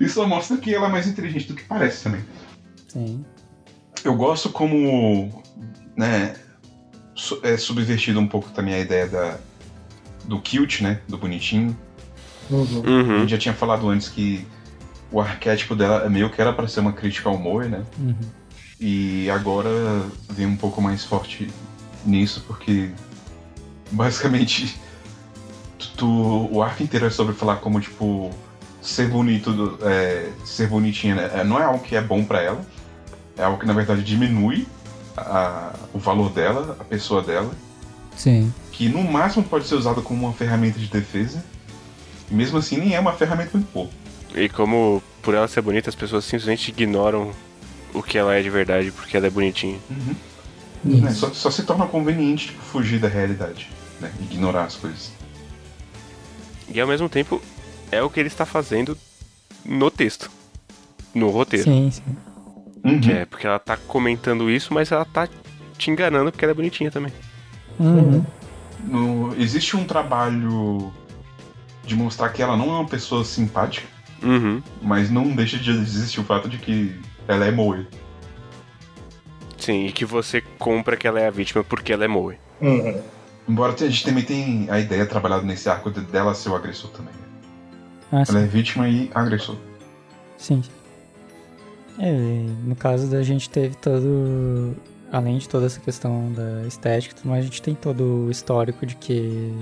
[0.00, 2.24] Isso mostra que ela é mais inteligente do que parece também.
[2.88, 3.24] Sim.
[4.04, 5.42] Eu gosto como,
[5.96, 6.36] né,
[7.42, 9.38] é subvertido um pouco também a ideia da,
[10.24, 11.00] do cute, né?
[11.08, 11.76] Do bonitinho.
[12.50, 12.82] Uhum.
[12.84, 13.20] A Uhum.
[13.20, 14.46] gente já tinha falado antes que
[15.10, 17.82] o arquétipo dela é meio que era pra ser uma crítica ao Moe, né?
[17.98, 18.14] Uhum.
[18.80, 19.68] E agora
[20.30, 21.50] vem um pouco mais forte
[22.06, 22.90] nisso, porque
[23.90, 24.78] basicamente
[25.78, 28.30] tu, tu- o arco inteiro é sobre falar como, tipo,
[28.88, 31.30] ser bonito, é, ser bonitinha, né?
[31.34, 32.60] É, Não é algo que é bom pra ela,
[33.36, 34.66] é algo que na verdade diminui
[35.16, 37.50] a- o valor dela, a pessoa dela,
[38.16, 38.52] Sim.
[38.72, 41.44] que no máximo pode ser usada como uma ferramenta de defesa,
[42.30, 43.88] e mesmo assim nem é uma ferramenta muito boa.
[44.34, 47.32] E como por ela ser bonita, as pessoas simplesmente ignoram
[47.94, 49.78] o que ela é de verdade porque ela é bonitinha.
[50.84, 53.68] Né, Só, só se torna conveniente tipo, fugir da realidade,
[54.00, 54.10] né?
[54.20, 55.10] ignorar as coisas.
[56.68, 57.40] E ao mesmo tempo,
[57.90, 58.96] é o que ele está fazendo
[59.64, 60.30] no texto.
[61.14, 61.64] No roteiro.
[61.64, 62.02] Sim, sim.
[62.84, 63.00] Uhum.
[63.00, 65.28] Que é porque ela tá comentando isso, mas ela tá
[65.76, 67.12] te enganando porque ela é bonitinha também.
[67.78, 68.24] Uhum.
[68.84, 70.92] No- existe um trabalho
[71.84, 73.86] de mostrar que ela não é uma pessoa simpática,
[74.22, 74.62] Uhum.
[74.82, 76.94] mas não deixa de existir o fato de que
[77.26, 77.86] ela é Moe.
[79.56, 82.38] Sim, e que você compra que ela é a vítima porque ela é Moe.
[82.60, 83.02] Uhum.
[83.48, 86.90] Embora a gente também tenha a ideia trabalhada nesse arco de- dela ser o agressor
[86.90, 87.12] também.
[87.14, 87.27] né?
[88.12, 88.32] Ah, sim.
[88.32, 89.56] Ela é vítima e agressor.
[90.36, 90.62] Sim.
[91.98, 92.12] É,
[92.64, 94.74] no caso da gente teve todo.
[95.10, 98.30] Além de toda essa questão da estética, e tudo mais, a gente tem todo o
[98.30, 99.52] histórico de que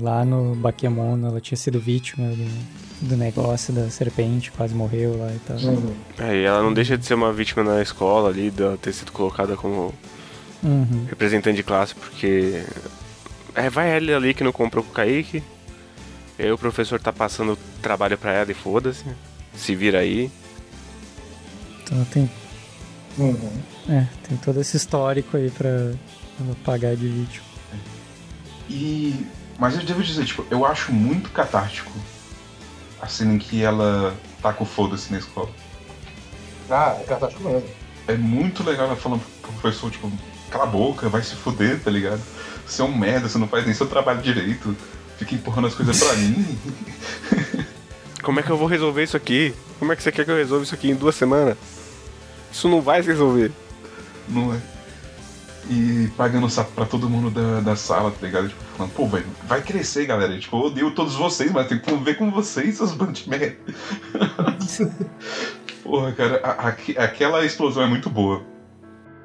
[0.00, 5.32] lá no Bakemono ela tinha sido vítima do, do negócio da serpente, quase morreu lá
[5.32, 5.56] e tal.
[5.56, 5.94] Uhum.
[6.18, 9.56] Aí ela não deixa de ser uma vítima na escola ali, dela ter sido colocada
[9.56, 9.92] como
[10.62, 11.06] Uhum.
[11.08, 12.62] representante de classe, porque.
[13.54, 15.42] É, vai ela ali que não comprou com o Kaique.
[16.42, 19.04] E aí o professor tá passando trabalho pra ela e foda-se.
[19.54, 20.28] Se vira aí.
[21.84, 22.28] Então tem,
[23.16, 23.52] Uhum.
[23.88, 27.44] é, tem todo esse histórico aí pra ela pagar de vítima.
[28.68, 29.24] E.
[29.56, 31.92] Mas eu devo dizer, tipo, eu acho muito catártico
[33.00, 34.12] a cena em que ela
[34.42, 35.48] tá com foda-se na escola.
[36.68, 37.68] Ah, é catástrofe mesmo.
[38.08, 40.10] É muito legal ela falando pro professor, tipo,
[40.50, 42.20] cala a boca, vai se fuder, tá ligado?
[42.66, 44.76] Você é um merda, você não faz nem seu trabalho direito,
[45.18, 46.58] fica empurrando as coisas pra mim.
[48.22, 49.54] Como é que eu vou resolver isso aqui?
[49.78, 51.56] Como é que você quer que eu resolva isso aqui em duas semanas?
[52.52, 53.50] Isso não vai se resolver.
[54.28, 54.58] Não é?
[55.70, 58.48] E pagando sapo pra todo mundo da, da sala, tá ligado?
[58.48, 60.38] Tipo, falando, pô, velho, vai crescer, galera.
[60.38, 63.56] Tipo, eu odeio todos vocês, mas tem que conviver com vocês, seus merda.
[65.82, 68.42] Porra, cara, a- a- aquela explosão é muito boa.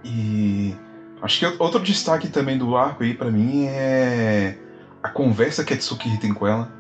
[0.04, 0.76] E
[1.22, 4.58] acho que outro destaque também do arco aí pra mim é
[5.02, 6.72] a conversa que a Tsukiri tem com ela.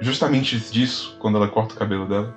[0.00, 2.34] Justamente disso, quando ela corta o cabelo dela.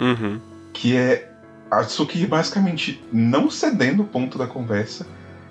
[0.00, 0.40] Uhum.
[0.72, 1.32] Que é
[1.70, 5.06] a Tsukiri basicamente não cedendo o ponto da conversa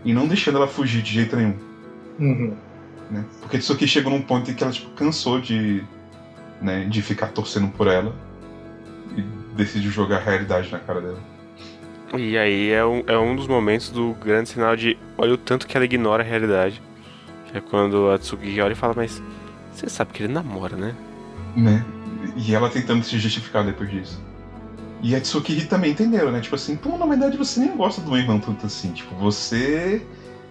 [0.06, 1.56] e não deixando ela fugir de jeito nenhum.
[2.20, 2.56] Uhum.
[3.10, 3.26] né?
[3.42, 5.84] Porque Tsuki chegou num ponto em que ela tipo, cansou de,
[6.62, 8.14] né, de ficar torcendo por ela
[9.18, 9.22] e
[9.56, 11.20] decidiu jogar a realidade na cara dela.
[12.18, 15.66] E aí é um, é um dos momentos do grande sinal de olha o tanto
[15.66, 16.82] que ela ignora a realidade.
[17.52, 19.22] Que é quando a Tsuki olha e fala, mas
[19.74, 20.96] você sabe que ele namora, né?
[21.56, 21.86] Né?
[22.36, 24.22] E ela tentando se justificar depois disso.
[25.04, 26.40] E a Tsukiri também entenderam, né?
[26.40, 28.92] Tipo assim, pô, na verdade você nem gosta do irmão tanto assim.
[28.92, 30.06] Tipo, você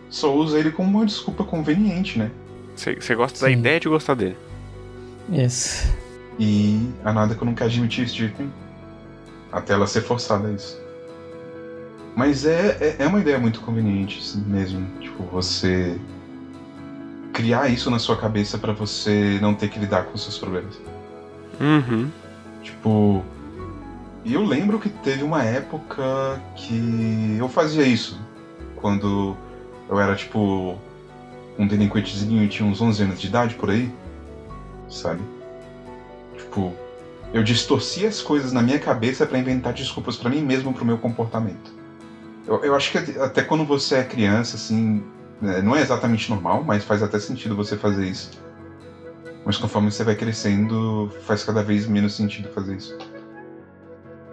[0.08, 2.30] só usa ele como uma desculpa conveniente, né?
[2.74, 3.58] Você gosta da Sim.
[3.58, 4.36] ideia de gostar dele.
[5.30, 5.86] Isso.
[6.38, 8.34] E a Nadako não quer admitir isso de.
[9.52, 10.80] Até ela ser forçada a isso.
[12.16, 14.84] Mas é, é, é uma ideia muito conveniente, assim, mesmo.
[15.00, 15.96] Tipo, você
[17.32, 20.78] criar isso na sua cabeça pra você não ter que lidar com os seus problemas.
[21.60, 22.08] Uhum.
[22.62, 23.24] Tipo,
[24.24, 28.18] e eu lembro que teve uma época que eu fazia isso.
[28.76, 29.36] Quando
[29.88, 30.76] eu era, tipo,
[31.58, 33.90] um delinquentezinho e tinha uns 11 anos de idade por aí.
[34.88, 35.22] Sabe?
[36.36, 36.74] Tipo,
[37.32, 40.98] eu distorcia as coisas na minha cabeça pra inventar desculpas pra mim mesmo pro meu
[40.98, 41.72] comportamento.
[42.46, 45.02] Eu, eu acho que até- quando você é criança, assim,
[45.40, 48.30] não é exatamente normal, mas faz até sentido você fazer isso.
[49.44, 52.96] Mas conforme você vai crescendo, faz cada vez menos sentido fazer isso.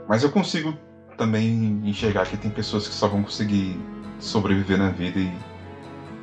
[0.07, 0.73] Mas eu consigo
[1.17, 3.79] também enxergar que tem pessoas que só vão conseguir
[4.19, 5.31] sobreviver na vida e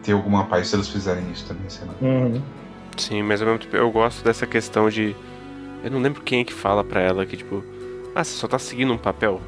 [0.02, 1.94] ter alguma paz se elas fizerem isso também, sei lá.
[2.00, 2.42] Uhum.
[2.96, 5.16] Sim, mas ao mesmo tempo eu gosto dessa questão de.
[5.82, 7.62] Eu não lembro quem é que fala pra ela que, tipo,
[8.14, 9.40] ah, você só tá seguindo um papel.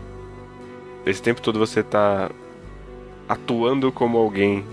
[1.05, 2.31] Esse tempo todo você tá
[3.29, 4.65] atuando como alguém,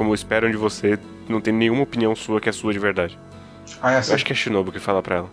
[0.00, 0.98] como esperam de você,
[1.28, 3.18] não tem nenhuma opinião sua que é sua de verdade.
[3.82, 4.14] Ah, é Eu essa.
[4.14, 5.30] acho que é Shinobu que fala pra ela.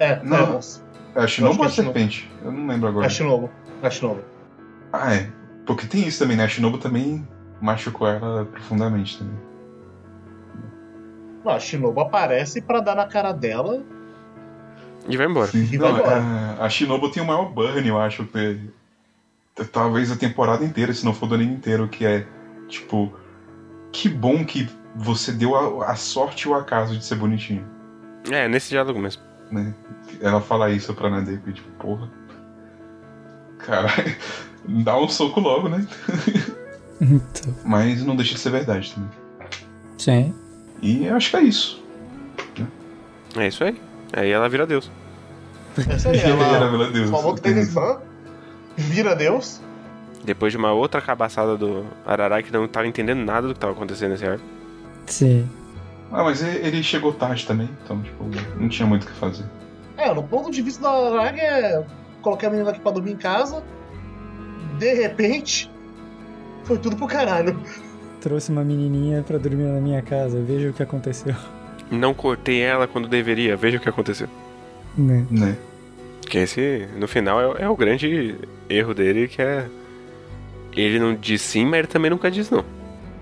[0.00, 0.58] É, Não.
[1.14, 1.92] é, É a Shinobu ou é Shinobu.
[1.92, 2.28] Serpente?
[2.44, 3.06] Eu não lembro agora.
[3.06, 3.48] é Shinobu.
[3.80, 4.22] É Shinobu.
[4.92, 5.30] Ah, é.
[5.64, 6.42] Porque tem isso também, né?
[6.42, 7.24] A Shinobu também
[7.62, 9.36] machucou ela profundamente também.
[11.44, 13.84] Não, a Shinobu aparece pra dar na cara dela.
[15.08, 15.48] E vai embora.
[15.54, 16.20] E Não, vai embora.
[16.58, 18.58] a, a Shinobu tem o maior burn, eu acho, que
[19.54, 22.26] t- talvez a temporada inteira, se não for do anime inteiro, que é,
[22.66, 23.12] tipo,
[23.94, 27.64] que bom que você deu a, a sorte e o acaso de ser bonitinho,
[28.30, 29.22] É, nesse diálogo mesmo.
[29.50, 29.72] né?
[30.20, 32.10] Ela fala isso pra Nadeko, e tipo, porra.
[33.58, 33.88] Cara,
[34.84, 35.86] dá um soco logo, né?
[37.00, 39.10] Então, Mas não deixa de ser verdade também.
[39.98, 40.34] sim.
[40.82, 41.82] E eu acho que é isso.
[43.36, 43.80] É isso aí.
[44.12, 44.90] Aí ela vira Deus.
[45.88, 47.10] Essa aí, Era, ela meu Deus.
[47.10, 48.00] falou Tênisban,
[48.76, 49.60] vira Deus.
[50.24, 53.72] Depois de uma outra cabaçada do Ararai que não tava entendendo nada do que tava
[53.72, 54.44] acontecendo nesse arco.
[55.06, 55.48] Sim.
[56.10, 58.24] Ah, mas ele chegou tarde também, então, tipo,
[58.58, 59.44] não tinha muito o que fazer.
[59.96, 61.84] É, no ponto de vista da Arag é
[62.24, 63.62] coloquei a menina aqui pra dormir em casa.
[64.78, 65.70] De repente,
[66.64, 67.60] foi tudo pro caralho.
[68.20, 70.40] Trouxe uma menininha pra dormir na minha casa.
[70.40, 71.34] Veja o que aconteceu.
[71.90, 73.56] Não cortei ela quando deveria.
[73.56, 74.26] Veja o que aconteceu.
[74.96, 75.26] Né?
[75.30, 75.56] Né?
[76.22, 78.38] Que esse, no final, é, é o grande
[78.68, 79.68] erro dele, que é...
[80.76, 82.64] Ele não diz sim, mas ele também nunca diz não.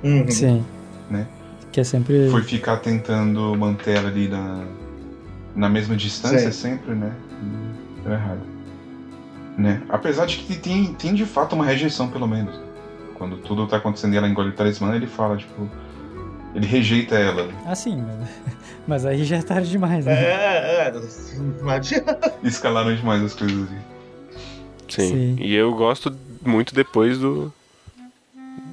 [0.02, 0.28] Uhum.
[0.28, 0.64] Sim.
[1.10, 1.26] Né?
[1.70, 2.28] Que é sempre.
[2.30, 4.64] Foi ficar tentando manter ela ali na,
[5.54, 6.70] na mesma distância Sim.
[6.70, 7.12] sempre, né?
[8.02, 8.40] Deu errado.
[9.56, 9.82] Né?
[9.88, 12.58] Apesar de que tem, tem de fato uma rejeição, pelo menos.
[13.14, 15.68] Quando tudo tá acontecendo e ela engole o talismã, ele fala, tipo.
[16.54, 17.48] Ele rejeita ela.
[17.64, 18.28] Ah, sim, mas...
[18.86, 20.12] mas aí já é tarde demais, né?
[20.12, 20.92] É, é,
[21.62, 22.34] não adianta.
[22.42, 23.78] Escalaram demais as coisas ali.
[24.88, 25.08] Sim.
[25.08, 25.36] Sim.
[25.40, 27.52] E eu gosto muito depois do.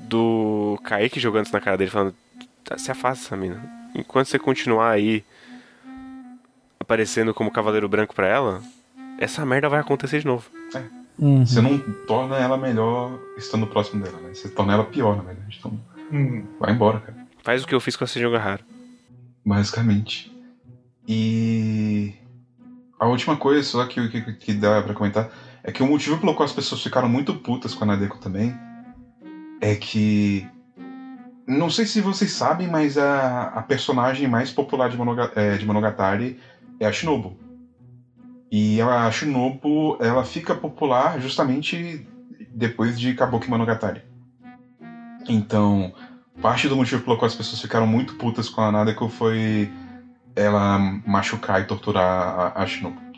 [0.07, 2.15] Do Kaique jogando isso na cara dele, falando:
[2.63, 3.61] "Tá, se afasta essa mina.
[3.95, 5.23] Enquanto você continuar aí
[6.79, 8.61] aparecendo como Cavaleiro Branco pra ela,
[9.19, 10.49] essa merda vai acontecer de novo.
[11.17, 11.45] Uhum.
[11.45, 11.77] Você não
[12.07, 14.33] torna ela melhor estando próximo dela, né?
[14.33, 15.57] Você torna ela pior, na verdade.
[15.59, 15.79] Então,
[16.11, 16.45] Uhum.
[16.59, 17.27] vai embora, cara.
[17.43, 18.61] Faz o que eu fiz com a Sejonga Rara.
[19.45, 20.31] Basicamente.
[21.07, 22.13] E.
[22.99, 25.29] A última coisa só que, que, que dá pra comentar
[25.69, 28.57] é que o motivo pelo qual as pessoas ficaram muito putas com a Nadeko também
[29.61, 30.47] é que.
[31.47, 35.65] Não sei se vocês sabem, mas a, a personagem mais popular de, Monoga, é, de
[35.65, 36.37] Monogatari
[36.79, 37.37] é a Shinobu.
[38.51, 42.03] E a Shinobu, ela fica popular justamente
[42.49, 44.01] depois de Kabuki Monogatari.
[45.27, 45.93] Então,
[46.41, 49.69] parte do motivo pelo qual as pessoas ficaram muito putas com a Nadeko foi
[50.35, 53.08] ela machucar e torturar a, a Shinobu.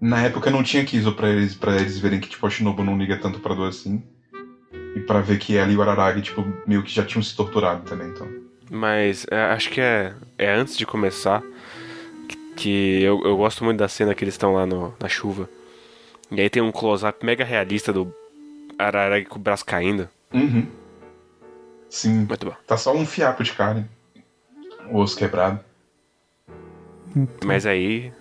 [0.00, 2.96] Na época não tinha Kizo pra eles, pra eles verem que tipo, a Shinobu não
[2.96, 4.02] liga tanto pra dor assim.
[4.94, 7.82] E pra ver que ela e o Araragi, tipo, meio que já tinham se torturado
[7.88, 8.28] também, então.
[8.70, 11.42] Mas é, acho que é, é antes de começar
[12.28, 15.48] que, que eu, eu gosto muito da cena que eles estão lá no, na chuva.
[16.30, 18.12] E aí tem um close-up mega realista do
[18.78, 20.08] Araragi com o braço caindo.
[20.32, 20.66] Uhum.
[21.88, 22.54] Sim, Muito bom.
[22.66, 23.86] tá só um fiapo de carne.
[24.90, 25.60] O osso quebrado.
[27.44, 28.12] Mas aí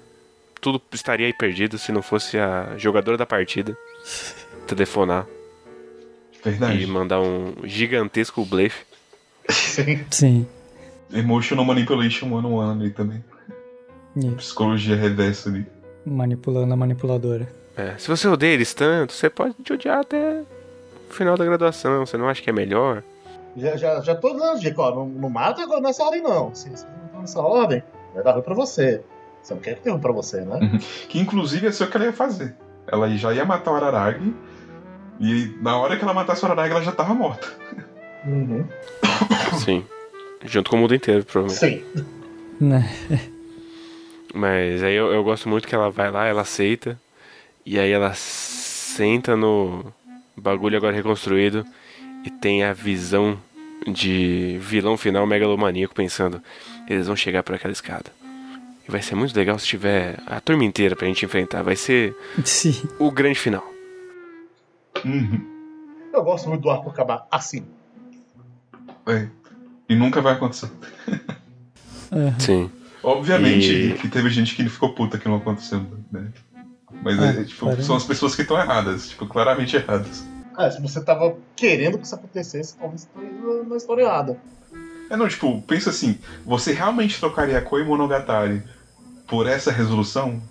[0.59, 3.77] tudo estaria aí perdido se não fosse a jogadora da partida
[4.65, 5.25] telefonar
[6.43, 6.83] Verdade.
[6.83, 8.85] e mandar um gigantesco blefe.
[9.49, 10.05] Sim.
[10.11, 10.47] Sim.
[11.11, 13.23] Emotional Manipulation One on One ali também.
[14.15, 14.35] Isso.
[14.35, 15.65] Psicologia reversa ali.
[16.05, 17.47] Manipulando a manipuladora.
[17.75, 20.41] É, se você odeia eles tanto, você pode te odiar até
[21.09, 22.05] o final da graduação.
[22.05, 23.03] Você não acha que é melhor?
[23.55, 24.95] Já, já, já tô dando dica, ó.
[24.95, 26.53] Não, não mata agora nessa ordem, não.
[26.53, 29.01] Se você não tá nessa ordem, vai dar ruim pra você.
[29.47, 30.77] Você não quer que dê ruim pra você, né?
[31.07, 32.53] Que inclusive é isso que ela ia fazer.
[32.85, 34.33] Ela já ia matar o Araragi.
[35.21, 37.47] E na hora que ela matasse o Araragi, ela já tava morta.
[38.25, 38.67] Uhum.
[39.63, 39.85] Sim.
[40.43, 41.81] Junto com o mundo inteiro, provavelmente.
[41.95, 42.05] Sim.
[42.59, 42.93] Né?
[44.35, 46.99] Mas aí eu, eu gosto muito que ela vai lá, ela aceita.
[47.65, 49.93] E aí ela senta no
[50.35, 51.65] bagulho agora reconstruído
[52.25, 53.39] e tem a visão
[53.87, 56.41] de vilão final megalomaníaco pensando:
[56.89, 58.11] eles vão chegar por aquela escada.
[58.87, 61.61] E vai ser muito legal se tiver a turma inteira pra gente enfrentar.
[61.61, 62.15] Vai ser
[62.45, 62.87] Sim.
[62.99, 63.63] o grande final.
[65.03, 65.45] Uhum.
[66.13, 67.65] Eu gosto muito do arco acabar assim.
[69.05, 69.27] É.
[69.89, 70.69] E nunca vai acontecer.
[72.11, 72.39] Aham.
[72.39, 72.71] Sim.
[73.03, 76.31] Obviamente E- que teve gente que ficou puta que não aconteceu, né?
[77.03, 80.25] Mas Ah, é, tipo, são as pessoas que estão erradas, tipo, claramente erradas.
[80.55, 83.07] Ah, se você tava querendo que isso acontecesse, talvez
[83.67, 84.37] na história errada.
[85.09, 88.63] É não, tipo, pensa assim, você realmente trocaria Koi Monogatari
[89.27, 90.41] por essa resolução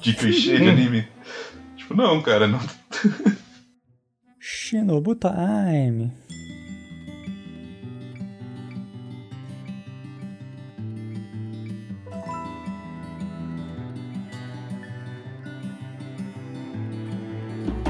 [0.00, 1.08] de clichê de anime?
[1.76, 2.60] Tipo, não, cara, não.
[4.38, 6.12] Shinobu Time.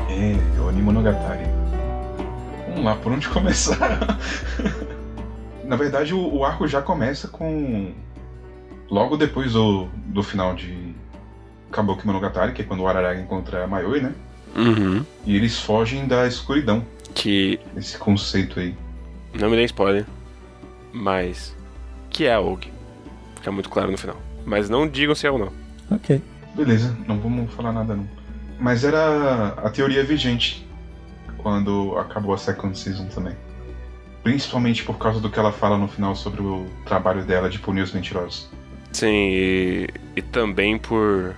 [0.09, 1.45] É, o Anime Monogatari.
[2.69, 4.19] Vamos lá, por onde começar?
[5.65, 7.93] Na verdade, o, o arco já começa com
[8.91, 10.95] logo depois do, do final de
[11.71, 14.15] Kabuki Monogatari, que é quando o Araragi encontra a Mayoi, né?
[14.57, 15.05] Uhum.
[15.27, 16.85] E eles fogem da escuridão,
[17.15, 18.75] Que esse conceito aí.
[19.39, 20.07] não me dê spoiler,
[20.93, 21.55] mas
[22.11, 22.71] que é a Og.
[23.37, 24.17] Fica muito claro no final.
[24.45, 25.53] Mas não digam se é ou não.
[25.91, 26.21] Ok.
[26.55, 28.09] Beleza, não vamos falar nada não.
[28.59, 30.67] Mas era a teoria vigente
[31.37, 33.37] quando acabou a second season também.
[34.25, 37.83] Principalmente por causa do que ela fala no final sobre o trabalho dela de punir
[37.83, 38.49] os mentirosos.
[38.93, 41.35] Sim, e, e também por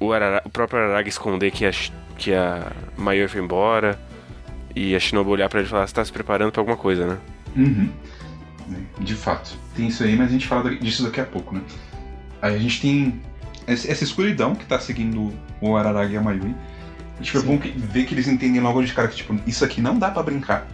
[0.00, 1.70] o, Arara- o próprio Araragi esconder que a,
[2.18, 3.98] que a Mayoi foi embora
[4.74, 7.06] e a Shinobu olhar pra ele e falar: Você tá se preparando pra alguma coisa,
[7.06, 7.18] né?
[7.56, 7.88] Uhum.
[9.00, 9.56] De fato.
[9.76, 11.62] Tem isso aí, mas a gente fala disso daqui a pouco, né?
[12.40, 13.20] Aí a gente tem
[13.66, 16.54] essa escuridão que tá seguindo o Araragi e a Mayui.
[17.20, 17.46] E, tipo, é Sim.
[17.46, 20.10] bom que, ver que eles entendem logo de cara que, tipo, isso aqui não dá
[20.10, 20.66] pra brincar.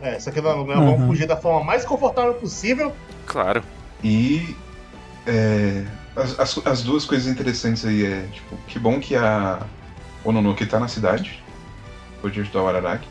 [0.00, 1.06] É, isso aqui não, não vamos Uhum.
[1.08, 2.92] fugir da forma mais confortável possível.
[3.26, 3.62] Claro.
[4.04, 4.54] E
[5.26, 5.84] é,
[6.16, 9.64] as, as, as duas coisas interessantes aí é, tipo, que bom que a
[10.24, 11.42] Ononoke tá na cidade,
[12.20, 13.08] pode ajudar o Araragi.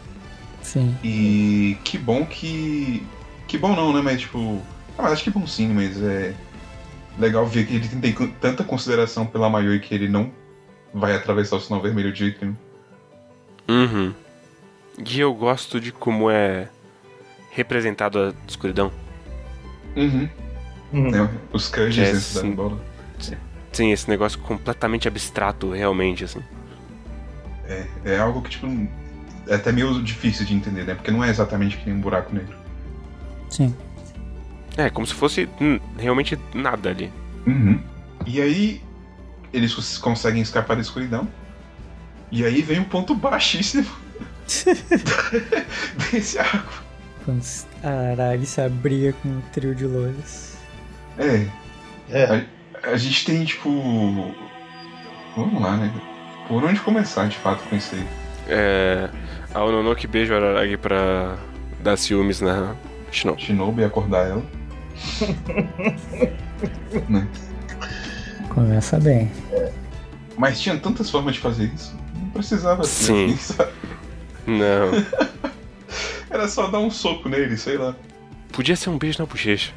[0.62, 0.96] Sim.
[1.04, 3.06] E que bom que.
[3.48, 4.02] Que bom não, né?
[4.02, 4.62] Mas tipo.
[4.98, 6.36] Ah, mas acho que bom sim, mas é.
[7.18, 10.32] Legal ver que ele tem tanta consideração pela Mayoi que ele não
[10.94, 12.58] vai atravessar o sinal vermelho de jeito nenhum.
[13.68, 14.14] Uhum.
[15.06, 16.70] E eu gosto de como é
[17.52, 18.92] representado a escuridão.
[19.96, 20.30] Uhum.
[20.92, 21.12] Uhum.
[21.12, 21.30] né?
[21.54, 22.52] Os kanjis é dentro da sim.
[22.52, 22.90] bola.
[23.72, 26.42] Sim, esse negócio completamente abstrato, realmente, assim.
[27.68, 28.68] É, é algo que, tipo,
[29.48, 30.96] é até meio difícil de entender, né?
[30.96, 32.58] Porque não é exatamente que nem um buraco negro.
[33.50, 33.76] Sim.
[34.76, 37.12] É, como se fosse hum, realmente nada ali.
[37.46, 37.80] Uhum.
[38.26, 38.82] E aí,
[39.54, 41.28] eles cons- conseguem escapar da escuridão.
[42.32, 43.88] E aí vem um ponto baixíssimo
[46.12, 46.84] desse arco.
[47.26, 50.59] Quando a se abriga com um trio de loiras.
[51.20, 51.46] É,
[52.12, 52.46] É.
[52.84, 53.70] a gente tem, tipo.
[55.36, 55.92] Vamos lá, né?
[56.48, 58.08] Por onde começar, de fato, com isso aí?
[58.48, 59.10] É,
[59.54, 61.38] a Ononoke beija o Araragi pra
[61.84, 62.76] dar ciúmes na
[63.12, 63.40] Shinobu.
[63.40, 64.44] Shinobu e acordar ela.
[67.08, 67.28] né?
[68.50, 69.32] Começa bem.
[70.38, 71.96] Mas tinha tantas formas de fazer isso.
[72.16, 73.26] Não precisava ser Sim.
[73.34, 73.72] assim, sabe?
[74.48, 74.92] Não.
[76.30, 77.96] Era só dar um soco nele, sei lá.
[78.52, 79.72] Podia ser um beijo na bochecha.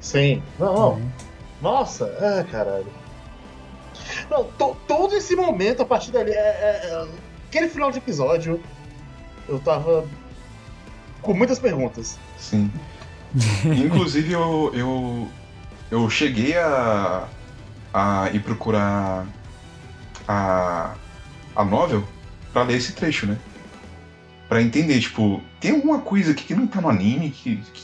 [0.00, 0.42] Sim.
[0.58, 1.02] Não, não.
[1.60, 2.86] Nossa, é, caralho.
[4.30, 7.08] Não, to- todo esse momento, a partir dali, é, é- é-
[7.48, 8.60] aquele final de episódio,
[9.48, 10.06] eu tava
[11.20, 12.18] com muitas perguntas.
[12.38, 12.70] Sim.
[13.64, 15.28] Inclusive eu, eu.
[15.90, 17.26] Eu cheguei a.
[17.92, 19.26] a ir procurar
[20.26, 20.94] a.
[21.54, 22.04] a novel
[22.52, 23.36] pra ler esse trecho, né?
[24.48, 27.82] Pra entender, tipo, tem alguma coisa aqui que não tá no anime que, que,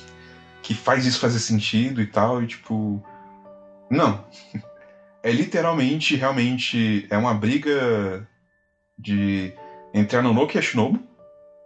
[0.67, 3.01] que faz isso fazer sentido e tal, e tipo.
[3.89, 4.25] Não.
[5.23, 8.25] É literalmente, realmente, é uma briga
[8.97, 9.53] de.
[9.93, 11.01] entre a Nonoke e a Shinobu,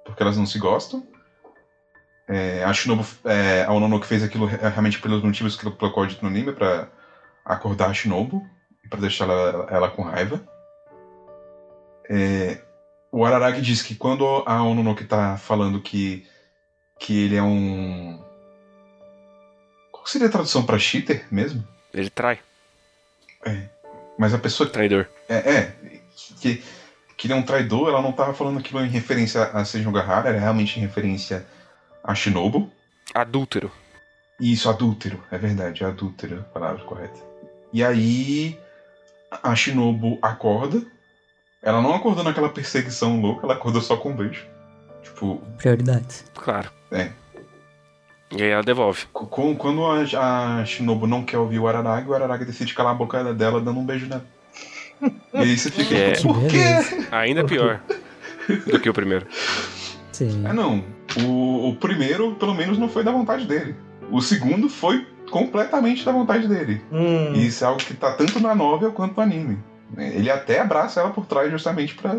[0.02, 1.06] porque elas não se gostam.
[2.26, 6.22] É, a Shinobu, é, a fez aquilo re- realmente pelos motivos que ela colocou dito
[6.22, 6.88] no anime, pra
[7.44, 8.42] acordar a Shinobu,
[8.82, 10.40] e pra deixar ela, ela com raiva.
[12.08, 12.58] É,
[13.12, 16.22] o Araragi diz que quando a Ononoke tá falando que,
[16.98, 18.29] que ele é um...
[20.00, 21.62] Qual seria a tradução pra cheater mesmo?
[21.92, 22.40] Ele trai.
[24.18, 25.06] Mas a pessoa que Traidor.
[25.28, 25.74] É, é
[26.40, 26.64] que,
[27.16, 30.30] que ele é um traidor, ela não tava falando aquilo em referência a Seijo Gahara,
[30.30, 31.46] era realmente em referência
[32.02, 32.70] a Shinobu.
[33.14, 33.70] Adúltero.
[34.40, 37.20] Isso, adúltero, é verdade, é adúltero, a palavra correta.
[37.72, 38.58] E aí
[39.30, 40.82] a Shinobu acorda.
[41.62, 44.46] Ela não acordou naquela perseguição louca, ela acordou só com um beijo.
[45.02, 46.24] Tipo, Prioridades.
[46.34, 46.70] Claro.
[46.90, 47.10] É.
[48.36, 49.06] E aí ela devolve.
[49.12, 53.60] quando a, Shinobu não quer ouvir o Araragi, o Araragi decide calar a boca dela
[53.60, 54.24] dando um beijo nela.
[55.34, 56.12] E aí você fica, É.
[56.20, 57.06] por Que quê?
[57.10, 57.80] Ainda pior
[58.66, 59.26] do que o primeiro.
[60.12, 60.44] Sim.
[60.46, 60.84] É não.
[61.24, 63.74] O, o primeiro, pelo menos, não foi da vontade dele.
[64.12, 66.80] O segundo foi completamente da vontade dele.
[66.92, 69.58] Hum, E isso é algo que tá tanto na novel quanto no anime.
[69.96, 72.16] Ele até abraça ela por trás justamente pra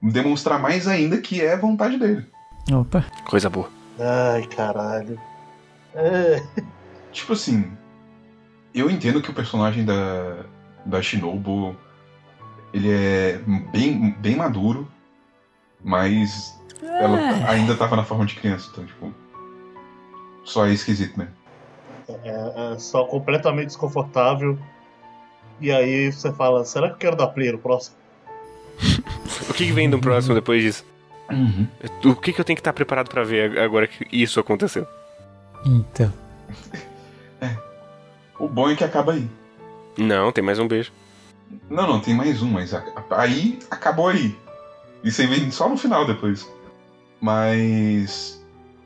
[0.00, 2.24] demonstrar mais ainda que é vontade dele.
[2.72, 3.04] Opa.
[3.26, 3.68] Coisa boa.
[3.98, 5.20] Ai, caralho.
[5.94, 6.42] É,
[7.12, 7.72] Tipo assim,
[8.74, 10.44] eu entendo que o personagem da,
[10.84, 11.76] da Shinobu
[12.72, 13.38] ele é
[13.72, 14.86] bem, bem maduro,
[15.82, 17.18] mas ela
[17.48, 19.14] ainda tava na forma de criança, então, tipo.
[20.44, 21.28] Só é esquisito, né?
[22.24, 24.58] é, é só completamente desconfortável.
[25.60, 27.96] E aí você fala, será que eu quero dar play no próximo?
[29.48, 30.84] O que, que vem do próximo depois disso?
[31.30, 31.66] Uhum.
[32.04, 34.86] O que, que eu tenho que estar preparado pra ver agora que isso aconteceu?
[35.64, 36.12] Então.
[38.38, 39.28] O bom é que acaba aí.
[39.96, 40.92] Não, tem mais um beijo.
[41.68, 42.72] Não, não, tem mais um, mas
[43.10, 44.36] aí acabou aí.
[45.02, 46.48] Isso aí vem só no final depois.
[47.20, 48.40] Mas.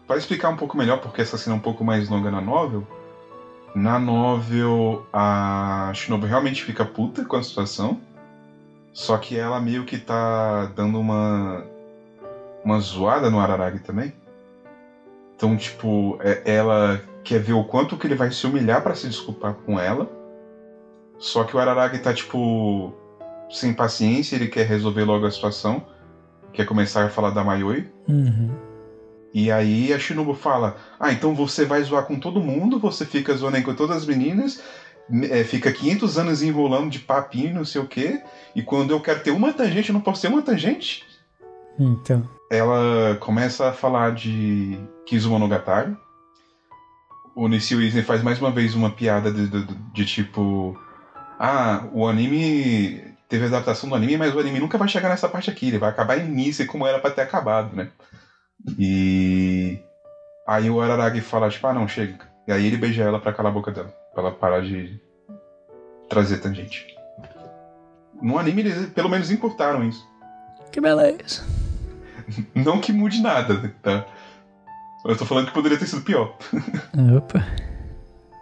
[0.06, 2.86] Para explicar um pouco melhor, porque essa cena é um pouco mais longa na novel.
[3.74, 8.00] Na novel, a Shinobu realmente fica puta com a situação.
[8.92, 11.64] Só que ela meio que tá dando uma.
[12.64, 14.12] Uma zoada no Araragi também.
[15.34, 19.08] Então, tipo, é, ela quer ver o quanto que ele vai se humilhar para se
[19.08, 20.10] desculpar com ela.
[21.18, 22.92] Só que o Araragi tá, tipo,
[23.50, 25.86] sem paciência, ele quer resolver logo a situação.
[26.52, 27.90] Quer começar a falar da Mayoi.
[28.08, 28.50] Uhum.
[29.32, 33.34] E aí a Shinobu fala: Ah, então você vai zoar com todo mundo, você fica
[33.34, 34.60] zoando aí com todas as meninas,
[35.30, 38.22] é, fica 500 anos enrolando de papinho, não sei o quê,
[38.54, 41.04] e quando eu quero ter uma tangente, eu não posso ter uma tangente?
[41.78, 42.28] Então.
[42.52, 45.96] Ela começa a falar de Kizumonogatari.
[47.34, 50.78] O Nishio Isen faz mais uma vez uma piada de, de, de tipo:
[51.40, 55.30] Ah, o anime teve a adaptação do anime, mas o anime nunca vai chegar nessa
[55.30, 57.88] parte aqui, ele vai acabar em Nise como era para ter acabado, né?
[58.78, 59.78] E
[60.46, 62.18] aí o Araragi fala, tipo, ah não, chega.
[62.46, 65.00] E aí ele beija ela pra calar a boca dela, pra ela parar de
[66.06, 66.86] trazer tangente.
[68.20, 70.06] No anime eles pelo menos encurtaram isso.
[70.70, 71.61] Que beleza.
[72.54, 74.06] Não que mude nada, tá?
[75.04, 76.36] Eu tô falando que poderia ter sido pior.
[77.16, 77.44] Opa.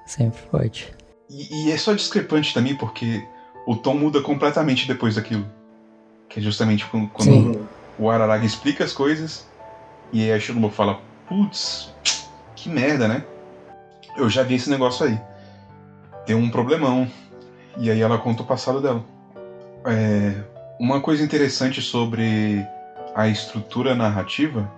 [0.06, 0.92] Sempre pode.
[1.28, 3.26] E, e é só discrepante também porque
[3.66, 5.46] o tom muda completamente depois daquilo.
[6.28, 7.68] Que é justamente quando, quando
[7.98, 9.46] o Araragi explica as coisas
[10.12, 11.94] e aí a Shinobu fala, putz,
[12.56, 13.24] que merda, né?
[14.16, 15.18] Eu já vi esse negócio aí.
[16.26, 17.08] Tem um problemão.
[17.78, 19.04] E aí ela conta o passado dela.
[19.86, 20.34] É,
[20.78, 22.66] uma coisa interessante sobre
[23.14, 24.70] a estrutura narrativa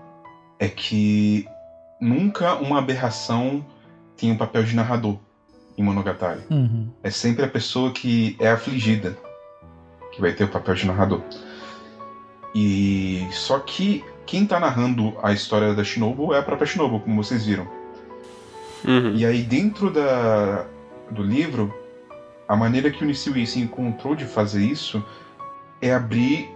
[0.58, 1.46] é que
[2.00, 3.64] nunca uma aberração
[4.16, 5.18] tem um papel de narrador
[5.76, 6.42] em Monogatari.
[6.50, 6.88] Uhum.
[7.02, 9.16] É sempre a pessoa que é afligida
[10.12, 11.22] que vai ter o papel de narrador.
[12.54, 17.22] E só que quem tá narrando a história da Shinobu é a própria Shinobu, como
[17.22, 17.66] vocês viram.
[18.84, 19.14] Uhum.
[19.14, 20.66] E aí dentro da,
[21.10, 21.72] do livro,
[22.46, 25.02] a maneira que o Nishiui se encontrou de fazer isso
[25.80, 26.50] é abrir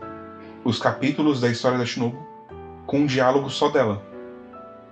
[0.67, 2.19] os capítulos da história da Shinobu
[2.87, 4.05] com um diálogo só dela.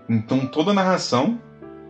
[0.08, 1.40] Então toda a narração,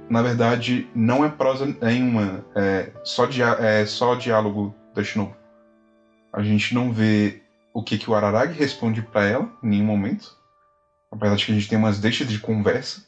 [0.08, 3.28] na verdade, não é prosa nenhuma, é só,
[3.60, 5.36] é só diálogo da Shinobu.
[6.32, 7.42] A gente não vê
[7.74, 10.34] o que, que o Araragi responde para ela em nenhum momento.
[11.12, 13.04] Apesar de que a gente tem umas deixas de conversa.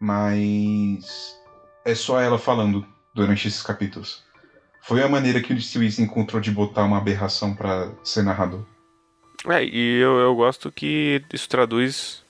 [0.00, 1.36] Mas
[1.84, 4.22] é só ela falando durante esses capítulos.
[4.80, 8.64] Foi a maneira que o Stewie encontrou de botar uma aberração para ser narrador.
[9.48, 12.22] É, e eu, eu gosto que isso traduz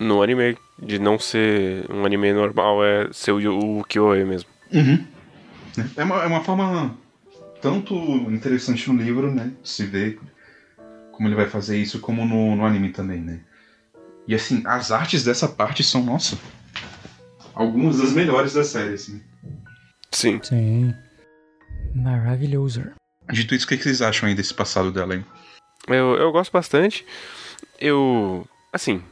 [0.00, 4.48] no anime, de não ser um anime normal, é ser o, o Kyoe mesmo.
[4.72, 5.06] Uhum.
[5.96, 6.96] É, uma, é uma forma
[7.60, 7.94] tanto
[8.30, 9.52] interessante no livro, né?
[9.62, 10.18] Se ver
[11.12, 13.40] como ele vai fazer isso, como no, no anime também, né?
[14.26, 16.38] E assim, as artes dessa parte são, nossa,
[17.54, 19.22] algumas das melhores da série, assim.
[20.10, 20.40] Sim.
[20.42, 20.94] Sim.
[21.94, 22.84] Maravilhoso.
[23.30, 25.24] Dito isso, o que vocês acham aí desse passado dela, hein?
[25.88, 27.04] Eu, eu gosto bastante.
[27.78, 28.46] Eu.
[28.72, 29.02] Assim,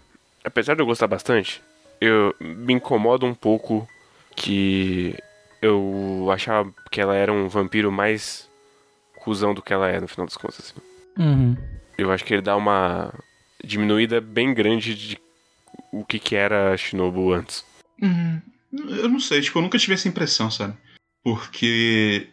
[0.45, 1.63] apesar de eu gostar bastante,
[2.01, 3.89] eu me incomoda um pouco
[4.35, 5.15] que
[5.61, 8.49] eu achava que ela era um vampiro mais
[9.17, 10.59] cuzão do que ela é no final das contas.
[10.61, 10.81] Assim.
[11.19, 11.57] Uhum.
[11.99, 13.13] Eu acho que ele dá uma
[13.63, 15.19] diminuída bem grande de
[15.93, 17.65] o que, que era a Shinobu antes.
[18.01, 18.41] Uhum.
[18.73, 20.75] Eu não sei, tipo, eu nunca tive essa impressão, sabe?
[21.23, 22.29] Porque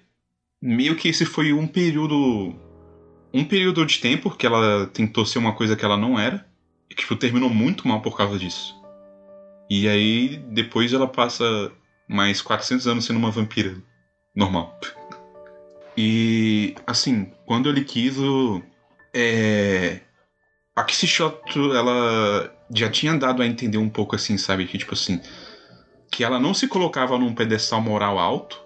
[0.61, 2.55] meio que esse foi um período.
[3.37, 6.43] Um período de tempo que ela tentou ser uma coisa que ela não era.
[6.89, 8.75] E que tipo, terminou muito mal por causa disso.
[9.69, 11.71] E aí depois ela passa
[12.07, 13.75] mais 400 anos sendo uma vampira
[14.35, 14.79] normal.
[15.95, 18.63] E assim, quando eu li Kizo,
[19.13, 19.99] é,
[20.75, 24.65] a Kishimoto, ela já tinha dado a entender um pouco assim, sabe?
[24.65, 25.21] Que tipo assim,
[26.11, 28.59] que ela não se colocava num pedestal moral alto,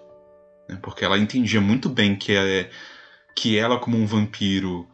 [0.66, 0.78] né?
[0.80, 2.70] porque ela entendia muito bem que, é,
[3.36, 4.88] que ela, como um vampiro,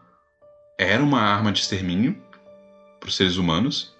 [0.78, 2.16] era uma arma de extermínio
[3.00, 3.94] para os seres humanos.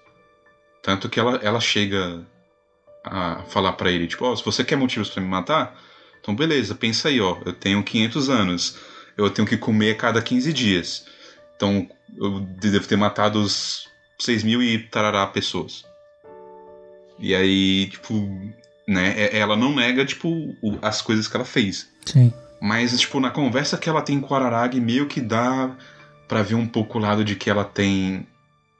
[0.81, 2.25] Tanto que ela, ela chega
[3.03, 5.79] a falar para ele, tipo, oh, se você quer motivos para me matar,
[6.19, 8.77] então beleza, pensa aí, ó, eu tenho 500 anos,
[9.17, 11.05] eu tenho que comer a cada 15 dias.
[11.55, 13.87] Então, eu devo ter matado os
[14.19, 15.83] 6 mil e tarará pessoas.
[17.17, 18.13] E aí, tipo,
[18.87, 21.89] né, ela não nega, tipo, as coisas que ela fez.
[22.05, 22.33] Sim.
[22.61, 25.71] Mas, tipo, na conversa que ela tem com o Araragi, meio que dá
[26.27, 28.27] para ver um pouco o lado de que ela tem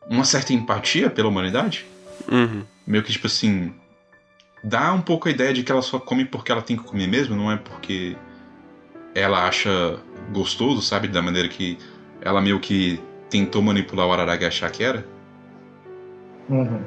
[0.10, 1.86] uma certa empatia pela humanidade.
[2.30, 2.64] Uhum.
[2.86, 3.74] Meio que, tipo assim,
[4.64, 7.08] dá um pouco a ideia de que ela só come porque ela tem que comer
[7.08, 8.18] mesmo, não é porque
[9.16, 10.00] ela acha
[10.32, 11.08] gostoso, sabe?
[11.08, 11.78] Da maneira que
[12.22, 15.06] ela meio que tentou manipular o Araragi a achar que era.
[16.50, 16.82] Uhum.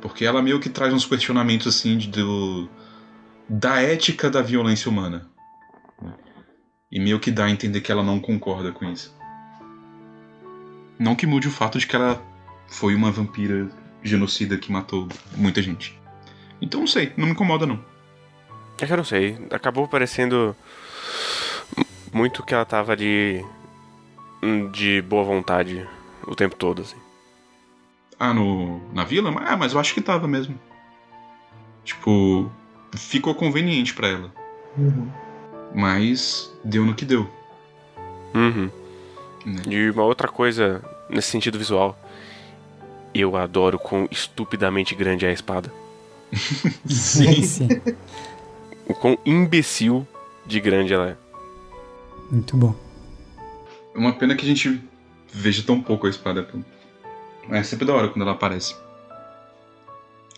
[0.00, 2.68] Porque ela meio que traz uns questionamentos assim de, do,
[3.48, 5.29] da ética da violência humana.
[6.90, 9.16] E meio que dá a entender que ela não concorda com isso.
[10.98, 12.22] Não que mude o fato de que ela
[12.66, 13.68] foi uma vampira
[14.02, 15.98] genocida que matou muita gente.
[16.60, 17.82] Então não sei, não me incomoda não.
[18.80, 19.38] É que eu não sei.
[19.50, 20.56] Acabou parecendo
[22.12, 23.44] muito que ela tava ali
[24.42, 25.86] hum, de boa vontade
[26.26, 26.96] o tempo todo, assim.
[28.18, 29.32] Ah, no, na vila?
[29.46, 30.58] Ah, mas eu acho que tava mesmo.
[31.84, 32.50] Tipo,
[32.94, 34.34] ficou conveniente para ela.
[34.76, 35.10] Uhum.
[35.74, 37.28] Mas deu no que deu.
[38.34, 38.70] Uhum.
[39.44, 39.62] Né?
[39.68, 41.98] E uma outra coisa nesse sentido visual.
[43.12, 45.72] Eu adoro quão estupidamente grande é a espada.
[46.86, 47.68] Sim, sim.
[48.86, 50.06] O quão imbecil
[50.46, 51.16] de grande ela é.
[52.30, 52.74] Muito bom.
[53.94, 54.80] É uma pena que a gente
[55.32, 56.48] veja tão pouco a espada.
[57.50, 58.76] É sempre da hora quando ela aparece.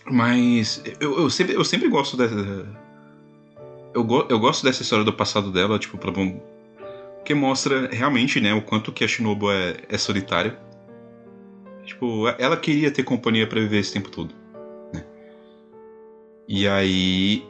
[0.05, 2.67] Mas eu, eu, sempre, eu sempre gosto dessa.
[3.93, 6.41] Eu, go, eu gosto dessa história do passado dela, tipo, pra bom.
[7.23, 10.57] Que mostra realmente, né, o quanto que a Shinobu é, é solitária.
[11.85, 14.33] Tipo, ela queria ter companhia pra viver esse tempo todo.
[14.93, 15.03] Né?
[16.47, 17.45] E aí.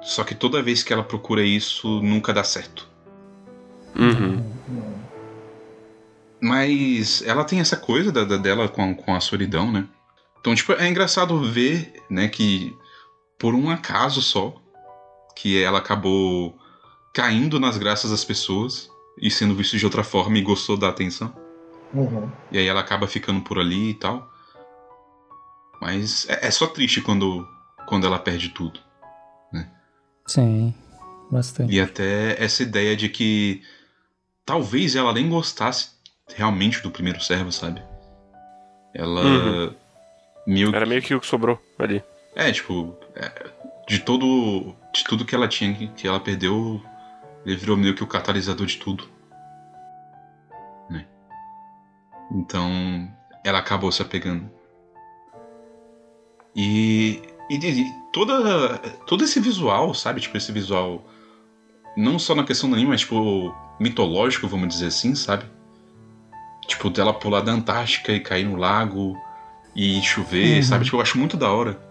[0.00, 2.88] Só que toda vez que ela procura isso, nunca dá certo.
[3.98, 4.44] Uhum.
[6.40, 9.86] Mas ela tem essa coisa da, da- dela com, com a solidão, né?
[10.40, 12.72] Então, tipo, é engraçado ver, né, que
[13.38, 14.54] por um acaso só,
[15.40, 16.58] que ela acabou
[17.14, 18.90] caindo nas graças das pessoas
[19.20, 21.32] e sendo vista de outra forma e gostou da atenção.
[21.94, 22.30] Uhum.
[22.50, 24.28] E aí ela acaba ficando por ali e tal.
[25.80, 27.46] Mas é, é só triste quando,
[27.86, 28.80] quando ela perde tudo.
[30.28, 30.74] Sim,
[31.30, 31.74] bastante.
[31.74, 33.62] E até essa ideia de que
[34.44, 35.92] talvez ela nem gostasse
[36.34, 37.82] realmente do primeiro servo, sabe?
[38.94, 39.22] Ela.
[39.22, 39.74] Uhum.
[40.46, 42.02] Meio Era meio que o que sobrou ali.
[42.36, 43.50] É, tipo, é,
[43.88, 44.74] de todo.
[44.92, 46.80] De tudo que ela tinha, que- que ela perdeu,
[47.44, 49.08] ele virou meio que o catalisador de tudo.
[50.90, 51.06] Né?
[52.32, 53.08] Então,
[53.44, 54.50] ela acabou se apegando.
[56.54, 57.22] E.
[57.50, 60.20] E, e toda, todo esse visual, sabe?
[60.20, 61.02] Tipo, esse visual.
[61.96, 65.44] Não só na questão do anime, mas, tipo, mitológico, vamos dizer assim, sabe?
[66.66, 69.16] Tipo, dela pular da Antártica e cair no lago
[69.74, 70.62] e chover, Uhum.
[70.62, 70.84] sabe?
[70.84, 71.87] Tipo, eu acho muito da hora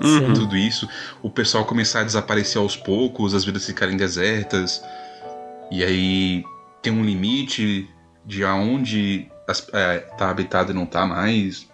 [0.00, 0.32] Uhum.
[0.32, 0.88] tudo isso,
[1.22, 4.82] o pessoal começar a desaparecer aos poucos, as vidas ficarem desertas,
[5.70, 6.44] e aí
[6.80, 7.88] tem um limite
[8.24, 11.68] de aonde as- é, tá habitado e não tá mais.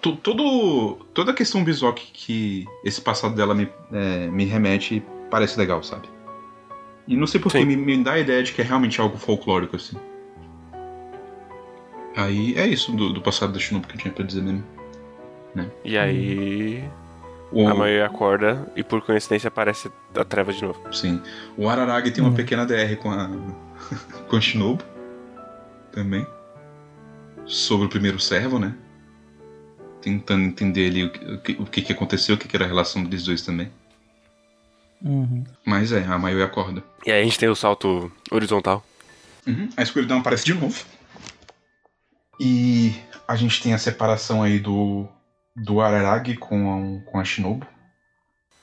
[0.00, 5.00] Todo, toda a questão visual que, que esse passado dela me, é, me remete
[5.30, 6.08] parece legal, sabe?
[7.06, 7.64] E não sei porque Sim.
[7.66, 9.96] me, me dá a ideia de que é realmente algo folclórico, assim.
[12.16, 14.64] Aí é isso do, do passado da Shinobu que eu tinha pra dizer mesmo.
[15.84, 16.84] E aí.
[17.52, 20.80] O- A mãe acorda e por coincidência aparece a treva de novo.
[20.92, 21.20] Sim.
[21.56, 22.34] O Araragi tem uma Hum.
[22.34, 23.28] pequena DR com a.
[24.28, 24.82] com a Shinobu.
[25.92, 26.26] Também.
[27.44, 28.74] Sobre o primeiro servo, né?
[30.00, 31.10] Tentando entender ali o
[31.40, 33.70] que, o que, aconteceu, o que, que era a relação deles dois também.
[35.04, 35.44] Uhum.
[35.64, 36.82] Mas é, a Mayoi acorda.
[37.04, 38.84] E aí a gente tem o salto horizontal.
[39.46, 39.68] Uhum.
[39.76, 40.82] A escuridão aparece de novo.
[42.40, 42.94] E
[43.28, 45.06] a gente tem a separação aí do.
[45.54, 47.66] Do Araragi com a, com a Shinobu.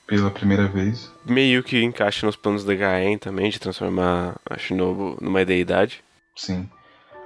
[0.06, 1.08] Pela primeira vez.
[1.24, 6.02] Meio que encaixa nos planos da Gaen também, de transformar a Shinobu numa deidade.
[6.34, 6.68] Sim.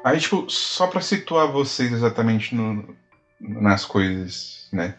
[0.05, 2.95] Aí, tipo, só pra situar vocês exatamente no,
[3.41, 4.97] nas coisas, né?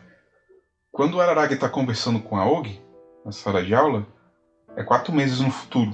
[0.92, 2.82] Quando o Araragi tá conversando com a Og,
[3.24, 4.08] na sala de aula,
[4.76, 5.94] é quatro meses no futuro.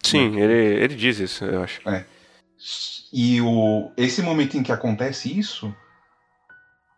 [0.00, 1.80] Sim, ele, ele diz isso, eu acho.
[3.12, 5.74] E o, esse momento em que acontece isso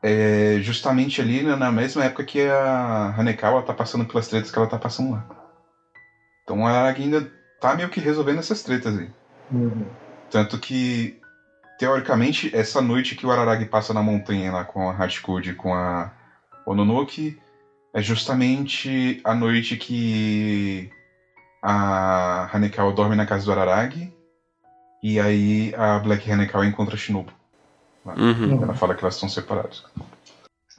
[0.03, 4.59] é justamente ali na, na mesma época que a Hanekawa tá passando pelas tretas que
[4.59, 5.25] ela tá passando lá.
[6.43, 9.09] Então o Araragi ainda tá meio que resolvendo essas tretas aí.
[9.53, 9.87] Uhum.
[10.31, 11.19] Tanto que,
[11.79, 15.75] teoricamente, essa noite que o Araragi passa na montanha lá com a Hachikuji e com
[15.75, 16.11] a
[16.65, 17.37] Ononoki
[17.93, 20.89] é justamente a noite que
[21.63, 24.13] a Hanekawa dorme na casa do Araragi
[25.03, 27.33] e aí a Black Hanekawa encontra a Shinobu.
[28.05, 28.63] Uhum.
[28.63, 29.85] Ela fala que elas estão separadas.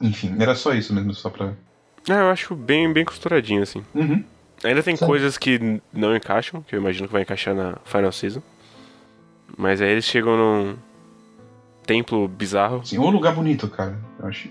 [0.00, 1.52] Enfim, era só isso mesmo, só pra...
[2.08, 3.84] É, eu acho bem, bem costuradinho, assim.
[3.94, 4.24] Uhum.
[4.64, 5.06] Ainda tem Sim.
[5.06, 8.42] coisas que não encaixam, que eu imagino que vai encaixar na Final Season.
[9.56, 10.76] Mas aí eles chegam num
[11.86, 12.84] templo bizarro.
[12.84, 13.98] Sim, um lugar bonito, cara.
[14.18, 14.48] Eu acho...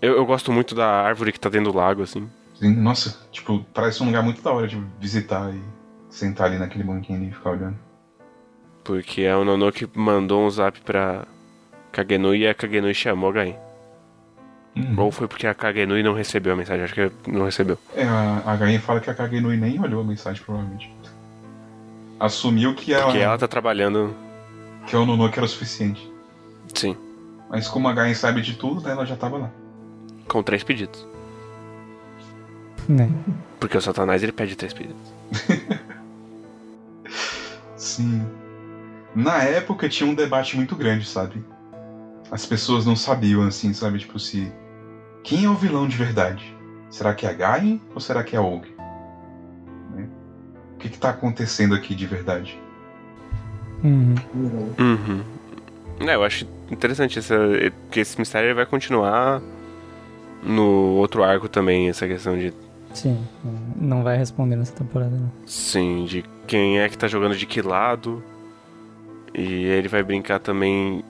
[0.00, 2.28] Eu, eu gosto muito da árvore que tá dentro do lago, assim.
[2.54, 5.60] Sim, Nossa, tipo, parece um lugar muito da hora de visitar e
[6.10, 7.76] sentar ali naquele banquinho e ficar olhando.
[8.84, 11.26] Porque é o Nonoke mandou um zap pra
[12.04, 13.56] Kagenui e a Kagenui chamou a Gain.
[14.76, 14.94] Uhum.
[15.00, 16.84] Ou foi porque a Kagenui não recebeu a mensagem?
[16.84, 17.76] Acho que não recebeu.
[17.94, 20.92] É, a, a Gain fala que a Kagenui nem olhou a mensagem, provavelmente.
[22.20, 24.14] Assumiu que ela, Porque ela tá trabalhando.
[24.86, 26.10] que o Nonoke era o suficiente.
[26.74, 26.96] Sim,
[27.48, 29.50] Mas como a Gain sabe de tudo, né, ela já tava lá.
[30.28, 31.06] com três pedidos.
[32.88, 33.08] Né?
[33.58, 34.96] Porque o Satanás ele pede três pedidos.
[37.76, 38.26] Sim.
[39.14, 41.42] Na época tinha um debate muito grande, sabe?
[42.30, 43.98] As pessoas não sabiam, assim, sabe?
[43.98, 44.52] Tipo, se.
[45.22, 46.56] Quem é o vilão de verdade?
[46.90, 48.66] Será que é a Gain ou será que é a Og?
[49.94, 50.08] Né?
[50.74, 52.58] O que, que tá acontecendo aqui de verdade?
[53.84, 54.14] Uhum.
[54.78, 55.22] Uhum.
[56.00, 57.36] É, eu acho interessante essa,
[57.90, 59.42] que esse mistério vai continuar
[60.42, 62.54] no outro arco também, essa questão de
[62.94, 63.18] Sim,
[63.76, 65.30] não vai responder nessa temporada, não.
[65.44, 68.22] sim, de quem é que tá jogando de que lado.
[69.34, 71.04] E ele vai brincar também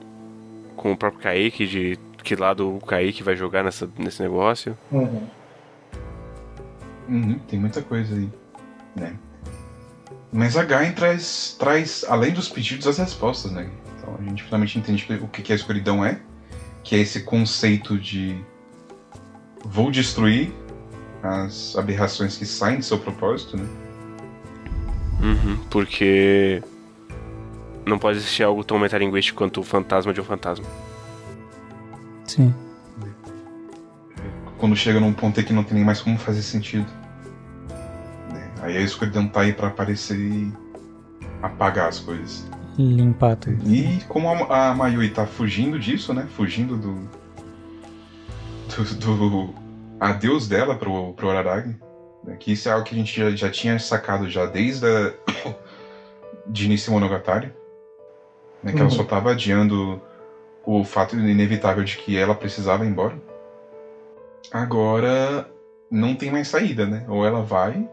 [0.79, 4.77] com o próprio Kaique, de que lado o Kaique vai jogar nessa, nesse negócio.
[4.89, 5.27] Uhum.
[7.09, 8.29] Uhum, tem muita coisa aí,
[8.95, 9.15] né?
[10.31, 13.69] Mas a Gain traz, traz, além dos pedidos, as respostas, né?
[13.97, 16.21] Então a gente finalmente entende o que que a escuridão é,
[16.83, 18.39] que é esse conceito de
[19.65, 20.53] vou destruir
[21.21, 23.67] as aberrações que saem do seu propósito, né?
[25.21, 26.63] Uhum, porque
[27.89, 30.65] não pode existir algo tão metalinguístico quanto o fantasma de um fantasma.
[32.25, 32.53] Sim.
[34.57, 36.87] Quando chega num ponto aí que não tem nem mais como fazer sentido.
[38.31, 38.51] né?
[38.61, 40.53] Aí a escuridão tá aí pra aparecer e
[41.41, 42.47] apagar as coisas.
[42.77, 43.57] Limpar tudo.
[43.69, 46.27] E como a, a Mayui tá fugindo disso, né?
[46.35, 47.09] Fugindo do.
[48.99, 49.55] do, do
[49.99, 51.75] adeus dela pro, pro Araragi.
[52.23, 52.35] Né?
[52.37, 55.13] Que isso é algo que a gente já, já tinha sacado já desde a,
[56.47, 57.53] de início Monogatari.
[58.63, 58.71] Né?
[58.71, 58.91] Que ela Uhum.
[58.91, 60.01] só tava adiando
[60.65, 63.15] o fato inevitável de que ela precisava ir embora.
[64.51, 65.49] Agora
[65.89, 67.05] não tem mais saída, né?
[67.07, 67.87] Ou ela vai,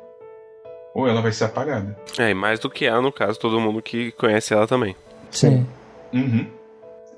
[0.94, 1.96] ou ela vai ser apagada.
[2.18, 4.96] É, e mais do que ela, no caso, todo mundo que conhece ela também.
[5.30, 5.66] Sim.
[6.12, 6.46] Uhum.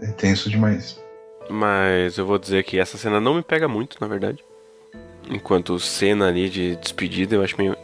[0.01, 1.03] É tenso demais.
[1.51, 4.45] Mas eu vou dizer que essa cena não me pega muito, na verdade.
[5.31, 7.77] Enquanto cena ali de despedida, eu acho meio.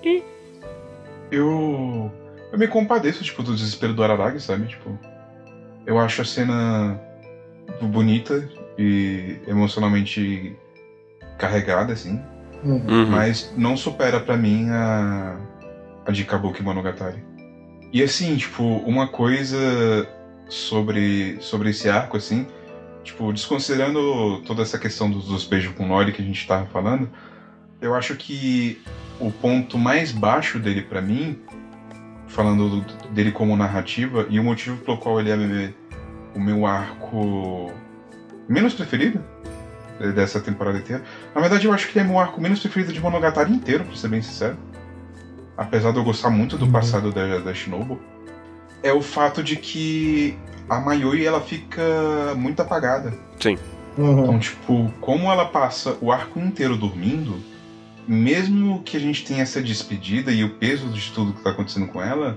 [1.31, 2.11] Eu.
[2.53, 4.67] Eu me compadeço, tipo, do desespero do Araragi, sabe?
[4.69, 4.97] Tipo.
[5.87, 7.01] Eu acho a cena
[7.83, 8.49] bonita
[8.79, 10.57] e emocionalmente
[11.39, 12.21] carregada, assim.
[12.63, 12.85] Uhum.
[12.89, 13.07] Uhum.
[13.07, 15.39] Mas não supera pra mim a.
[16.07, 17.23] a de Kabuki Monogatari.
[17.93, 20.09] E assim, tipo, uma coisa
[20.49, 22.47] sobre, sobre esse arco, assim,
[23.05, 27.09] tipo, desconsiderando toda essa questão dos, dos beijos com Nori que a gente tava falando,
[27.81, 28.83] eu acho que
[29.21, 31.39] o ponto mais baixo dele pra mim,
[32.39, 35.73] falando do- dele como narrativa, e o motivo pelo qual ele é
[36.35, 37.71] o meu arco
[38.49, 39.21] menos preferido
[40.17, 41.03] dessa temporada inteira,
[41.33, 43.95] na verdade eu acho que ele é meu arco menos preferido de Monogatari inteiro, pra
[43.97, 44.57] ser bem sincero.
[45.57, 46.73] Apesar de eu gostar muito do Uhum.
[46.73, 48.01] passado da, da Shinobu,
[48.83, 50.37] é o fato de que
[50.69, 51.81] a Mayoi ela fica
[52.37, 53.15] muito apagada.
[53.97, 54.23] Uhum.
[54.25, 57.39] Então, tipo, como ela passa o arco inteiro dormindo,
[58.07, 61.89] mesmo que a gente tenha essa despedida e o peso de tudo que tá acontecendo
[61.89, 62.37] com ela,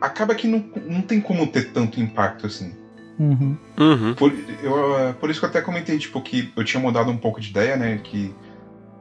[0.00, 2.74] acaba que não, não tem como ter tanto impacto assim.
[3.18, 3.56] Uhum.
[3.78, 4.14] Uhum.
[4.14, 4.32] Por,
[4.62, 7.50] eu, por isso que eu até comentei, tipo, que eu tinha mudado um pouco de
[7.50, 7.98] ideia, né?
[8.02, 8.34] Que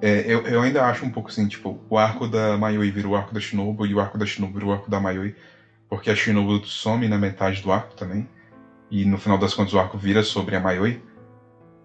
[0.02, 3.16] é, eu, eu ainda acho um pouco assim, tipo, o arco da Mayoi vira o
[3.16, 5.36] arco da Shinobu e o arco da Shinobu vira o arco da Mayoi.
[5.90, 8.28] Porque a Shinobu some na metade do arco também.
[8.90, 11.02] E no final das contas o arco vira sobre a Mayoi.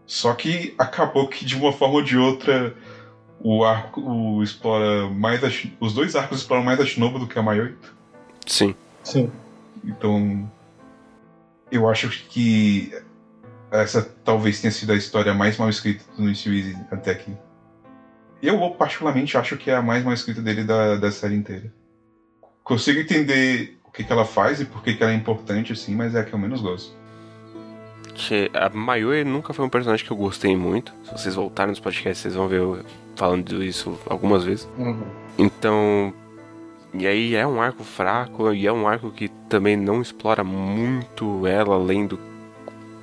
[0.06, 2.74] Só que acabou que de uma forma ou de outra
[3.42, 5.48] o arco o explora mais a,
[5.80, 7.74] os dois arcos exploram mais a Shinobu do que a Mayoi.
[8.46, 8.74] Sim.
[9.02, 9.30] Sim.
[9.84, 10.50] Então,
[11.70, 12.92] eu acho que
[13.70, 17.32] essa talvez tenha sido a história mais mal escrita do Nishiyuizi até aqui.
[18.42, 21.72] Eu, particularmente, acho que é a mais mal escrita dele da, da série inteira.
[22.64, 25.94] Consigo entender o que, que ela faz e por que, que ela é importante, assim,
[25.94, 26.94] mas é a que eu menos gosto.
[28.14, 30.92] Que a Mayoi nunca foi um personagem que eu gostei muito.
[31.04, 32.82] Se vocês voltarem nos podcasts, vocês vão ver eu
[33.16, 34.68] falando isso algumas vezes.
[34.78, 35.02] Uhum.
[35.38, 36.12] Então.
[36.92, 41.46] E aí é um arco fraco, e é um arco que também não explora muito
[41.46, 42.18] ela, além do,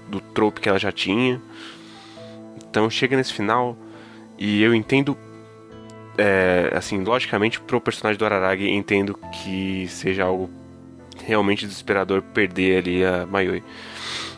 [0.10, 1.42] do trope que ela já tinha.
[2.70, 3.78] Então chega nesse final,
[4.38, 5.18] e eu entendo.
[6.18, 10.50] é, assim, logicamente, pro personagem do Araragi, entendo que seja algo
[11.24, 13.64] realmente desesperador perder ali a Mayoi.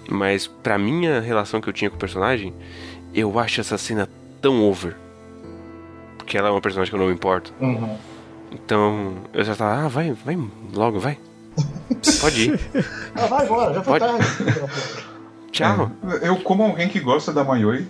[0.10, 2.54] Mas pra minha relação que eu tinha com o personagem,
[3.14, 4.08] eu acho essa cena
[4.42, 4.96] tão over.
[6.30, 7.52] Porque ela é uma personagem que eu não me importo.
[7.60, 7.98] Uhum.
[8.52, 10.38] Então eu já tava, ah, vai, vai
[10.76, 11.18] logo, vai.
[12.22, 12.60] Pode ir.
[13.16, 14.14] Ah, vai embora, já foi Pode.
[14.28, 14.62] tarde.
[15.52, 15.92] Tchau.
[16.22, 17.88] É, Eu, como alguém que gosta da Mayoi,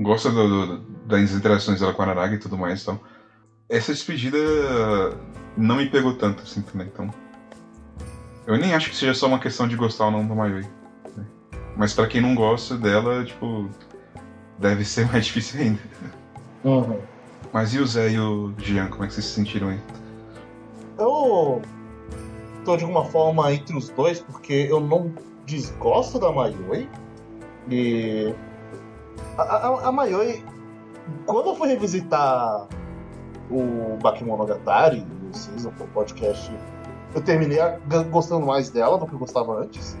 [0.00, 2.98] gosta do- do- das interações dela com a Araraga e tudo mais, então.
[3.68, 4.38] Essa despedida
[5.54, 7.12] não me pegou tanto assim também, então.
[8.46, 10.62] Eu nem acho que seja só uma questão de gostar ou não da Mayoi.
[11.14, 11.26] né?
[11.76, 13.68] Mas pra quem não gosta dela, tipo.
[14.58, 15.80] Deve ser mais difícil ainda.
[16.64, 16.98] Uhum.
[17.52, 19.80] Mas e o Zé e o Jean, como é que vocês se sentiram aí?
[20.98, 21.62] Eu
[22.64, 25.12] tô de alguma forma entre os dois, porque eu não
[25.46, 26.88] desgosto da Mayoi.
[27.70, 28.34] E.
[29.36, 30.44] A, a, a Mayoi,
[31.26, 32.66] quando eu fui revisitar
[33.50, 36.52] o Bakemonogatari, o Season, o podcast,
[37.14, 37.58] eu terminei
[38.10, 39.96] gostando mais dela do que eu gostava antes.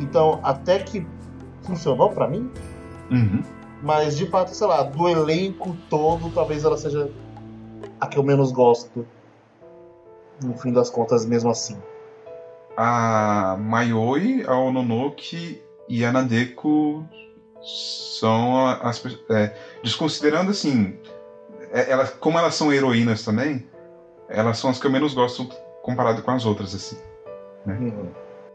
[0.00, 1.06] Então, até que
[1.62, 2.50] funcionou pra mim,
[3.10, 3.42] Uhum.
[3.84, 7.10] Mas de fato, sei lá, do elenco todo, talvez ela seja
[8.00, 9.06] a que eu menos gosto.
[10.42, 11.76] No fim das contas, mesmo assim.
[12.78, 17.04] A Mayoi, a Ononoki e a Nadeko
[18.18, 20.98] são as é, desconsiderando assim,
[21.70, 23.68] é, elas, como elas são heroínas também,
[24.30, 25.46] elas são as que eu menos gosto
[25.82, 26.96] comparado com as outras assim.
[27.66, 28.08] Uhum.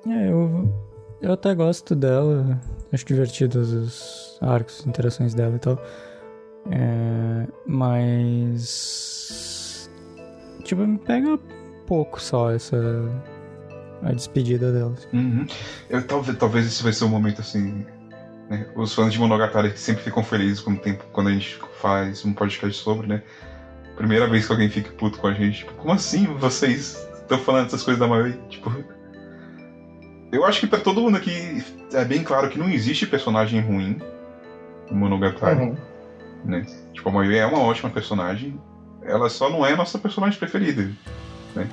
[0.08, 0.89] É, eu,
[1.22, 2.60] eu até gosto dela.
[2.92, 5.82] Acho divertidos os arcos, interações dela e tal.
[6.72, 7.48] É,
[8.60, 9.90] mas.
[10.64, 11.38] Tipo, me pega
[11.88, 12.78] pouco só essa.
[14.02, 14.96] A despedida dela.
[15.12, 15.46] Uhum.
[15.90, 17.86] Eu, talvez, talvez esse vai ser um momento assim.
[18.50, 22.34] né, Os fãs de Monogatari sempre ficam felizes quando, tem, quando a gente faz um
[22.34, 23.22] podcast sobre, né?
[23.98, 25.60] Primeira vez que alguém fica puto com a gente.
[25.60, 28.40] Tipo, como assim vocês estão falando essas coisas da Mayoi?
[28.48, 28.72] Tipo.
[30.32, 34.00] Eu acho que pra todo mundo aqui é bem claro que não existe personagem ruim
[34.90, 35.78] em Monogatari, Uhum.
[36.46, 36.66] né?
[36.94, 38.60] Tipo, a Mayoi é uma ótima personagem.
[39.02, 40.92] Ela só não é a nossa personagem preferida,
[41.56, 41.68] né?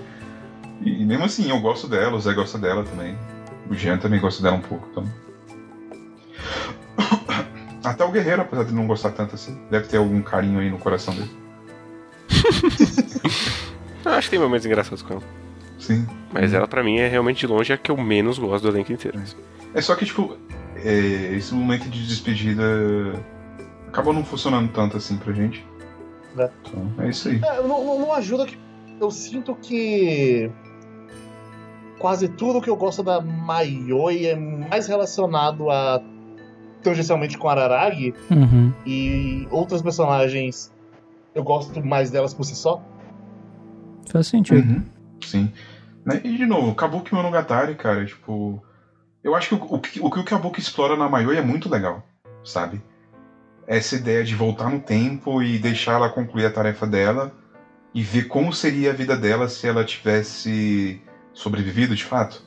[0.81, 3.17] E, e mesmo assim, eu gosto dela, o Zé gosta dela também.
[3.69, 5.05] O Jean também gosta dela um pouco, então.
[7.85, 10.79] Até o Guerreiro, apesar de não gostar tanto assim, deve ter algum carinho aí no
[10.79, 11.31] coração dele.
[14.05, 15.23] Eu acho que tem momentos engraçados com ela.
[15.79, 16.07] Sim.
[16.33, 18.93] Mas ela, pra mim, é realmente de longe a que eu menos gosto do elenco
[18.93, 19.21] inteiro.
[19.75, 20.37] É só que, tipo,
[20.77, 22.63] é, esse momento de despedida
[23.89, 25.65] acabou não funcionando tanto assim pra gente.
[26.39, 26.51] É.
[26.67, 27.37] Então, é isso aí.
[27.43, 28.59] É, não, não- não ajuda que.
[29.01, 30.51] Eu sinto que.
[31.99, 36.01] Quase tudo que eu gosto da Mayoi é mais relacionado a.
[36.83, 38.73] tangencialmente com Araragi Uhum.
[38.87, 40.73] e outras personagens.
[41.35, 42.83] Eu gosto mais delas por si só.
[44.11, 44.59] Faz sentido.
[44.59, 44.83] Uhum.
[45.25, 45.51] Sim.
[46.05, 48.63] Né, E de novo, Kabuki Monogatari, cara, tipo.
[49.25, 51.69] Eu acho que o, o, que- o que o Kabuki explora na Mayoi é muito
[51.69, 52.01] legal,
[52.45, 52.81] sabe?
[53.67, 57.29] Essa ideia de voltar no tempo e deixar ela concluir a tarefa dela
[57.93, 60.97] e ver como seria a vida dela se ela tivesse
[61.33, 62.41] sobrevivido de fato.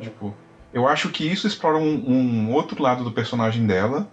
[0.00, 0.34] Tipo,
[0.70, 4.04] eu acho que isso explora um, um outro lado do personagem dela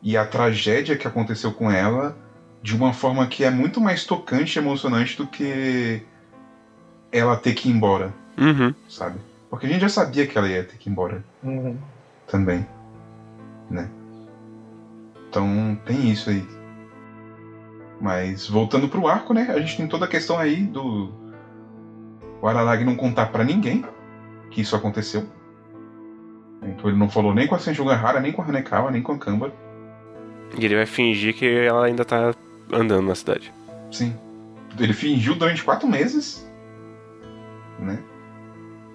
[0.00, 2.14] e a tragédia que aconteceu com ela
[2.62, 6.00] de uma forma que é muito mais tocante e emocionante do que
[7.12, 8.74] ela ter que ir embora, Uhum.
[8.88, 9.18] sabe?
[9.50, 11.76] Porque a gente já sabia que ela ia ter que ir embora Uhum.
[12.26, 12.66] também,
[13.70, 13.88] né?
[15.28, 16.46] Então tem isso aí.
[18.00, 19.46] Mas voltando pro arco, né?
[19.50, 21.10] A gente tem toda a questão aí do
[22.40, 23.84] o Araragi não contar pra ninguém
[24.50, 25.26] que isso aconteceu.
[26.62, 29.18] Então ele não falou nem com a Senjugahara, nem com a Hanekawa, nem com a
[29.18, 29.52] Kamba.
[30.56, 32.32] E ele vai fingir que ela ainda tá
[32.72, 33.52] andando na cidade.
[33.90, 34.14] Sim.
[34.78, 36.47] Ele fingiu durante quatro meses,
[37.78, 37.98] né?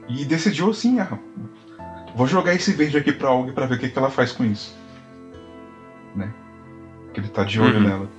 [0.10, 1.18] E decidiu assim, ah,
[2.15, 4.43] vou jogar esse verde aqui pra Og pra ver o que, que ela faz com
[4.43, 4.76] isso.
[6.15, 6.31] Né?
[7.14, 7.84] Que ele tá de olho Uhum.
[7.84, 8.10] nela.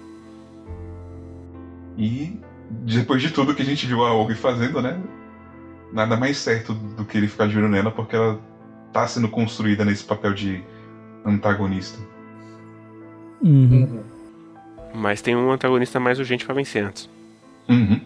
[1.96, 5.00] E depois de tudo que a gente viu a Og fazendo, né?
[5.92, 8.40] Nada mais certo do que ele ficar de olho nela, porque ela
[8.92, 10.62] tá sendo construída nesse papel de
[11.24, 11.98] antagonista.
[13.42, 13.82] Uhum.
[13.82, 14.02] Uhum.
[14.94, 17.08] Mas tem um antagonista mais urgente pra vencer antes.
[17.68, 18.00] Uhum.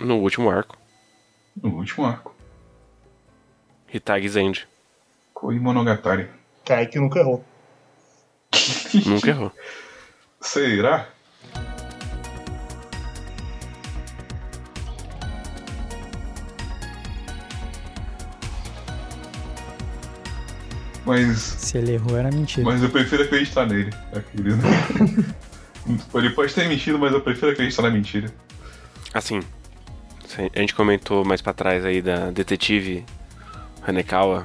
[0.00, 0.76] No último arco.
[1.62, 2.34] No último arco.
[3.92, 4.66] Hitagi Zenji.
[5.34, 6.28] Koi Monogatari.
[6.64, 7.44] Kaique nunca errou.
[9.06, 9.52] Nunca errou.
[10.40, 11.08] Será?
[21.04, 22.64] Mas, Se ele errou, era mentira.
[22.64, 25.34] mas eu prefiro acreditar nele, aquele, né?
[26.14, 28.30] Ele pode ter mentido, mas eu prefiro acreditar na mentira.
[29.14, 29.40] Assim,
[30.38, 33.04] a gente comentou mais pra trás aí da detetive
[33.86, 34.44] Hanekawa.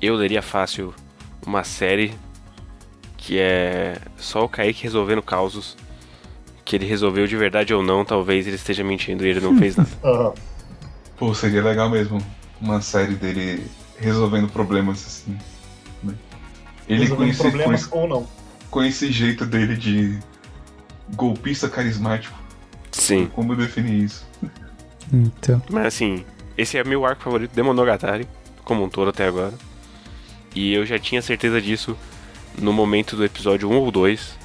[0.00, 0.94] Eu leria fácil
[1.46, 2.12] uma série
[3.16, 5.76] que é só o Kaique resolvendo causos
[6.64, 9.76] que ele resolveu de verdade ou não, talvez ele esteja mentindo e ele não fez
[9.76, 9.88] nada.
[11.16, 12.20] Pô, seria legal mesmo
[12.60, 13.64] uma série dele
[13.98, 15.38] resolvendo problemas assim.
[16.02, 16.14] né?
[16.88, 18.26] Ele Resolvendo com, problemas esse, ou não.
[18.70, 20.18] com esse jeito dele de
[21.14, 22.36] golpista carismático.
[22.92, 23.26] Sim.
[23.34, 24.26] Como definir isso?
[25.12, 25.62] Então.
[25.70, 26.24] Mas assim,
[26.56, 28.26] esse é meu arco favorito de Monogatari,
[28.64, 29.54] como um todo até agora.
[30.54, 31.96] E eu já tinha certeza disso
[32.58, 34.36] no momento do episódio 1 ou 2,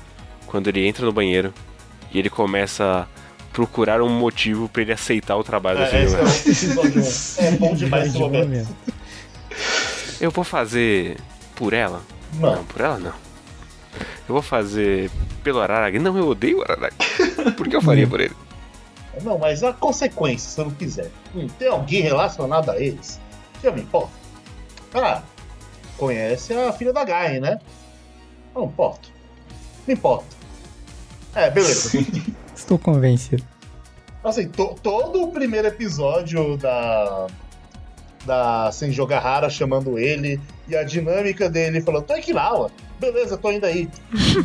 [0.46, 1.54] quando ele entra no banheiro
[2.14, 3.22] e ele começa a
[3.54, 7.48] procurar um motivo pra ele aceitar o trabalho É, esse é 1.
[7.48, 8.70] É bom demais esse momento.
[10.20, 11.18] Eu vou fazer
[11.56, 12.02] por ela?
[12.40, 12.64] Não.
[12.66, 13.14] por ela não.
[14.28, 15.10] Eu vou fazer
[15.44, 16.00] pelo Araragi?
[16.00, 16.96] Não, eu odeio o Araragi.
[17.58, 18.36] Por que eu faria por ele?
[19.24, 21.10] Não, mas a consequência, se eu não quiser.
[21.36, 23.20] Hum, tem alguém relacionado a eles?
[23.64, 24.12] Já me importa.
[24.94, 25.22] Ah,
[25.98, 27.60] conhece a filha da Gaia, né?
[28.56, 29.10] Não importa.
[29.88, 30.26] Não importa.
[31.36, 31.90] É, beleza.
[31.90, 32.06] Sim.
[32.56, 33.44] Estou convencido.
[34.24, 37.28] Assim, to- todo o primeiro episódio da.
[38.26, 42.70] Da Senjogahara chamando ele e a dinâmica dele falando: Okinawa.
[43.02, 43.90] Beleza, tô indo aí.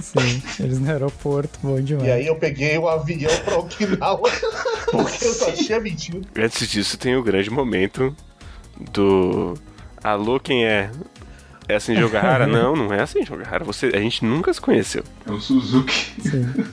[0.01, 2.09] Sim, eles no aeroporto, bom demais.
[2.09, 4.31] E aí eu peguei o avião pra Okinawa
[4.91, 6.27] porque eu só tinha mentido.
[6.35, 8.16] Antes disso, tem o grande momento
[8.93, 9.53] do.
[10.03, 10.91] Alô, quem é?
[11.69, 12.47] É assim Jogahara?
[12.49, 13.62] não, não é assim Jogahara.
[13.62, 15.05] Você, a gente nunca se conheceu.
[15.27, 16.15] É o Suzuki.
[16.23, 16.65] Sim.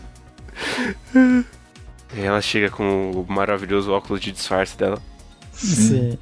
[2.16, 5.02] E ela chega com o maravilhoso óculos de disfarce dela.
[5.52, 6.18] Sim.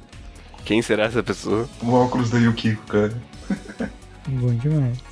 [0.64, 1.68] Quem será essa pessoa?
[1.80, 3.14] O óculos da Yukiko, cara.
[4.26, 5.11] Bom demais.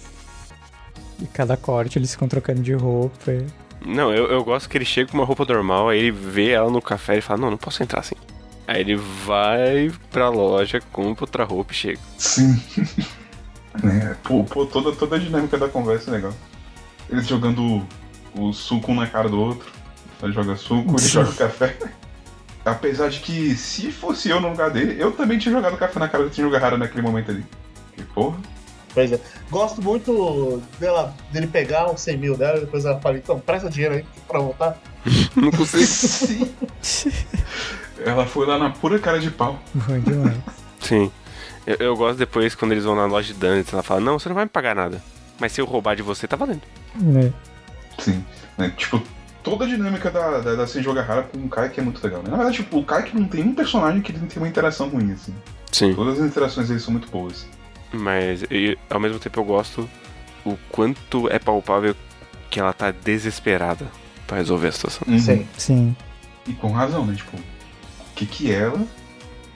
[1.20, 3.30] E cada corte eles ficam trocando de roupa.
[3.32, 3.47] e-
[3.84, 6.70] Não, eu, eu gosto que ele chega com uma roupa normal, aí ele vê ela
[6.70, 8.14] no café e fala: Não, não posso entrar assim.
[8.66, 11.98] Aí ele vai pra loja, compra outra roupa e chega.
[12.18, 12.60] Sim.
[13.84, 16.34] É, pô, pô, toda, toda a dinâmica da conversa é legal.
[17.09, 17.62] Eles jogando
[18.34, 19.70] o, o suco um na cara do outro.
[20.20, 21.76] Ele joga suco, ele joga café.
[22.64, 26.09] Apesar de que, se fosse eu no lugar dele, eu também tinha jogado café na
[26.09, 27.44] cara do Tsunogarara naquele momento ali.
[27.97, 28.38] Que porra.
[28.92, 29.20] Pois é.
[29.50, 33.70] Gosto muito dela, dele pegar os 100 mil dela e depois ela fala: então, presta
[33.70, 34.76] dinheiro aí pra voltar.
[35.36, 36.50] Não consigo.
[36.82, 37.12] Sim.
[38.04, 39.58] Ela foi lá na pura cara de pau.
[39.74, 40.36] Bom demais.
[40.80, 41.12] Sim.
[41.66, 44.28] Eu, eu gosto depois quando eles vão na loja de Dantes, ela fala: Não, você
[44.28, 45.02] não vai me pagar nada.
[45.38, 46.62] Mas se eu roubar de você, tá valendo.
[46.94, 47.30] né?
[47.98, 48.24] Sim.
[48.56, 49.02] Né, Tipo,
[49.42, 52.22] toda a dinâmica da, da, da Senjogahara com o Kai que é muito legal.
[52.22, 52.30] Né?
[52.30, 54.48] Na verdade, tipo, o Kai que não tem um personagem que ele não tem uma
[54.48, 55.34] interação ruim, assim.
[55.70, 55.94] Sim.
[55.94, 57.46] Todas as interações dele são muito boas.
[57.92, 59.88] Mas e, ao mesmo tempo eu gosto
[60.44, 61.94] o quanto é palpável
[62.50, 63.86] que ela tá desesperada
[64.26, 65.02] pra resolver a situação.
[65.08, 65.18] Uhum.
[65.18, 65.48] Sim.
[65.56, 65.96] Sim.
[66.46, 67.14] E com razão, né?
[67.14, 68.84] Tipo, o que que ela,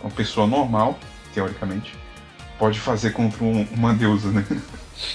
[0.01, 0.99] uma pessoa normal,
[1.33, 1.95] teoricamente,
[2.59, 4.45] pode fazer contra um- uma deusa, né?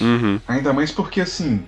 [0.00, 0.40] Uhum.
[0.48, 1.62] Ainda mais porque, assim,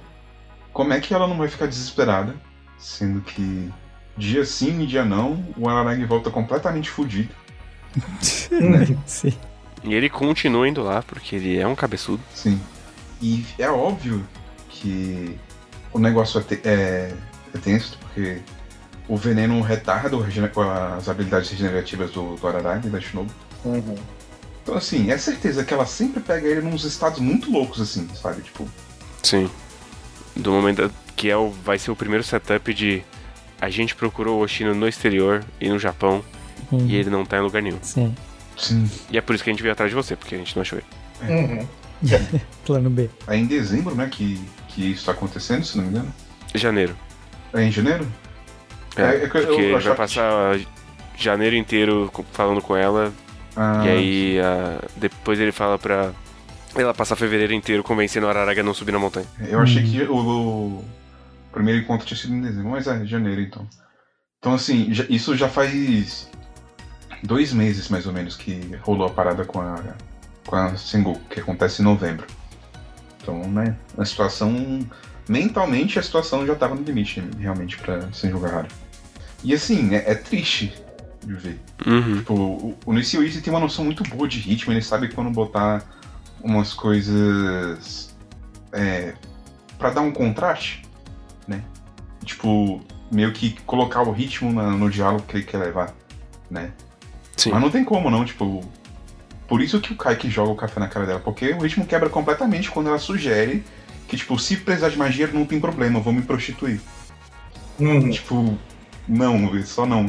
[0.73, 2.35] como é que ela não vai ficar desesperada,
[2.79, 3.71] sendo que
[4.17, 7.31] dia sim e dia não, o Araragi volta completamente fudido.
[9.07, 9.33] Sim.
[9.85, 12.23] E ele continua indo lá, porque ele é um cabeçudo.
[12.35, 12.61] Sim.
[13.21, 14.25] E é óbvio
[14.69, 15.37] que
[15.93, 17.13] o negócio é, te- é,
[17.55, 18.39] é tenso, porque
[19.09, 20.17] o veneno retarda
[20.97, 23.33] as habilidades regenerativas do, do Araragi, da Shinobu.
[23.65, 23.97] Uhum.
[24.63, 28.43] Então, assim, é certeza que ela sempre pega ele nos estados muito loucos, assim, sabe?
[28.43, 28.69] Tipo,
[29.23, 29.51] Sim.
[30.37, 33.03] Do momento que é o, vai ser o primeiro setup de
[33.61, 36.25] a gente procurou o Oshino no exterior e no Japão
[36.71, 36.87] Uhum.
[36.87, 37.79] e ele não tá em lugar nenhum.
[37.83, 38.15] Sim.
[38.57, 38.91] Sim.
[39.11, 40.63] E é por isso que a gente veio atrás de você, porque a gente não
[40.63, 41.33] achou ele.
[41.33, 41.67] Uhum.
[42.67, 43.09] Plano B.
[43.29, 46.13] É em dezembro, né, que, que isso tá acontecendo, se não me engano.
[46.55, 46.97] Janeiro.
[47.55, 48.07] É em janeiro?
[48.97, 50.59] É, É, é que eu- porque eu vai que- passar
[51.17, 53.13] janeiro inteiro falando com ela
[53.57, 56.11] Ah, e aí ah, depois ele fala pra
[56.75, 59.27] ela passar fevereiro inteiro convencendo o Araraga a não subir na montanha.
[59.47, 60.85] Eu achei que o, o
[61.53, 63.67] primeiro encontro tinha sido em dezembro, mas é janeiro então.
[64.39, 66.29] Então assim, já- isso já faz
[67.23, 69.79] dois meses mais ou menos que rolou a parada com a
[70.47, 72.27] com a Sengoku, que acontece em novembro.
[73.23, 74.81] Então, né, a situação
[75.29, 78.67] mentalmente a situação já tava no limite realmente pra Senjogahara.
[79.45, 80.75] E assim, é, é triste
[81.25, 81.61] de ver.
[81.87, 82.17] Uhum.
[82.19, 85.31] Tipo, o, o Nishio Easy tem uma noção muito boa de ritmo, ele sabe quando
[85.31, 85.85] botar
[86.43, 88.13] umas coisas
[88.73, 89.15] é,
[89.79, 90.83] para dar um contraste,
[91.47, 91.63] né?
[92.25, 92.81] Tipo,
[93.11, 95.95] meio que colocar o ritmo na- no diálogo que ele quer levar,
[96.51, 96.73] né?
[97.43, 97.51] Sim.
[97.51, 98.63] Mas não tem como não, tipo.
[99.49, 101.85] Por isso que o Kai que joga o café na cara dela, porque o ritmo
[101.85, 103.65] quebra completamente quando ela sugere
[104.07, 106.81] que, tipo, se precisar de magia não tem problema, eu vou me prostituir.
[107.81, 108.11] Uhum.
[108.11, 108.57] Tipo,
[109.09, 110.07] não, só não.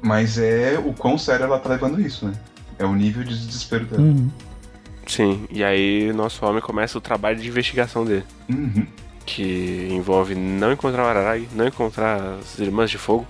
[0.00, 2.32] Mas é o quão sério ela tá levando isso, né?
[2.78, 4.02] É o nível de desespero dela.
[4.02, 4.30] Uhum.
[5.06, 5.46] Sim.
[5.50, 8.24] E aí nosso homem começa o trabalho de investigação dele.
[8.48, 8.86] Uhum.
[9.26, 13.26] Que envolve não encontrar o Araragi, não encontrar as Irmãs de Fogo.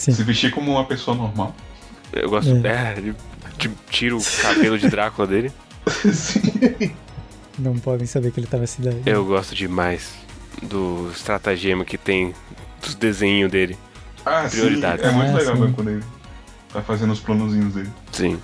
[0.00, 0.12] Sim.
[0.12, 1.54] Se vestir como uma pessoa normal.
[2.12, 2.50] Eu gosto.
[2.66, 3.14] É, ele
[3.58, 5.52] t- tira o cabelo de Drácula dele.
[6.12, 6.40] Sim.
[7.58, 8.96] Não podem saber que ele tá na cidade.
[9.04, 10.14] Eu gosto demais
[10.62, 12.34] do estratagema que tem
[12.82, 13.78] dos desenhos dele.
[14.24, 14.60] Ah, sim.
[14.60, 15.04] Prioridades.
[15.04, 15.60] É muito Ah, legal sim.
[15.60, 16.04] mesmo quando ele
[16.72, 17.90] tá fazendo os planozinhos dele.
[18.12, 18.40] Sim.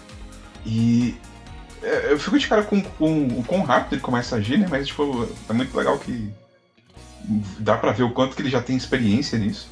[0.66, 1.14] E
[1.82, 4.66] é, eu fico de cara com, com o quão rápido ele começa a agir, né?
[4.70, 6.30] Mas, tipo, é muito legal que
[7.58, 9.68] dá pra ver o quanto que ele já tem experiência nisso.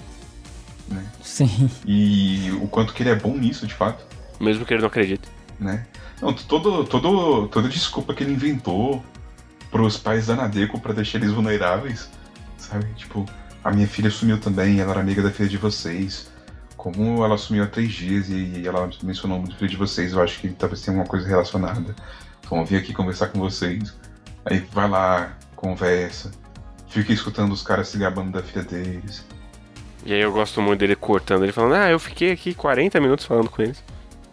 [0.89, 1.05] Né?
[1.23, 1.71] Sim.
[1.87, 4.05] E o quanto que ele é bom nisso, de fato.
[4.41, 5.29] Mesmo que ele não acredite.
[5.59, 5.87] Né?
[6.21, 9.05] Não, todo, todo, toda desculpa que ele inventou
[9.71, 12.09] pros pais da Nadeko pra deixar eles vulneráveis,
[12.59, 12.87] sabe?
[12.95, 13.27] Tipo,
[13.63, 16.31] a minha filha sumiu também, ela era amiga da filha de vocês.
[16.77, 20.23] Como ela sumiu há três dias e ela mencionou muito a filha de vocês, eu
[20.23, 21.95] acho que talvez tenha alguma coisa relacionada.
[22.41, 23.95] Então eu vim aqui conversar com vocês.
[24.45, 26.31] Aí vai lá, conversa,
[26.89, 29.25] fica escutando os caras se gabando da filha deles.
[30.05, 33.25] E aí eu gosto muito dele cortando, ele falando, ah, eu fiquei aqui 40 minutos
[33.25, 33.83] falando com eles.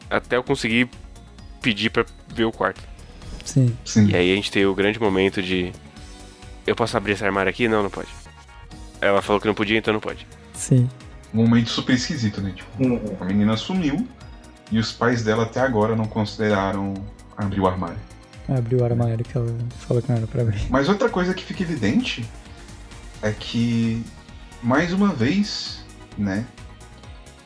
[0.09, 0.89] Até eu conseguir
[1.61, 2.81] pedir pra ver o quarto.
[3.45, 3.75] Sim.
[3.85, 4.07] Sim.
[4.09, 5.71] E aí a gente tem o grande momento de.
[6.67, 7.67] Eu posso abrir esse armário aqui?
[7.67, 8.09] Não, não pode.
[8.99, 10.27] Ela falou que não podia, então não pode.
[10.53, 10.89] Sim.
[11.33, 12.53] Um momento super esquisito, né?
[12.55, 13.17] Tipo.
[13.19, 14.05] A menina sumiu
[14.71, 16.93] e os pais dela até agora não consideraram
[17.37, 17.97] abrir o armário.
[18.49, 20.61] Abriu o armário que ela falou que não era pra abrir.
[20.69, 22.25] Mas outra coisa que fica evidente
[23.21, 24.03] é que,
[24.61, 25.83] mais uma vez,
[26.17, 26.45] né,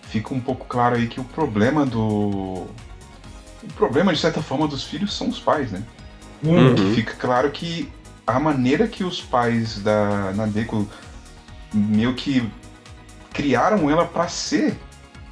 [0.09, 2.67] fica um pouco claro aí que o problema do.
[3.63, 5.81] O problema, de certa forma, dos filhos são os pais, né?
[6.43, 6.93] Uhum.
[6.93, 7.91] Fica claro que
[8.27, 10.87] a maneira que os pais da Nadeko
[11.73, 12.47] meio que
[13.33, 14.77] criaram ela pra ser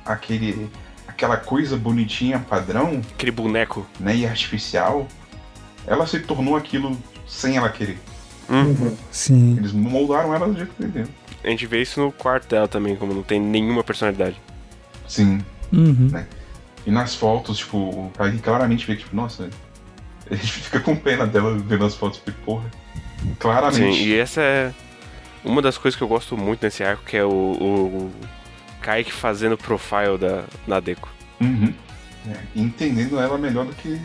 [0.05, 0.69] aquele
[1.07, 3.85] aquela coisa bonitinha padrão, Aquele boneco.
[3.99, 5.07] né, e artificial,
[5.85, 6.97] ela se tornou aquilo
[7.27, 7.99] sem ela querer.
[8.49, 8.97] Uhum.
[9.11, 9.55] Sim.
[9.57, 11.07] Eles moldaram ela do jeito que queriam.
[11.43, 14.39] A gente vê isso no quarto dela também, como não tem nenhuma personalidade.
[15.07, 15.41] Sim.
[15.71, 16.09] Uhum.
[16.85, 19.49] E nas fotos, tipo, aí claramente vê que, tipo, nossa,
[20.29, 22.69] a gente fica com pena dela vendo as fotos, porque, porra.
[23.39, 23.97] Claramente.
[23.97, 24.73] Sim, e essa é
[25.43, 28.11] uma das coisas que eu gosto muito nesse arco, que é o, o
[28.81, 31.09] Kaique fazendo o profile da Nadeko.
[31.41, 31.73] Uhum.
[32.29, 33.99] É, entendendo ela melhor do que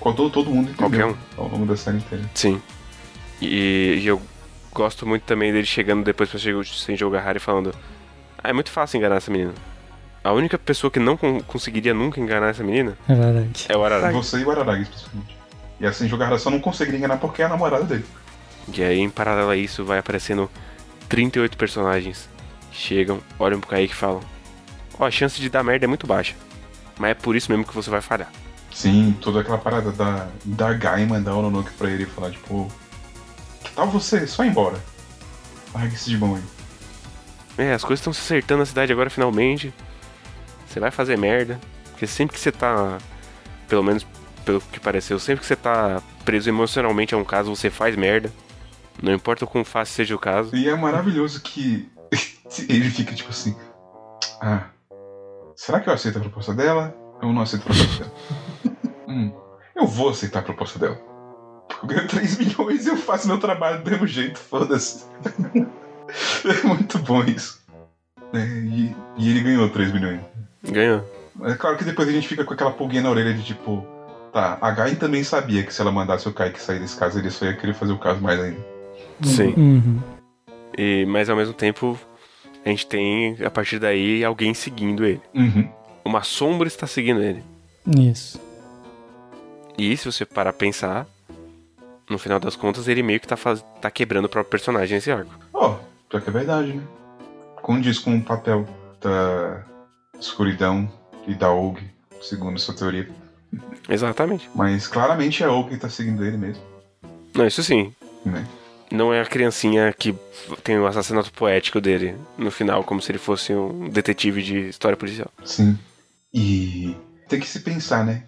[0.00, 1.16] todo, todo mundo entendeu Qualquer um.
[1.42, 2.24] ao longo da série inteira.
[2.34, 2.60] Sim.
[3.40, 4.20] E, e eu
[4.72, 7.74] gosto muito também dele chegando depois pra chegar sem jogar e falando:
[8.42, 9.52] Ah, é muito fácil enganar essa menina.
[10.22, 13.66] A única pessoa que não con- conseguiria nunca enganar essa menina Araragi.
[13.68, 14.14] é o Araragi.
[14.16, 15.36] Você e o Araragi, especificamente.
[15.80, 18.04] E a Sem Jogar só não conseguiria enganar porque é a namorada dele.
[18.76, 20.50] E aí, em paralelo a isso, vai aparecendo
[21.08, 22.28] 38 personagens.
[22.70, 24.20] que Chegam, olham pro Kaique e falam:
[24.98, 26.34] Ó, a chance de dar merda é muito baixa.
[26.98, 28.30] Mas é por isso mesmo que você vai falhar.
[28.72, 32.70] Sim, toda aquela parada da, da Gai mandar o Nonoke pra ele e falar, tipo,
[33.78, 34.76] tal você só ir embora?
[35.72, 36.42] Larga esse de bom aí.
[37.56, 39.72] É, as coisas estão se acertando na cidade agora finalmente.
[40.66, 41.60] Você vai fazer merda.
[41.92, 42.98] Porque sempre que você tá.
[43.68, 44.04] Pelo menos
[44.44, 48.32] pelo que pareceu, sempre que você tá preso emocionalmente a um caso, você faz merda.
[49.00, 50.56] Não importa o quão fácil seja o caso.
[50.56, 51.88] E é maravilhoso que
[52.68, 53.56] ele fica tipo assim:
[54.40, 54.70] Ah,
[55.54, 56.96] será que eu aceito a proposta dela?
[57.22, 58.14] Eu não aceito a proposta dela.
[59.06, 59.32] hum,
[59.76, 61.17] eu vou aceitar a proposta dela.
[61.82, 65.04] Eu ganho 3 milhões e eu faço meu trabalho do mesmo jeito, foda-se.
[66.44, 67.60] é muito bom isso.
[68.32, 70.20] É, e, e ele ganhou 3 milhões.
[70.62, 71.04] Ganhou.
[71.44, 73.86] É claro que depois a gente fica com aquela pulguinha na orelha de tipo,
[74.32, 77.30] tá, a Gai também sabia que se ela mandasse o Kaique sair desse caso, ele
[77.30, 78.66] só ia querer fazer o caso mais ainda.
[79.22, 79.54] Sim.
[79.56, 80.00] Uhum.
[80.76, 81.98] E, mas ao mesmo tempo,
[82.64, 85.22] a gente tem, a partir daí, alguém seguindo ele.
[85.34, 85.68] Uhum.
[86.04, 87.42] Uma sombra está seguindo ele.
[87.86, 88.40] Isso.
[89.76, 91.06] E se você parar pra pensar,
[92.08, 93.64] no final das contas, ele meio que tá, faz...
[93.80, 95.38] tá quebrando o próprio personagem nesse arco.
[95.52, 95.78] Ó,
[96.08, 96.82] pior que é verdade, né?
[97.62, 98.66] Condiz com o papel
[99.00, 99.62] da
[100.18, 100.90] escuridão
[101.26, 101.78] e da Og,
[102.20, 103.08] segundo sua teoria.
[103.88, 104.50] Exatamente.
[104.54, 106.62] Mas claramente é Og que tá seguindo ele mesmo,
[107.34, 107.92] Não, isso sim.
[108.24, 108.46] né?
[108.90, 110.14] Não é a criancinha que
[110.64, 114.96] tem o assassinato poético dele no final, como se ele fosse um detetive de história
[114.96, 115.30] policial.
[115.44, 115.78] Sim.
[116.32, 116.96] E
[117.28, 118.24] tem que se pensar, né?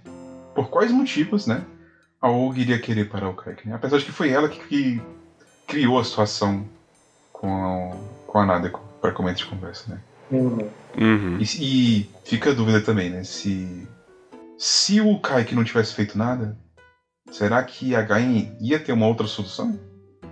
[0.54, 1.62] Por quais motivos, né?
[2.20, 3.74] A Og iria querer parar o Kaique, né?
[3.74, 5.02] Apesar de que foi ela que, que
[5.66, 6.66] criou a situação
[7.32, 10.00] com a, com a Nadeko para começo de conversa, né?
[10.30, 11.38] Uhum.
[11.40, 13.24] E, e fica a dúvida também, né?
[13.24, 13.88] Se,
[14.58, 16.56] se o Kaique não tivesse feito nada,
[17.30, 19.78] será que a Gain ia ter uma outra solução?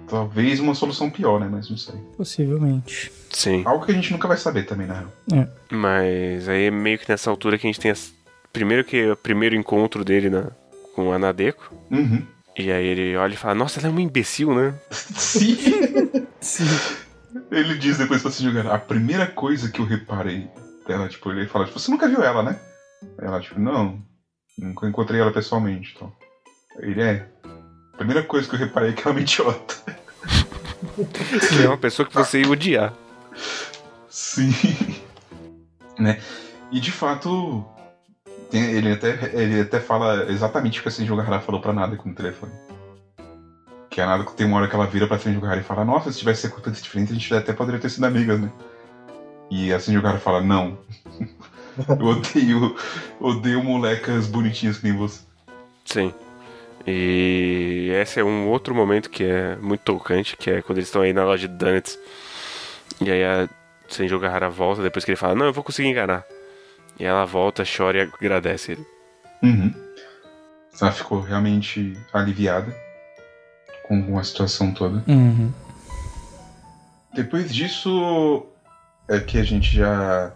[0.08, 1.48] Talvez uma solução pior, né?
[1.50, 1.96] Mas não sei.
[2.16, 3.10] Possivelmente.
[3.30, 3.62] Sim.
[3.64, 5.48] Algo que a gente nunca vai saber também, na real.
[5.70, 8.12] Mas aí é meio que nessa altura que a gente tem as...
[8.52, 10.50] primeiro que é o primeiro encontro dele na...
[10.98, 11.72] com a Nadeko.
[11.92, 12.26] Uhum.
[12.56, 14.74] E aí ele olha e fala, nossa, ela é uma imbecil, né?
[14.90, 15.56] Sim!
[16.40, 16.64] Sim.
[17.52, 20.50] Ele diz depois pra se jogar, a primeira coisa que eu reparei
[20.88, 22.58] dela, tipo, ele fala, tipo, você nunca viu ela, né?
[23.16, 24.02] Aí ela, tipo, não,
[24.58, 26.12] nunca encontrei ela pessoalmente, então.
[26.80, 27.28] Ele é.
[27.94, 29.76] A primeira coisa que eu reparei é que ela é uma idiota.
[31.62, 32.92] é uma pessoa que você ia odiar.
[34.08, 34.50] Sim.
[35.96, 36.20] né?
[36.72, 37.64] E de fato,
[38.50, 41.96] tem, ele, até, ele até fala exatamente o que a Senju Gahara falou pra Nada
[41.96, 42.52] com o telefone.
[43.90, 46.10] Que a Nada tem uma hora que ela vira pra Senju Gahara e fala: Nossa,
[46.10, 48.50] se tivesse circunstâncias diferentes, a gente até poderia ter sido amigas, né?
[49.50, 50.78] E a Senju Gahara fala: Não.
[51.88, 52.76] Eu odeio,
[53.20, 55.20] odeio molecas bonitinhas que nem você.
[55.84, 56.12] Sim.
[56.86, 61.02] E esse é um outro momento que é muito tocante, que é quando eles estão
[61.02, 61.98] aí na loja de donuts.
[63.00, 63.48] E aí a
[63.86, 66.24] Senju Gahara volta depois que ele fala, não, eu vou conseguir enganar.
[66.98, 68.86] E ela volta, chora e agradece ele.
[69.42, 69.72] Uhum.
[70.80, 72.74] Ela ficou realmente aliviada
[73.86, 75.02] com a situação toda.
[75.08, 75.52] Uhum.
[77.14, 78.46] Depois disso
[79.08, 80.32] é que a gente já.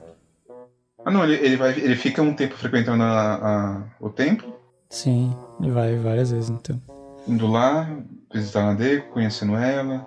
[1.04, 4.56] Ah não, ele, ele, vai, ele fica um tempo frequentando a, a, o templo.
[4.88, 6.80] Sim, ele vai várias vezes então.
[7.26, 7.88] Indo lá,
[8.32, 10.06] visitar a Deco, conhecendo ela.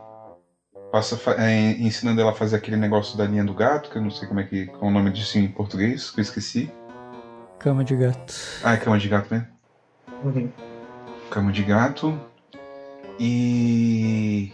[0.95, 4.09] Passa é, ensinando ela a fazer aquele negócio da linha do gato, que eu não
[4.09, 6.71] sei como é que qual é o nome disso em português, que eu esqueci.
[7.59, 8.33] Cama de gato.
[8.63, 9.45] Ah, é cama de gato, né?
[10.23, 10.49] Uhum.
[11.29, 12.17] Cama de gato.
[13.19, 14.53] E.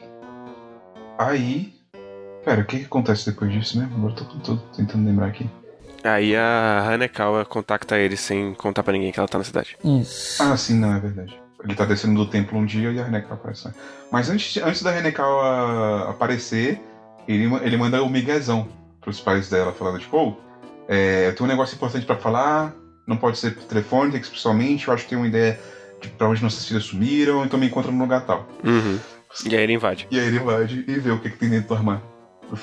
[1.20, 1.76] Aí.
[2.44, 3.98] Pera, o que, que acontece depois disso mesmo?
[3.98, 5.48] Agora eu tô, tô tentando lembrar aqui.
[6.04, 9.78] Aí a Hanekawa contacta ele sem contar pra ninguém que ela tá na cidade.
[9.84, 10.42] Isso.
[10.42, 11.40] Ah, sim, não, é verdade.
[11.64, 13.68] Ele tá descendo do templo um dia e a Renekawa aparece.
[13.68, 13.74] lá.
[14.12, 16.82] Mas antes, antes da Renekawa aparecer,
[17.28, 18.68] ele, ele manda o miguezão
[19.00, 20.38] pros pais dela, falando, tipo, ô,
[20.88, 22.74] é, eu tenho um negócio importante pra falar,
[23.06, 25.60] não pode ser por telefone, tem que ser pessoalmente, eu acho que tem uma ideia
[26.02, 28.48] de pra onde nossas filhas sumiram, então me encontra num lugar tal.
[28.64, 29.00] Uhum.
[29.46, 30.08] E aí ele invade.
[30.12, 32.02] E aí ele vai e vê o que, que tem dentro do armário.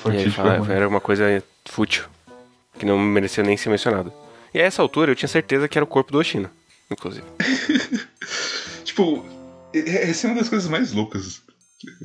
[0.05, 0.73] E aí fala, armário.
[0.73, 2.05] era uma coisa fútil.
[2.77, 4.13] Que não merecia nem ser mencionado.
[4.53, 6.49] E a essa altura eu tinha certeza que era o corpo do Oshino,
[6.89, 7.25] inclusive.
[8.99, 9.25] Tipo,
[9.73, 11.41] é- essa é uma das coisas mais loucas,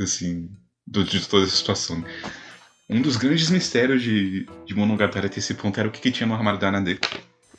[0.01, 0.49] assim,
[0.87, 2.05] de toda essa situação.
[2.89, 6.27] Um dos grandes mistérios de, de Monogatari até esse ponto era o que, que tinha
[6.27, 7.09] no armário da Anadeko.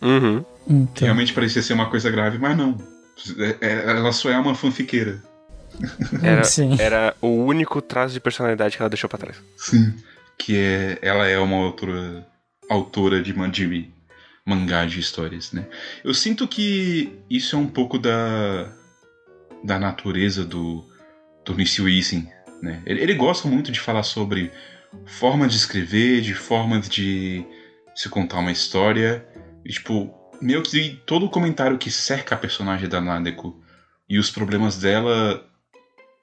[0.01, 0.41] Uhum.
[0.43, 2.77] Que Então, realmente parecia ser uma coisa grave, mas não.
[3.37, 5.21] É- é- ela só é uma fanfiqueira.
[6.21, 6.77] Era, Sim.
[6.79, 9.37] era o único traço de personalidade que ela deixou pra trás.
[9.57, 9.93] Sim.
[10.37, 10.99] Que é.
[11.01, 12.25] Ela é uma autora.
[12.69, 13.89] autora de, de
[14.45, 15.65] mangá de histórias, né?
[16.03, 18.71] Eu sinto que isso é um pouco da.
[19.65, 20.85] Da natureza do.
[21.43, 22.29] do Isen,
[22.61, 22.81] né?
[22.85, 24.51] Ele, ele gosta muito de falar sobre
[25.05, 27.45] formas de escrever, de formas de
[27.95, 29.25] se contar uma história.
[29.65, 33.61] E, tipo, meio que todo o comentário que cerca a personagem da Nadeko
[34.07, 35.43] e os problemas dela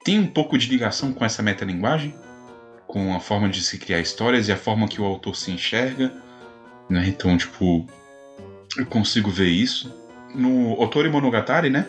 [0.03, 2.15] tem um pouco de ligação com essa metalinguagem,
[2.87, 6.13] com a forma de se criar histórias e a forma que o autor se enxerga,
[6.89, 7.05] né?
[7.07, 7.87] Então, tipo,
[8.77, 9.93] eu consigo ver isso.
[10.33, 11.87] No Otori Monogatari, né?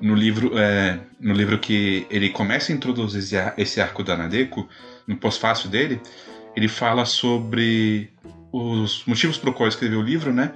[0.00, 4.16] No livro, é, no livro que ele começa a introduzir esse ar- esse arco da
[4.16, 4.66] Nadeko,
[5.06, 6.00] no pós-fácil dele,
[6.56, 8.10] ele fala sobre
[8.52, 10.52] os motivos pro qual escreveu o livro, né?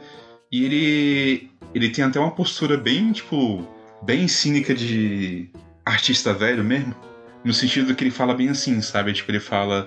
[0.50, 3.66] E ele, ele tem até uma postura bem, tipo,
[4.02, 5.48] bem cínica de
[5.84, 6.94] artista velho mesmo.
[7.44, 9.12] No sentido que ele fala bem assim, sabe?
[9.12, 9.86] Tipo, ele fala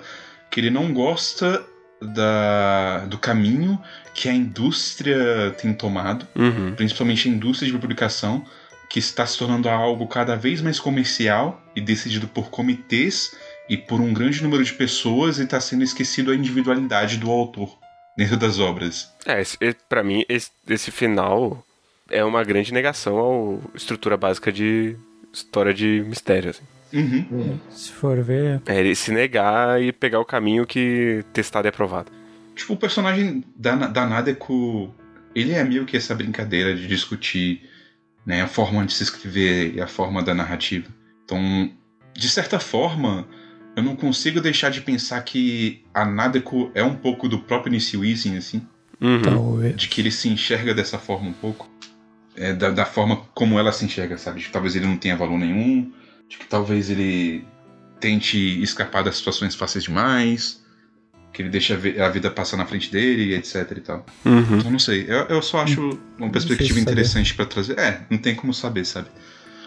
[0.50, 1.64] que ele não gosta
[2.00, 3.78] da, do caminho
[4.14, 6.72] que a indústria tem tomado, Uhum.
[6.76, 8.44] principalmente a indústria de publicação,
[8.88, 13.36] que está se tornando algo cada vez mais comercial e decidido por comitês
[13.68, 17.76] e por um grande número de pessoas e está sendo esquecido a individualidade do autor
[18.16, 19.12] dentro das obras.
[19.26, 19.42] É,
[19.88, 21.64] pra mim, esse, esse final
[22.10, 24.96] é uma grande negação à estrutura básica de
[25.32, 26.50] história de mistério.
[26.50, 26.64] Assim.
[26.90, 27.60] Uhum.
[27.70, 32.10] se for ver, É ele se negar e pegar o caminho que testado e aprovado.
[32.56, 34.92] Tipo, o personagem da, da Nadeko,
[35.34, 37.68] ele é meio que essa brincadeira de discutir
[38.28, 40.86] né, a forma de se escrever e a forma da narrativa.
[41.24, 41.72] Então,
[42.14, 43.26] de certa forma,
[43.74, 48.04] eu não consigo deixar de pensar que a Nadeko é um pouco do próprio Nishio
[48.04, 48.60] Isen, assim,
[49.00, 49.22] Uhum.
[49.22, 49.76] talvez.
[49.76, 51.70] de que ele se enxerga dessa forma um pouco.
[52.36, 54.40] É, da, da forma como ela se enxerga, sabe?
[54.40, 55.90] De que talvez ele não tenha valor nenhum,
[56.28, 57.44] de que talvez ele
[57.98, 60.62] tente escapar das situações fáceis demais,
[61.32, 64.06] que ele deixa a vi- a vida passar na frente dele, etc e tal.
[64.24, 64.58] Uhum.
[64.58, 67.78] Então não sei, eu, eu só acho uma perspectiva interessante pra trazer.
[67.78, 69.08] É, não tem como saber, sabe?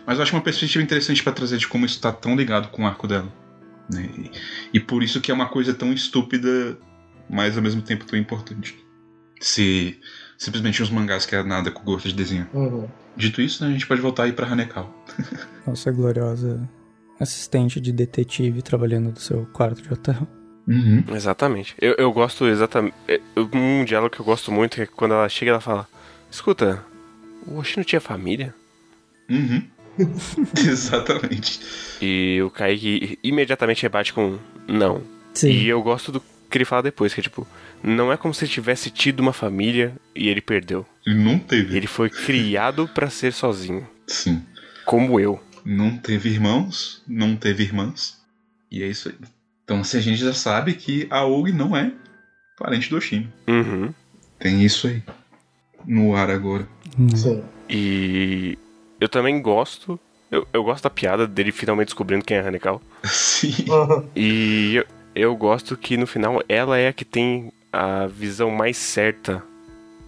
[0.06, 2.84] Mas eu acho uma perspectiva interessante pra trazer de como isso tá tão ligado com
[2.84, 3.32] o arco dela.
[3.90, 4.10] né?
[4.18, 4.32] E,
[4.78, 6.78] e por isso que é uma coisa tão estúpida,
[7.30, 8.76] mas ao mesmo tempo tão importante.
[9.40, 10.00] Se,
[10.38, 12.48] simplesmente uns mangás que é nada com gosto de desenho.
[12.54, 12.88] Uhum.
[13.16, 14.94] Dito isso, né, a gente pode voltar aí pra Hanekal.
[15.68, 16.68] Nossa gloriosa
[17.20, 20.28] assistente de detetive trabalhando no seu quarto de hotel.
[20.68, 21.04] Uhum.
[21.14, 21.76] Exatamente.
[21.80, 22.94] Eu, eu gosto exatamente.
[23.54, 25.88] Um diálogo que eu gosto muito é que quando ela chega ela fala:
[26.30, 26.84] Escuta,
[27.48, 28.54] o Oshino tinha família?
[29.30, 29.64] Uhum.
[30.58, 31.60] Exatamente.
[32.02, 35.02] E o Kaique imediatamente rebate com não.
[35.34, 35.50] Sim.
[35.50, 37.48] E eu gosto do que ele fala depois, que é tipo,
[37.82, 40.86] não é como se ele tivesse tido uma família e ele perdeu.
[41.06, 41.76] Ele não teve.
[41.76, 44.44] Ele foi criado pra ser sozinho, Sim.
[44.86, 45.42] como eu.
[45.64, 48.20] Não teve irmãos, não teve irmãs.
[48.70, 49.16] E é isso aí.
[49.72, 51.94] Então, assim, a gente já sabe que a Og não é
[52.58, 53.32] parente do Oshino.
[53.48, 53.94] Uhum.
[54.38, 55.02] Tem isso aí.
[55.86, 56.68] No ar agora.
[57.16, 57.42] Sim.
[57.70, 58.58] E
[59.00, 59.98] eu também gosto.
[60.30, 62.82] Eu, eu gosto da piada dele finalmente descobrindo quem é a Hanekal.
[63.06, 63.64] Sim.
[63.70, 64.10] Uhum.
[64.14, 64.86] E eu,
[65.16, 69.42] eu gosto que no final ela é a que tem a visão mais certa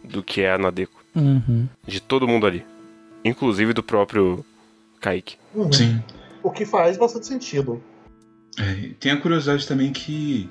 [0.03, 1.01] do que é a Nadeko.
[1.15, 1.69] Uhum.
[1.87, 2.65] De todo mundo ali.
[3.23, 4.45] Inclusive do próprio
[4.99, 5.37] Kaique.
[5.55, 5.71] Uhum.
[5.71, 6.03] Sim.
[6.43, 7.81] O que faz bastante sentido.
[8.59, 10.49] É, tem a curiosidade também que,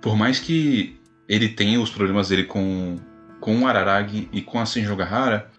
[0.00, 0.96] por mais que
[1.28, 2.98] ele tenha os problemas dele com,
[3.40, 5.50] com o Araragi e com a Senjogahara,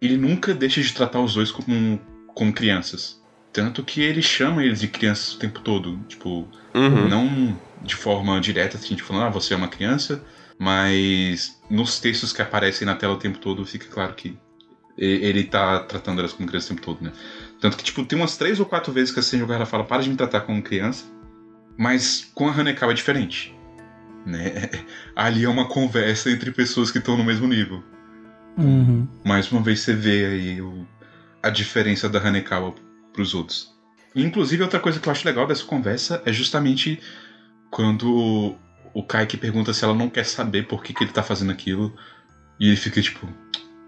[0.00, 2.00] ele nunca deixa de tratar os dois como,
[2.34, 3.22] como crianças.
[3.52, 5.98] Tanto que ele chama eles de crianças o tempo todo.
[6.08, 7.08] Tipo, Uhum.
[7.08, 10.24] não de forma direta, assim, tipo, falando, ah, você é uma criança,
[10.58, 14.36] mas nos textos que aparecem na tela o tempo todo fica claro que
[14.96, 17.12] ele tá tratando elas como criança o tempo todo, né?
[17.60, 20.08] Tanto que, tipo, tem umas três ou quatro vezes que a Senjogahara fala, para de
[20.10, 21.04] me tratar como criança,
[21.76, 23.54] mas com a Hanekawa é diferente,
[24.26, 24.70] né?
[25.16, 27.82] Ali é uma conversa entre pessoas que estão no mesmo nível.
[28.56, 29.06] Uhum.
[29.24, 30.86] Mais uma vez você vê aí o-
[31.42, 32.74] a diferença da Hanekawa
[33.12, 33.74] pros outros.
[34.14, 37.00] Inclusive, outra coisa que eu acho legal dessa conversa é justamente
[37.70, 38.58] quando o,
[38.94, 41.92] o Kaique pergunta se ela não quer saber por que, que ele tá fazendo aquilo.
[42.60, 43.28] E ele fica tipo,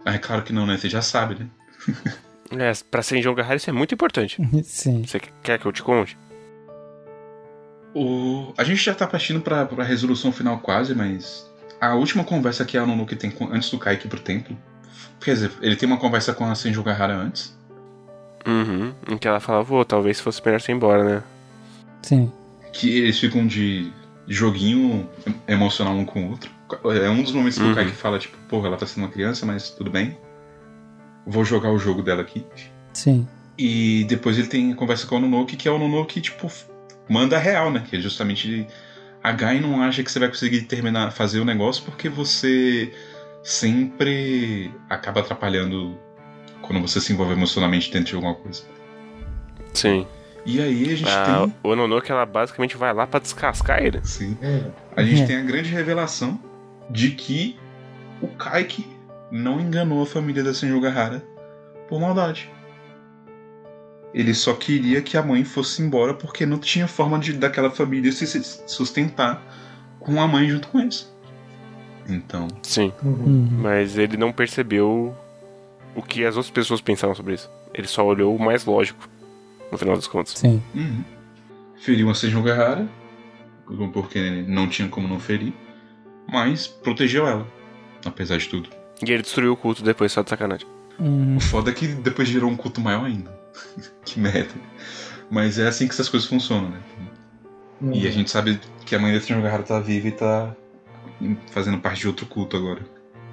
[0.05, 0.77] ah, é claro que não, né?
[0.77, 1.49] Você já sabe, né?
[2.49, 4.37] É, pra ser em jogo isso é muito importante.
[4.63, 5.03] Sim.
[5.05, 6.17] Você quer que eu te conte?
[7.99, 8.53] O...
[8.59, 11.51] A gente já tá partindo pra, pra resolução final quase, mas
[11.81, 14.55] a última conversa que a Nonoke tem com- antes do Kaique ir pro templo.
[15.21, 17.57] Quer dizer, ele tem uma conversa com a Senjogahara antes.
[18.47, 18.93] Uhum.
[19.09, 21.23] Em que ela fala, vô, talvez fosse melhor você ir embora, né?
[22.03, 22.31] Sim.
[22.73, 23.91] que eles ficam de
[24.29, 25.09] joguinho
[25.49, 26.51] emocional um com o outro.
[27.03, 27.73] É um dos momentos que Uhum.
[27.73, 30.19] o Kaique fala, tipo, porra, ela tá sendo uma criança, mas tudo bem.
[31.27, 32.45] Vou jogar o jogo dela aqui.
[32.93, 33.27] Sim.
[33.57, 36.53] E depois ele tem conversa com o Nonoke, que é o Nonoke, tipo,
[37.09, 37.85] manda real, né?
[37.89, 38.67] Que é justamente
[39.23, 42.93] a Gai não acha que você vai conseguir terminar, fazer o negócio porque você
[43.43, 45.97] sempre acaba atrapalhando
[46.63, 48.63] quando você se envolve emocionalmente dentro de alguma coisa.
[49.73, 50.07] Sim.
[50.45, 51.55] E aí a gente A tem.
[51.63, 54.01] Ononoke, ela basicamente vai lá pra descascar ele.
[54.05, 54.37] Sim.
[54.43, 54.71] Uhum.
[54.97, 55.27] A gente É.
[55.27, 56.41] tem a grande revelação
[56.91, 57.59] de que
[58.21, 58.87] o Kaique
[59.31, 61.25] não enganou a família da Senjogahara
[61.89, 62.49] por maldade.
[64.17, 68.11] Ele só queria que a mãe fosse embora porque não tinha forma de daquela família
[68.11, 68.27] se
[68.67, 69.43] sustentar
[70.01, 71.15] com a mãe junto com eles.
[72.09, 72.91] Então, Sim.
[73.03, 73.47] Uhum.
[73.61, 75.15] Mas ele não percebeu
[75.95, 77.51] o que as outras pessoas pensavam sobre isso.
[77.75, 79.07] Ele só olhou o mais lógico,
[79.71, 80.33] no final das contas.
[80.39, 80.63] Sim.
[80.75, 81.05] uhum.
[81.77, 82.89] feriu a Senjogahara
[83.93, 85.53] porque não tinha como não ferir,
[86.27, 87.47] mas protegeu ela,
[88.03, 88.71] apesar de tudo.
[89.07, 90.67] E ele destruiu o culto depois, só de sacanagem.
[90.99, 91.37] Uhum.
[91.37, 93.31] O foda é que depois gerou um culto maior ainda.
[94.05, 94.55] que merda.
[95.31, 96.81] Mas é assim que essas coisas funcionam, né?
[97.81, 97.93] Uhum.
[97.93, 100.55] E a gente sabe que a mãe da Trinogahara tá viva e tá
[101.51, 102.81] fazendo parte de outro culto agora.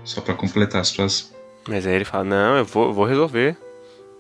[0.04, 1.30] Só pra completar a situação.
[1.68, 3.56] Mas aí ele fala, não, eu vou, vou resolver.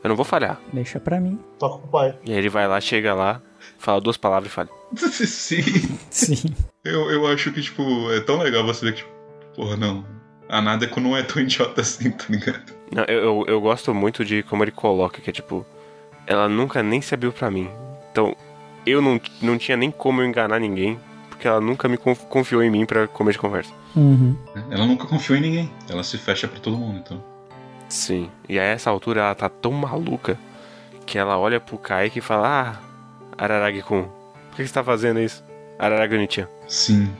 [0.03, 0.59] Eu não vou falhar.
[0.71, 1.39] Deixa pra mim.
[1.57, 2.17] Toca com o pai.
[2.25, 3.41] E aí ele vai lá, chega lá,
[3.77, 4.69] fala duas palavras e falha.
[4.95, 5.61] Sim.
[6.09, 6.55] Sim.
[6.83, 9.11] Eu, eu acho que, tipo, é tão legal você ver que, tipo,
[9.55, 10.05] porra, não.
[10.49, 12.73] A Nadeko não é tão idiota assim, tá ligado?
[12.93, 15.65] Não, eu, eu, eu gosto muito de como ele coloca, que é tipo,
[16.27, 17.69] ela nunca nem se abriu pra mim.
[18.11, 18.35] Então,
[18.85, 22.61] eu não, não tinha nem como eu enganar ninguém, porque ela nunca me conf- confiou
[22.63, 23.73] em mim pra comer de conversa.
[23.95, 24.35] Uhum.
[24.71, 25.71] Ela nunca confiou em ninguém.
[25.89, 27.23] Ela se fecha pra todo mundo, então.
[27.89, 28.29] Sim.
[28.49, 30.37] E a essa altura ela tá tão maluca
[31.05, 32.79] que ela olha pro Kaique e fala: Ah,
[33.37, 34.03] Araragi-kun,
[34.49, 35.43] por que você tá fazendo isso?
[35.77, 36.47] Araragi Onichan.
[36.67, 37.11] Sim.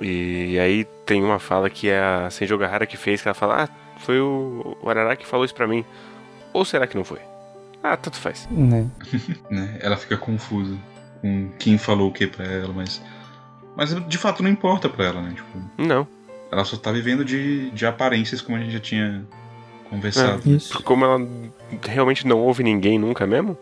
[0.00, 3.68] E aí tem uma fala que é a Senjogahara que fez, que ela fala: Ah,
[3.98, 5.84] foi o, o que falou isso pra mim.
[6.52, 7.20] Ou será que não foi?
[7.82, 8.48] Ah, tanto faz.
[8.50, 8.86] Né?
[9.50, 9.78] né?
[9.80, 10.76] Ela fica confusa
[11.20, 13.02] com quem falou o que pra ela, mas.
[13.76, 15.32] Mas de fato não importa pra ela, né?
[15.34, 16.06] Tipo, Não.
[16.50, 19.24] ela só tá vivendo de, de aparências como a gente já tinha
[19.88, 20.42] conversado.
[20.48, 20.82] Isso.
[20.82, 21.26] Como ela
[21.88, 23.56] realmente não ouve ninguém nunca mesmo,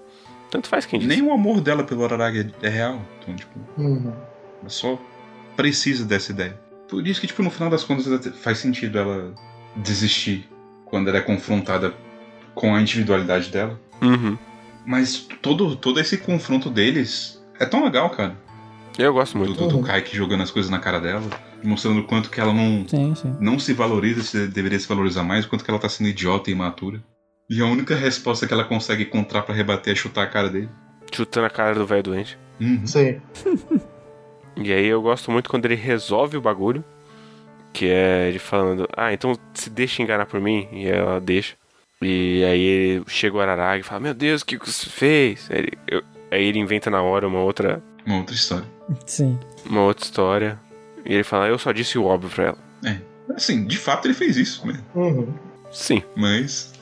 [0.50, 1.08] tanto faz quem diz.
[1.08, 3.00] Nem o amor dela pelo Araragi é real.
[3.20, 4.12] Então, tipo, Uhum.
[4.60, 4.98] ela só
[5.56, 6.58] precisa dessa ideia.
[6.88, 9.32] Por isso que, tipo, no final das contas faz sentido ela
[9.76, 10.48] desistir
[10.84, 11.94] quando ela é confrontada
[12.52, 13.78] com a individualidade dela.
[14.02, 14.36] Uhum.
[14.86, 18.36] Mas todo, todo esse confronto deles é tão legal, cara.
[18.98, 19.54] Eu gosto Do, muito.
[19.54, 19.82] do, do Uhum.
[19.82, 21.22] Kaique jogando as coisas na cara dela,
[21.62, 23.36] mostrando o quanto que ela não, Sim, sim.
[23.40, 26.50] não se valoriza, se deveria se valorizar mais, o quanto que ela tá sendo idiota
[26.50, 27.02] e imatura.
[27.48, 30.68] E a única resposta que ela consegue encontrar pra rebater é chutar a cara dele.
[31.12, 32.38] Chutando a cara do velho doente.
[32.60, 32.86] Uhum.
[32.86, 33.20] Sim.
[34.56, 36.84] E aí eu gosto muito quando ele resolve o bagulho.
[37.72, 40.68] Que é ele falando, ah, então se deixa enganar por mim.
[40.72, 41.54] E ela deixa.
[42.02, 45.48] E aí ele chega o Araragi e fala, meu Deus, o que você fez?
[45.50, 48.64] Aí ele, eu- aí ele inventa na hora uma outra, Uma outra história.
[49.06, 49.38] Sim.
[49.66, 50.58] uma outra história.
[51.04, 52.58] E ele fala, eu só disse o óbvio pra ela.
[53.36, 54.80] Assim, de fato ele fez isso, né?
[54.94, 55.32] Uhum.
[55.70, 56.72] Sim, Mas.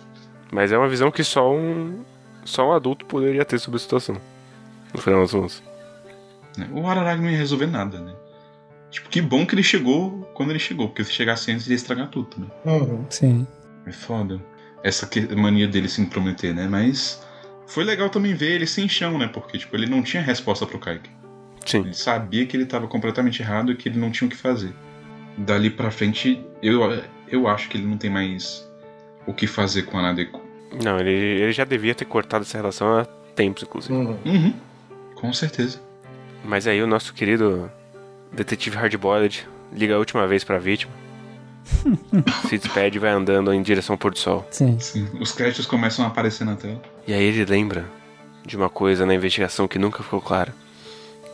[0.51, 2.03] mas é uma visão que só um.
[2.45, 4.17] Só um adulto poderia ter sobre a situação.
[4.95, 5.63] No final das contas.
[6.57, 8.15] né, O Araragi não ia resolver nada, né?
[8.91, 11.77] Tipo, que bom que ele chegou quando ele chegou, porque se chegasse antes ele ia
[11.77, 12.51] estragar tudo também.
[12.65, 13.05] Uhum.
[13.11, 13.47] Sim.
[13.85, 14.41] É foda.
[14.83, 16.67] Essa mania dele se intrometer, né?
[16.69, 17.27] Mas.
[17.67, 19.29] Foi legal também ver ele sem chão, né?
[19.29, 21.11] Porque, tipo, ele não tinha resposta pro Kaique.
[21.67, 21.81] Sim.
[21.81, 24.73] Ele sabia que ele estava completamente errado e que ele não tinha o que fazer.
[25.37, 26.81] Dali pra frente, eu,
[27.29, 28.67] eu acho que ele não tem mais
[29.27, 30.43] o que fazer com a Nadeko.
[30.83, 33.95] Não, ele, ele já devia ter cortado essa relação há tempos, inclusive.
[33.95, 34.19] Uhum.
[34.25, 34.55] Uhum,
[35.15, 35.81] com certeza.
[36.45, 37.71] Mas aí o nosso querido
[38.33, 40.93] detetive hardboiled liga a última vez pra vítima.
[42.49, 44.47] Se despede e vai andando em direção ao pôr do sol.
[44.51, 44.79] Sim.
[44.81, 46.81] Sim, os créditos começam a aparecer na tela.
[47.07, 47.85] E aí ele lembra
[48.45, 50.55] de uma coisa na investigação que nunca ficou clara.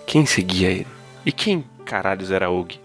[0.07, 0.87] Quem seguia ele?
[1.25, 2.79] E quem caralhos era Og?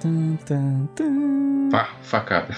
[0.00, 1.68] Tum, tum, tum.
[1.70, 2.56] Pá, facada.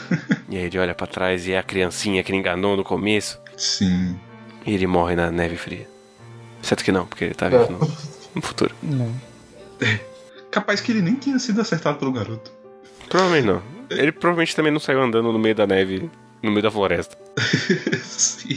[0.48, 3.40] E aí ele olha pra trás e é a criancinha que ele enganou no começo.
[3.56, 4.18] Sim.
[4.66, 5.88] E ele morre na neve fria.
[6.62, 7.78] Certo que não, porque ele tá vivo no,
[8.34, 8.74] no futuro.
[8.82, 9.12] Não.
[10.50, 12.50] Capaz que ele nem tinha sido acertado pelo garoto.
[13.08, 13.77] Provavelmente não.
[13.90, 16.10] Ele provavelmente também não saiu andando no meio da neve,
[16.43, 17.16] no meio da floresta.
[18.02, 18.56] Sim.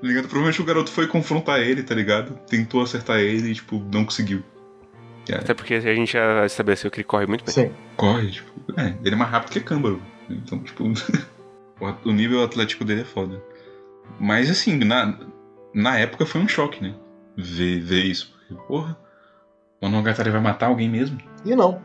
[0.00, 0.22] Tá ligado?
[0.28, 2.34] Provavelmente o garoto foi confrontar ele, tá ligado?
[2.48, 4.42] Tentou acertar ele e, tipo, não conseguiu.
[5.28, 7.52] Aí, Até porque a gente já estabeleceu que ele corre muito bem.
[7.54, 7.72] Sim.
[7.96, 8.50] corre, tipo.
[8.78, 10.02] É, ele é mais rápido que Câmbaro.
[10.28, 10.84] Então, tipo.
[12.04, 13.42] o- nível atlético dele é foda.
[14.18, 15.18] Mas assim, na,
[15.74, 16.94] na época foi um choque, né?
[17.36, 18.34] Ver, ver isso.
[18.48, 18.96] Porque, porra,
[19.80, 21.18] o Monogatari vai matar alguém mesmo?
[21.44, 21.80] E não.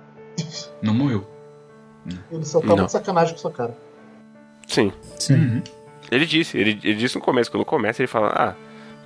[0.82, 1.30] Não morreu.
[2.32, 2.86] Ele só tá Não.
[2.86, 3.76] de sacanagem com sua cara.
[4.68, 4.92] Sim.
[5.20, 5.62] Sim.
[6.12, 8.54] Ele disse, ele, ele disse no começo, quando começa, ele fala, ah,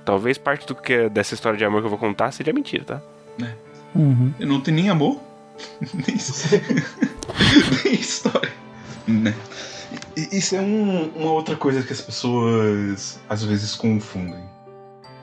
[0.04, 3.02] talvez parte do que dessa história de amor que eu vou contar seja mentira, tá?
[3.94, 4.32] Uhum.
[4.38, 5.18] Ele não tem nem amor,
[5.94, 6.16] nem,
[7.84, 8.52] nem história.
[9.08, 9.34] Né?
[10.30, 14.44] Isso é um- uma outra coisa que as pessoas às vezes confundem.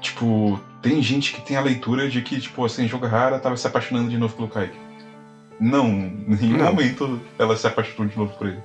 [0.01, 3.65] Tipo, tem gente que tem a leitura de que, tipo, assim, jogo rara tava se
[3.67, 4.77] apaixonando de novo pelo Kaique.
[5.59, 6.65] Não, em nenhum Não.
[6.65, 8.61] momento ela se apaixonou de novo por ele.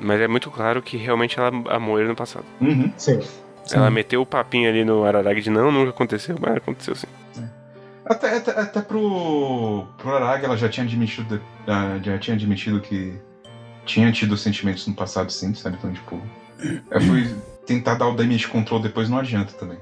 [0.00, 2.44] Mas é muito claro que realmente ela amou ele no passado.
[2.60, 2.92] Uhum.
[2.96, 3.20] Sim.
[3.64, 3.76] Sim.
[3.76, 7.06] Ela meteu o papinho ali no Araragi de não, nunca aconteceu, mas aconteceu sim.
[8.04, 13.14] Até, até, até pro, pro Arag ela já tinha admitido ah, já tinha admitido que
[13.86, 15.76] tinha tido sentimentos no passado sim, sabe?
[15.78, 16.20] Então, tipo,
[16.90, 19.78] ela foi tentar dar o damage control depois não adianta também.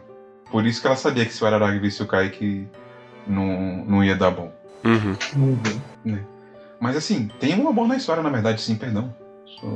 [0.51, 2.69] Por isso que ela sabia que se o Ararag visse o Kaique
[3.27, 4.53] não, não ia dar bom.
[4.85, 5.17] Uhum.
[6.05, 6.19] Uhum.
[6.81, 9.15] Mas assim, tem um amor na história, na verdade, sim, perdão.
[9.45, 9.67] Só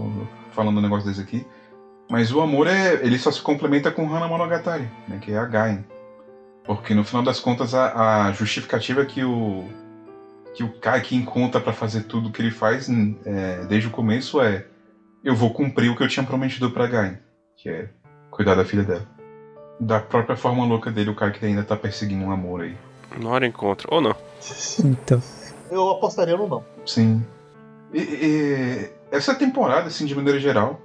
[0.53, 1.47] falando um negócio desse aqui.
[2.11, 2.95] Mas o amor é.
[2.95, 5.19] ele só se complementa com Hana Monogatari, né?
[5.21, 5.85] Que é a Gain.
[6.65, 9.65] Porque no final das contas a, a justificativa que o.
[10.55, 14.67] que o Kaique encontra pra fazer tudo que ele faz é, desde o começo é.
[15.23, 17.17] Eu vou cumprir o que eu tinha prometido pra Gain,
[17.57, 17.89] que é
[18.31, 19.09] cuidar da filha dela.
[19.81, 22.77] Da própria forma louca dele, o Kaique ainda tá perseguindo um amor aí.
[23.17, 23.89] Uma hora encontra.
[23.91, 24.15] Ou não.
[24.85, 25.23] Então.
[25.75, 26.65] Eu apostaria no não.
[26.87, 27.23] Sim.
[27.93, 30.81] E- e- essa temporada, assim, de maneira geral,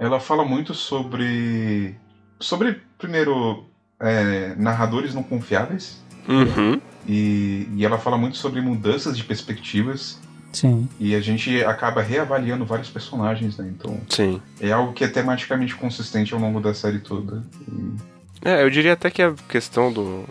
[0.00, 1.94] ela fala muito sobre.
[2.40, 3.64] Sobre, primeiro,
[4.00, 6.02] é, narradores não confiáveis.
[6.28, 6.80] Uhum.
[7.06, 10.18] E, e ela fala muito sobre mudanças de perspectivas.
[10.52, 10.88] Sim.
[10.98, 13.70] E a gente acaba reavaliando vários personagens, né?
[13.76, 14.40] Então Sim.
[14.60, 17.44] é algo que é tematicamente consistente ao longo da série toda.
[17.68, 20.24] E- É, eu diria até que a questão do,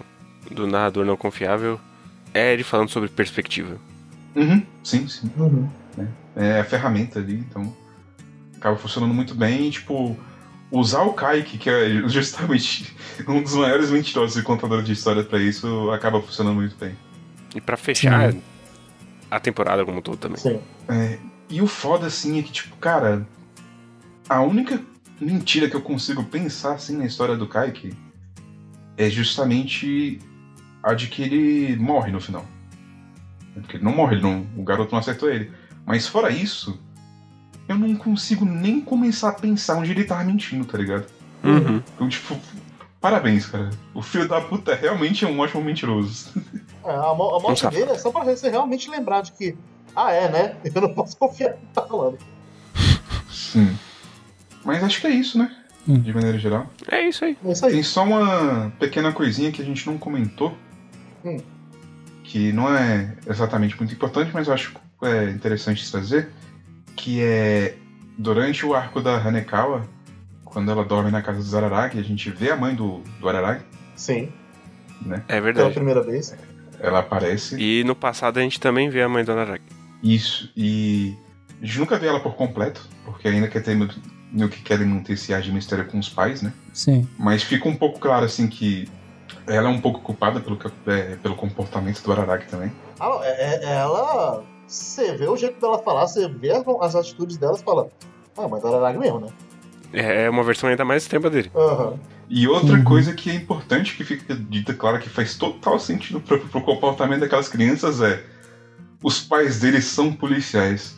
[0.50, 1.80] do narrador não confiável
[2.36, 3.78] é ele falando sobre perspectiva.
[4.36, 5.32] Uhum, sim, sim.
[5.38, 5.70] Uhum.
[6.36, 7.74] é a ferramenta ali, então
[8.58, 10.18] acaba funcionando muito bem e, tipo,
[10.70, 12.94] usar o Kaique, que é justamente
[13.26, 16.94] um dos maiores mentirosos e contadores de história pra isso, acaba funcionando muito bem.
[17.56, 18.42] E pra fechar Sim.
[19.32, 20.38] a temporada como um todo também.
[20.38, 20.60] Sim.
[20.90, 21.18] É,
[21.50, 23.26] e o foda, assim, é que, tipo, cara,
[24.28, 24.82] a única
[25.22, 27.94] mentira que eu consigo pensar, assim, na história do Kaique
[28.98, 30.20] é justamente
[30.86, 32.46] a de que ele morre no final.
[33.54, 35.52] Porque ele não morre, ele não- o garoto não acertou ele.
[35.86, 36.80] Mas fora isso,
[37.68, 41.06] eu não consigo nem começar a pensar onde ele tava mentindo, tá ligado?
[41.44, 41.82] Uhum.
[41.96, 42.38] Então, tipo,
[43.02, 43.70] parabéns, cara.
[43.94, 46.30] O filho da puta realmente é um ótimo mentiroso.
[46.84, 49.56] É, a, mo- a morte dele é só pra você realmente lembrar de que,
[49.96, 50.56] ah, é, né?
[50.76, 52.18] Eu não posso confiar no que tá falando.
[53.30, 53.76] Sim.
[54.64, 55.56] Mas acho que é isso, né?
[55.88, 56.00] Hum.
[56.00, 56.68] De maneira geral.
[56.90, 57.38] É isso aí.
[57.46, 57.72] É isso aí.
[57.74, 60.58] Tem só uma pequena coisinha que a gente não comentou.
[61.26, 61.38] Hum.
[62.24, 66.30] Que não é exatamente muito importante, mas eu acho é, interessante trazer.
[66.96, 67.76] Que é
[68.18, 69.88] durante o arco da Hanekawa,
[70.44, 73.64] quando ela dorme na casa do Zararagi, a gente vê a mãe do, do Araragi,
[73.96, 74.32] Sim,
[75.12, 75.74] É pela verdade.
[75.74, 76.36] primeira vez.
[76.80, 77.58] ela aparece.
[77.60, 79.64] E no passado a gente também vê a mãe do Araragi.
[80.02, 81.16] Isso, e
[81.62, 83.76] a gente nunca vê ela por completo, porque ainda quer ter
[84.32, 86.54] no que querem manter esse ar de mistério com os pais, né?
[86.74, 87.08] Sim.
[87.18, 88.88] Mas fica um pouco claro, assim, que
[89.48, 90.58] ela é um pouco culpada pelo,
[90.88, 92.72] é, pelo comportamento do Araragi também.
[93.00, 94.44] Ah, é- é- ela.
[94.68, 97.92] Você vê o jeito dela falar, você vê as, as atitudes delas falando.
[98.38, 99.28] Ah, mas ela era mesmo, né?
[99.94, 101.52] É uma versão ainda mais extrema dele.
[101.56, 102.00] Aham.
[102.28, 102.84] E outra Uhum.
[102.84, 107.20] coisa que é importante, que fica dita clara que faz total sentido pro, pro comportamento
[107.20, 108.24] daquelas crianças é
[109.04, 110.96] os pais deles são policiais.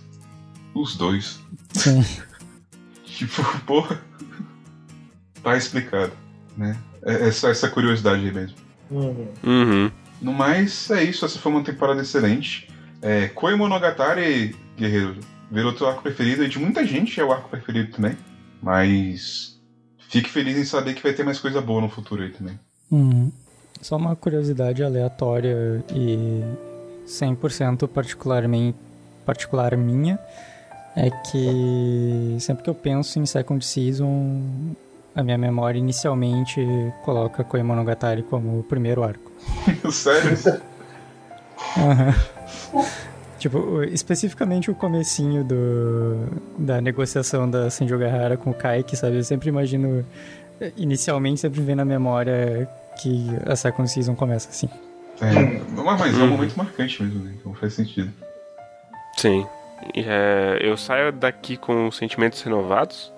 [0.74, 1.40] Os dois.
[1.74, 2.04] Sim.
[3.04, 4.00] Tipo, porra.
[5.44, 6.14] Tá explicado,
[6.56, 6.78] né?
[7.08, 8.58] É, é só essa curiosidade aí mesmo.
[8.92, 9.28] Uhum.
[9.44, 9.92] Uhum.
[10.22, 11.26] No mais, é isso.
[11.26, 12.70] Essa foi uma temporada excelente.
[13.02, 15.16] É, Koi Monogatari, Guerreiro,
[15.50, 18.18] virou teu arco preferido e de muita gente é o arco preferido também.
[18.62, 19.60] Mas
[20.10, 22.60] fique feliz em saber que vai ter mais coisa boa no futuro aí também.
[22.92, 23.32] Uhum.
[23.82, 26.44] Só uma curiosidade aleatória e
[27.06, 28.78] 100% particularmente
[29.26, 30.18] particular minha
[30.96, 34.42] é que sempre que eu penso em Second Season,
[35.18, 36.66] a minha memória inicialmente
[37.04, 39.32] coloca Koimonogatari como o primeiro arco.
[39.92, 40.38] Sério?
[41.78, 42.14] Aham.
[43.40, 46.28] Tipo, o- especificamente o comecinho do,
[46.58, 49.18] da negociação da Senju Gahara com o Kaiki, sabe?
[49.18, 50.06] Eu sempre imagino,
[50.76, 52.68] inicialmente sempre vem na memória
[53.02, 54.70] que a Second Season começa assim.
[55.22, 55.32] É,
[55.76, 56.30] mas mas é um Uhum.
[56.32, 57.34] momento marcante mesmo, né?
[57.40, 58.12] Então faz sentido.
[59.18, 59.46] Sim.
[59.96, 63.14] E, é, eu saio daqui com sentimentos renovados.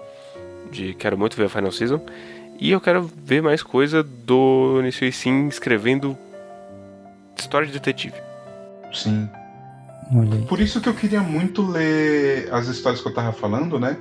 [0.71, 2.01] De quero muito ver a Final Season.
[2.59, 6.17] E eu quero ver mais coisa do Nisui Sim escrevendo
[7.37, 8.15] história de detetive.
[8.93, 9.29] Sim.
[10.47, 13.95] Por isso que eu queria muito ler as histórias que eu tava falando, né?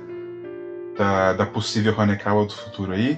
[0.97, 3.17] Da, da possível Hanekawa do futuro aí.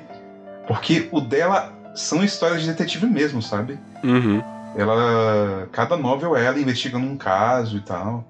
[0.68, 3.80] Porque o dela são histórias de detetive mesmo, sabe?
[4.04, 4.44] Uhum.
[4.76, 5.68] Ela.
[5.72, 8.28] Cada novel é ela investigando um caso e tal.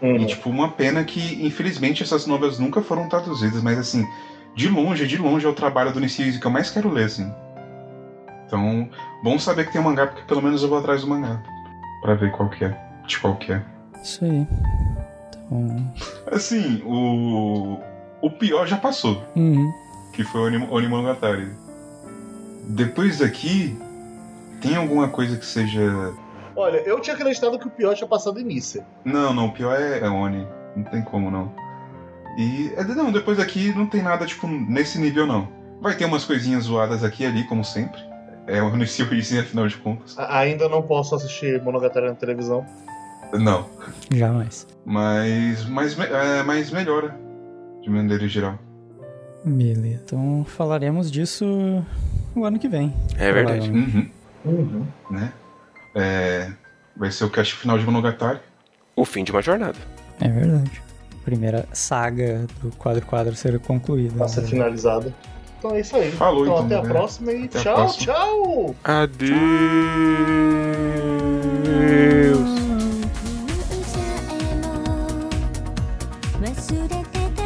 [0.00, 0.16] Uhum.
[0.16, 4.06] E, tipo, uma pena que, infelizmente, essas novelas nunca foram traduzidas, mas, assim,
[4.54, 7.32] de longe, de longe é o trabalho do Nishiuzi que eu mais quero ler, assim.
[8.46, 8.88] Então,
[9.22, 11.40] bom saber que tem um mangá, porque pelo menos eu vou atrás do mangá.
[12.02, 12.76] Pra ver qual que é.
[13.06, 13.62] De qual que é.
[14.02, 14.46] Isso aí.
[15.46, 15.92] Então.
[16.30, 17.78] Assim, o.
[18.22, 19.72] O pior já passou, Uhum.
[20.12, 21.48] que foi o Onim- Onimonogatari.
[22.68, 23.78] Depois daqui,
[24.60, 25.80] tem alguma coisa que seja.
[26.54, 28.84] Olha, eu tinha acreditado que o pior tinha passado em Nícia.
[29.04, 30.46] Não, não, o pior é, é Oni.
[30.76, 31.50] Não tem como não.
[32.38, 32.72] E.
[32.76, 35.48] é, Não, depois daqui não tem nada, tipo, nesse nível não.
[35.80, 38.00] Vai ter umas coisinhas zoadas aqui e ali, como sempre.
[38.46, 40.18] É o Nishiuzi, afinal de contas.
[40.18, 42.64] A- ainda não posso assistir Monogatari na televisão.
[43.32, 43.66] Não.
[44.12, 44.66] Jamais.
[44.84, 45.64] Mas.
[45.66, 47.14] Mas, é, mas melhora.
[47.82, 48.58] De maneira geral.
[49.44, 50.02] Beleza.
[50.04, 51.46] Então falaremos disso
[52.34, 52.92] o ano que vem.
[53.16, 53.70] É verdade.
[53.70, 54.10] Uhum.
[54.44, 54.86] Uhum.
[55.10, 55.32] Né?
[55.94, 56.50] É.
[56.96, 58.40] Vai ser o cast final de Monogatari.
[58.96, 59.78] O fim de uma jornada.
[60.20, 60.82] É verdade
[61.23, 64.15] Primeira saga do quadro quadro ser concluída.
[64.15, 64.47] Pra ser né?
[64.47, 65.13] finalizada.
[65.57, 66.11] Então é isso aí.
[66.11, 66.89] Falou, então, então, até a né?
[66.89, 68.13] próxima e Até a tchau, próxima.
[68.13, 68.75] tchau!
[68.83, 69.35] Adeus.
[76.55, 77.38] 忘れてた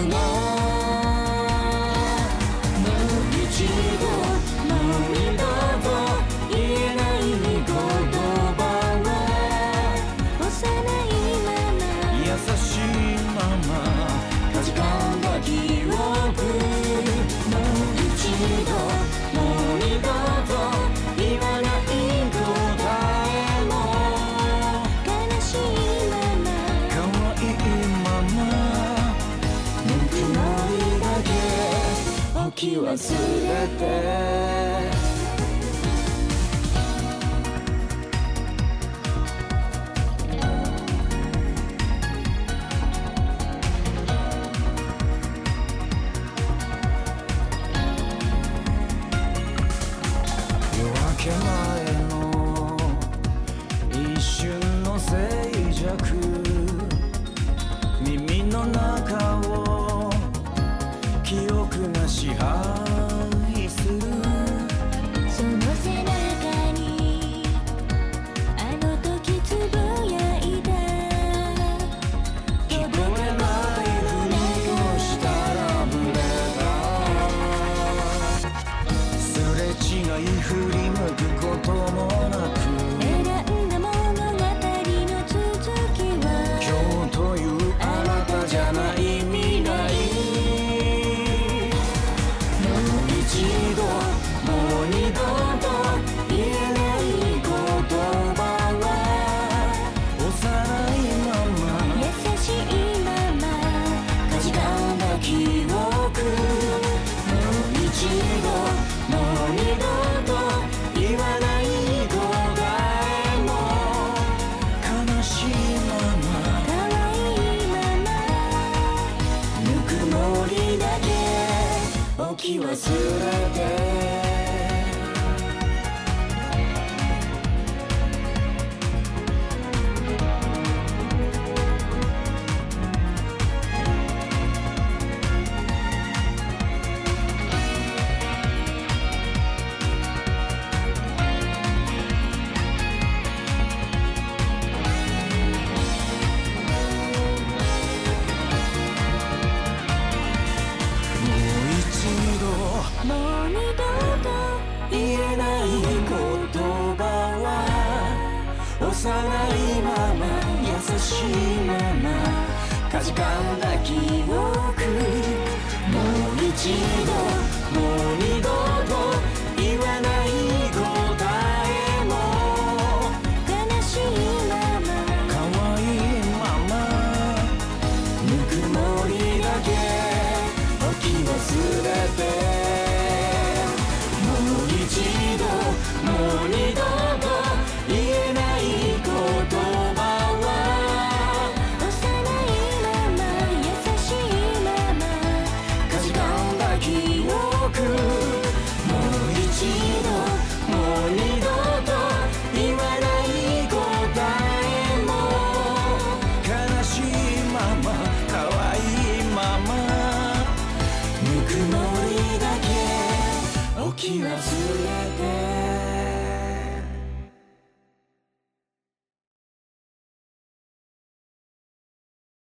[0.00, 0.39] alone
[32.82, 32.96] 忘れ
[33.78, 34.59] て